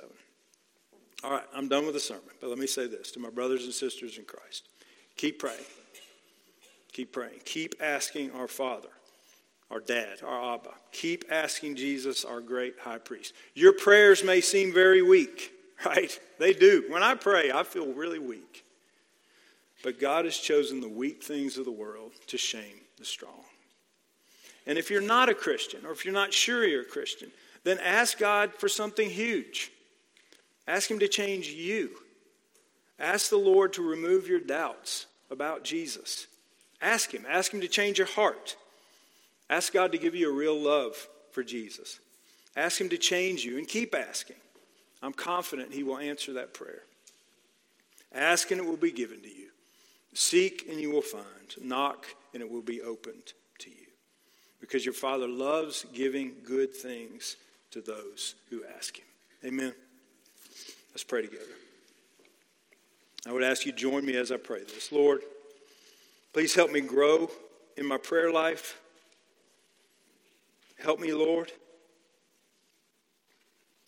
All 1.24 1.30
right, 1.30 1.44
I'm 1.54 1.68
done 1.68 1.86
with 1.86 1.94
the 1.94 2.00
sermon, 2.00 2.22
but 2.38 2.50
let 2.50 2.58
me 2.58 2.66
say 2.66 2.86
this 2.86 3.10
to 3.12 3.18
my 3.18 3.30
brothers 3.30 3.64
and 3.64 3.72
sisters 3.72 4.18
in 4.18 4.24
Christ. 4.24 4.68
Keep 5.16 5.38
praying. 5.38 5.64
Keep 6.92 7.12
praying. 7.12 7.40
Keep 7.46 7.76
asking 7.80 8.30
our 8.32 8.46
Father, 8.46 8.90
our 9.70 9.80
Dad, 9.80 10.18
our 10.22 10.54
Abba. 10.54 10.74
Keep 10.92 11.24
asking 11.30 11.76
Jesus, 11.76 12.26
our 12.26 12.42
great 12.42 12.74
high 12.78 12.98
priest. 12.98 13.32
Your 13.54 13.72
prayers 13.72 14.22
may 14.22 14.42
seem 14.42 14.74
very 14.74 15.00
weak, 15.00 15.50
right? 15.86 16.20
They 16.38 16.52
do. 16.52 16.84
When 16.90 17.02
I 17.02 17.14
pray, 17.14 17.50
I 17.50 17.62
feel 17.62 17.86
really 17.94 18.18
weak. 18.18 18.62
But 19.82 19.98
God 19.98 20.26
has 20.26 20.36
chosen 20.36 20.82
the 20.82 20.88
weak 20.88 21.22
things 21.22 21.56
of 21.56 21.64
the 21.64 21.72
world 21.72 22.12
to 22.26 22.36
shame 22.36 22.80
the 22.98 23.04
strong. 23.06 23.44
And 24.66 24.76
if 24.76 24.90
you're 24.90 25.00
not 25.00 25.30
a 25.30 25.34
Christian, 25.34 25.86
or 25.86 25.92
if 25.92 26.04
you're 26.04 26.12
not 26.12 26.34
sure 26.34 26.66
you're 26.66 26.82
a 26.82 26.86
Christian, 26.86 27.30
then 27.64 27.78
ask 27.78 28.18
God 28.18 28.52
for 28.52 28.68
something 28.68 29.08
huge. 29.08 29.70
Ask 30.66 30.90
Him 30.90 30.98
to 31.00 31.08
change 31.08 31.48
you. 31.48 31.90
Ask 32.98 33.30
the 33.30 33.36
Lord 33.36 33.72
to 33.74 33.82
remove 33.82 34.28
your 34.28 34.40
doubts 34.40 35.06
about 35.30 35.64
Jesus. 35.64 36.26
Ask 36.80 37.12
Him. 37.12 37.24
Ask 37.28 37.52
Him 37.52 37.60
to 37.60 37.68
change 37.68 37.98
your 37.98 38.06
heart. 38.06 38.56
Ask 39.50 39.72
God 39.72 39.92
to 39.92 39.98
give 39.98 40.14
you 40.14 40.30
a 40.30 40.34
real 40.34 40.58
love 40.58 41.08
for 41.32 41.42
Jesus. 41.42 41.98
Ask 42.56 42.80
Him 42.80 42.88
to 42.90 42.98
change 42.98 43.44
you 43.44 43.58
and 43.58 43.66
keep 43.68 43.94
asking. 43.94 44.36
I'm 45.02 45.12
confident 45.12 45.72
He 45.72 45.82
will 45.82 45.98
answer 45.98 46.34
that 46.34 46.54
prayer. 46.54 46.82
Ask 48.14 48.50
and 48.50 48.60
it 48.60 48.66
will 48.66 48.76
be 48.76 48.92
given 48.92 49.20
to 49.22 49.28
you. 49.28 49.48
Seek 50.14 50.66
and 50.70 50.80
you 50.80 50.90
will 50.90 51.02
find. 51.02 51.24
Knock 51.60 52.06
and 52.32 52.42
it 52.42 52.50
will 52.50 52.62
be 52.62 52.80
opened 52.80 53.32
to 53.58 53.70
you. 53.70 53.86
Because 54.60 54.84
your 54.84 54.94
Father 54.94 55.28
loves 55.28 55.84
giving 55.92 56.36
good 56.44 56.74
things 56.74 57.36
to 57.72 57.80
those 57.80 58.36
who 58.50 58.62
ask 58.76 58.96
Him. 58.96 59.04
Amen. 59.44 59.74
Let's 60.94 61.02
pray 61.02 61.22
together. 61.22 61.42
I 63.26 63.32
would 63.32 63.42
ask 63.42 63.66
you 63.66 63.72
to 63.72 63.78
join 63.78 64.06
me 64.06 64.16
as 64.16 64.30
I 64.30 64.36
pray 64.36 64.60
this. 64.60 64.92
Lord, 64.92 65.22
please 66.32 66.54
help 66.54 66.70
me 66.70 66.80
grow 66.80 67.28
in 67.76 67.84
my 67.84 67.96
prayer 67.96 68.30
life. 68.30 68.80
Help 70.78 71.00
me, 71.00 71.12
Lord. 71.12 71.50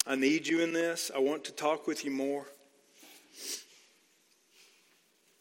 I 0.05 0.17
need 0.17 0.49
you 0.49 0.63
in 0.63 0.73
this. 0.73 1.13
I 1.15 1.21
want 1.21 1.45
to 1.45 1.53
talk 1.53 1.87
with 1.87 2.05
you 2.05 2.11
more. 2.11 2.47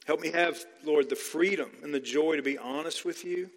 Help 0.05 0.19
me 0.19 0.29
have, 0.29 0.63
Lord, 0.83 1.09
the 1.09 1.15
freedom 1.15 1.71
and 1.81 1.91
the 1.91 1.99
joy 1.99 2.35
to 2.35 2.43
be 2.43 2.59
honest 2.59 3.05
with 3.05 3.25
you, 3.25 3.49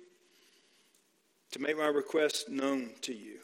to 1.51 1.59
make 1.59 1.77
my 1.77 1.89
requests 1.89 2.49
known 2.49 2.91
to 3.03 3.15
you. 3.15 3.41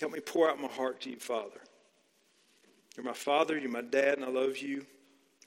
Help 0.00 0.12
me 0.12 0.20
pour 0.20 0.48
out 0.48 0.58
my 0.58 0.68
heart 0.68 1.02
to 1.02 1.10
you, 1.10 1.16
Father. 1.16 1.60
You're 2.96 3.04
my 3.04 3.12
Father, 3.12 3.58
you're 3.58 3.70
my 3.70 3.82
dad, 3.82 4.18
and 4.18 4.24
I 4.24 4.28
love 4.28 4.58
you, 4.58 4.86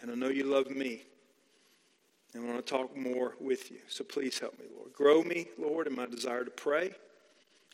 and 0.01 0.11
I 0.11 0.15
know 0.15 0.29
you 0.29 0.43
love 0.43 0.69
me. 0.69 1.03
And 2.33 2.43
I 2.43 2.51
want 2.51 2.65
to 2.65 2.71
talk 2.71 2.95
more 2.95 3.35
with 3.39 3.71
you. 3.71 3.77
So 3.87 4.03
please 4.03 4.37
help 4.37 4.59
me, 4.59 4.65
Lord. 4.75 4.93
Grow 4.93 5.23
me, 5.23 5.47
Lord, 5.57 5.87
in 5.87 5.95
my 5.95 6.05
desire 6.05 6.43
to 6.43 6.51
pray. 6.51 6.93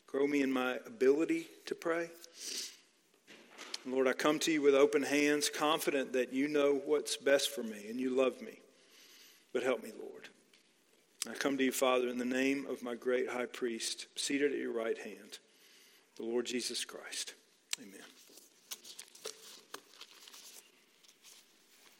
Grow 0.06 0.26
me 0.26 0.42
in 0.42 0.52
my 0.52 0.78
ability 0.86 1.48
to 1.66 1.74
pray. 1.74 2.08
Lord, 3.86 4.08
I 4.08 4.12
come 4.12 4.38
to 4.40 4.52
you 4.52 4.62
with 4.62 4.74
open 4.74 5.02
hands, 5.02 5.50
confident 5.50 6.12
that 6.14 6.32
you 6.32 6.48
know 6.48 6.80
what's 6.86 7.16
best 7.16 7.50
for 7.50 7.62
me 7.62 7.88
and 7.90 8.00
you 8.00 8.10
love 8.10 8.40
me. 8.40 8.60
But 9.52 9.62
help 9.62 9.82
me, 9.82 9.90
Lord. 9.98 10.28
I 11.28 11.34
come 11.34 11.58
to 11.58 11.64
you, 11.64 11.72
Father, 11.72 12.08
in 12.08 12.18
the 12.18 12.24
name 12.24 12.66
of 12.68 12.82
my 12.82 12.94
great 12.94 13.28
high 13.28 13.46
priest, 13.46 14.06
seated 14.16 14.52
at 14.52 14.58
your 14.58 14.72
right 14.72 14.96
hand, 14.96 15.38
the 16.16 16.22
Lord 16.22 16.46
Jesus 16.46 16.84
Christ. 16.84 17.34
Amen. 17.80 18.13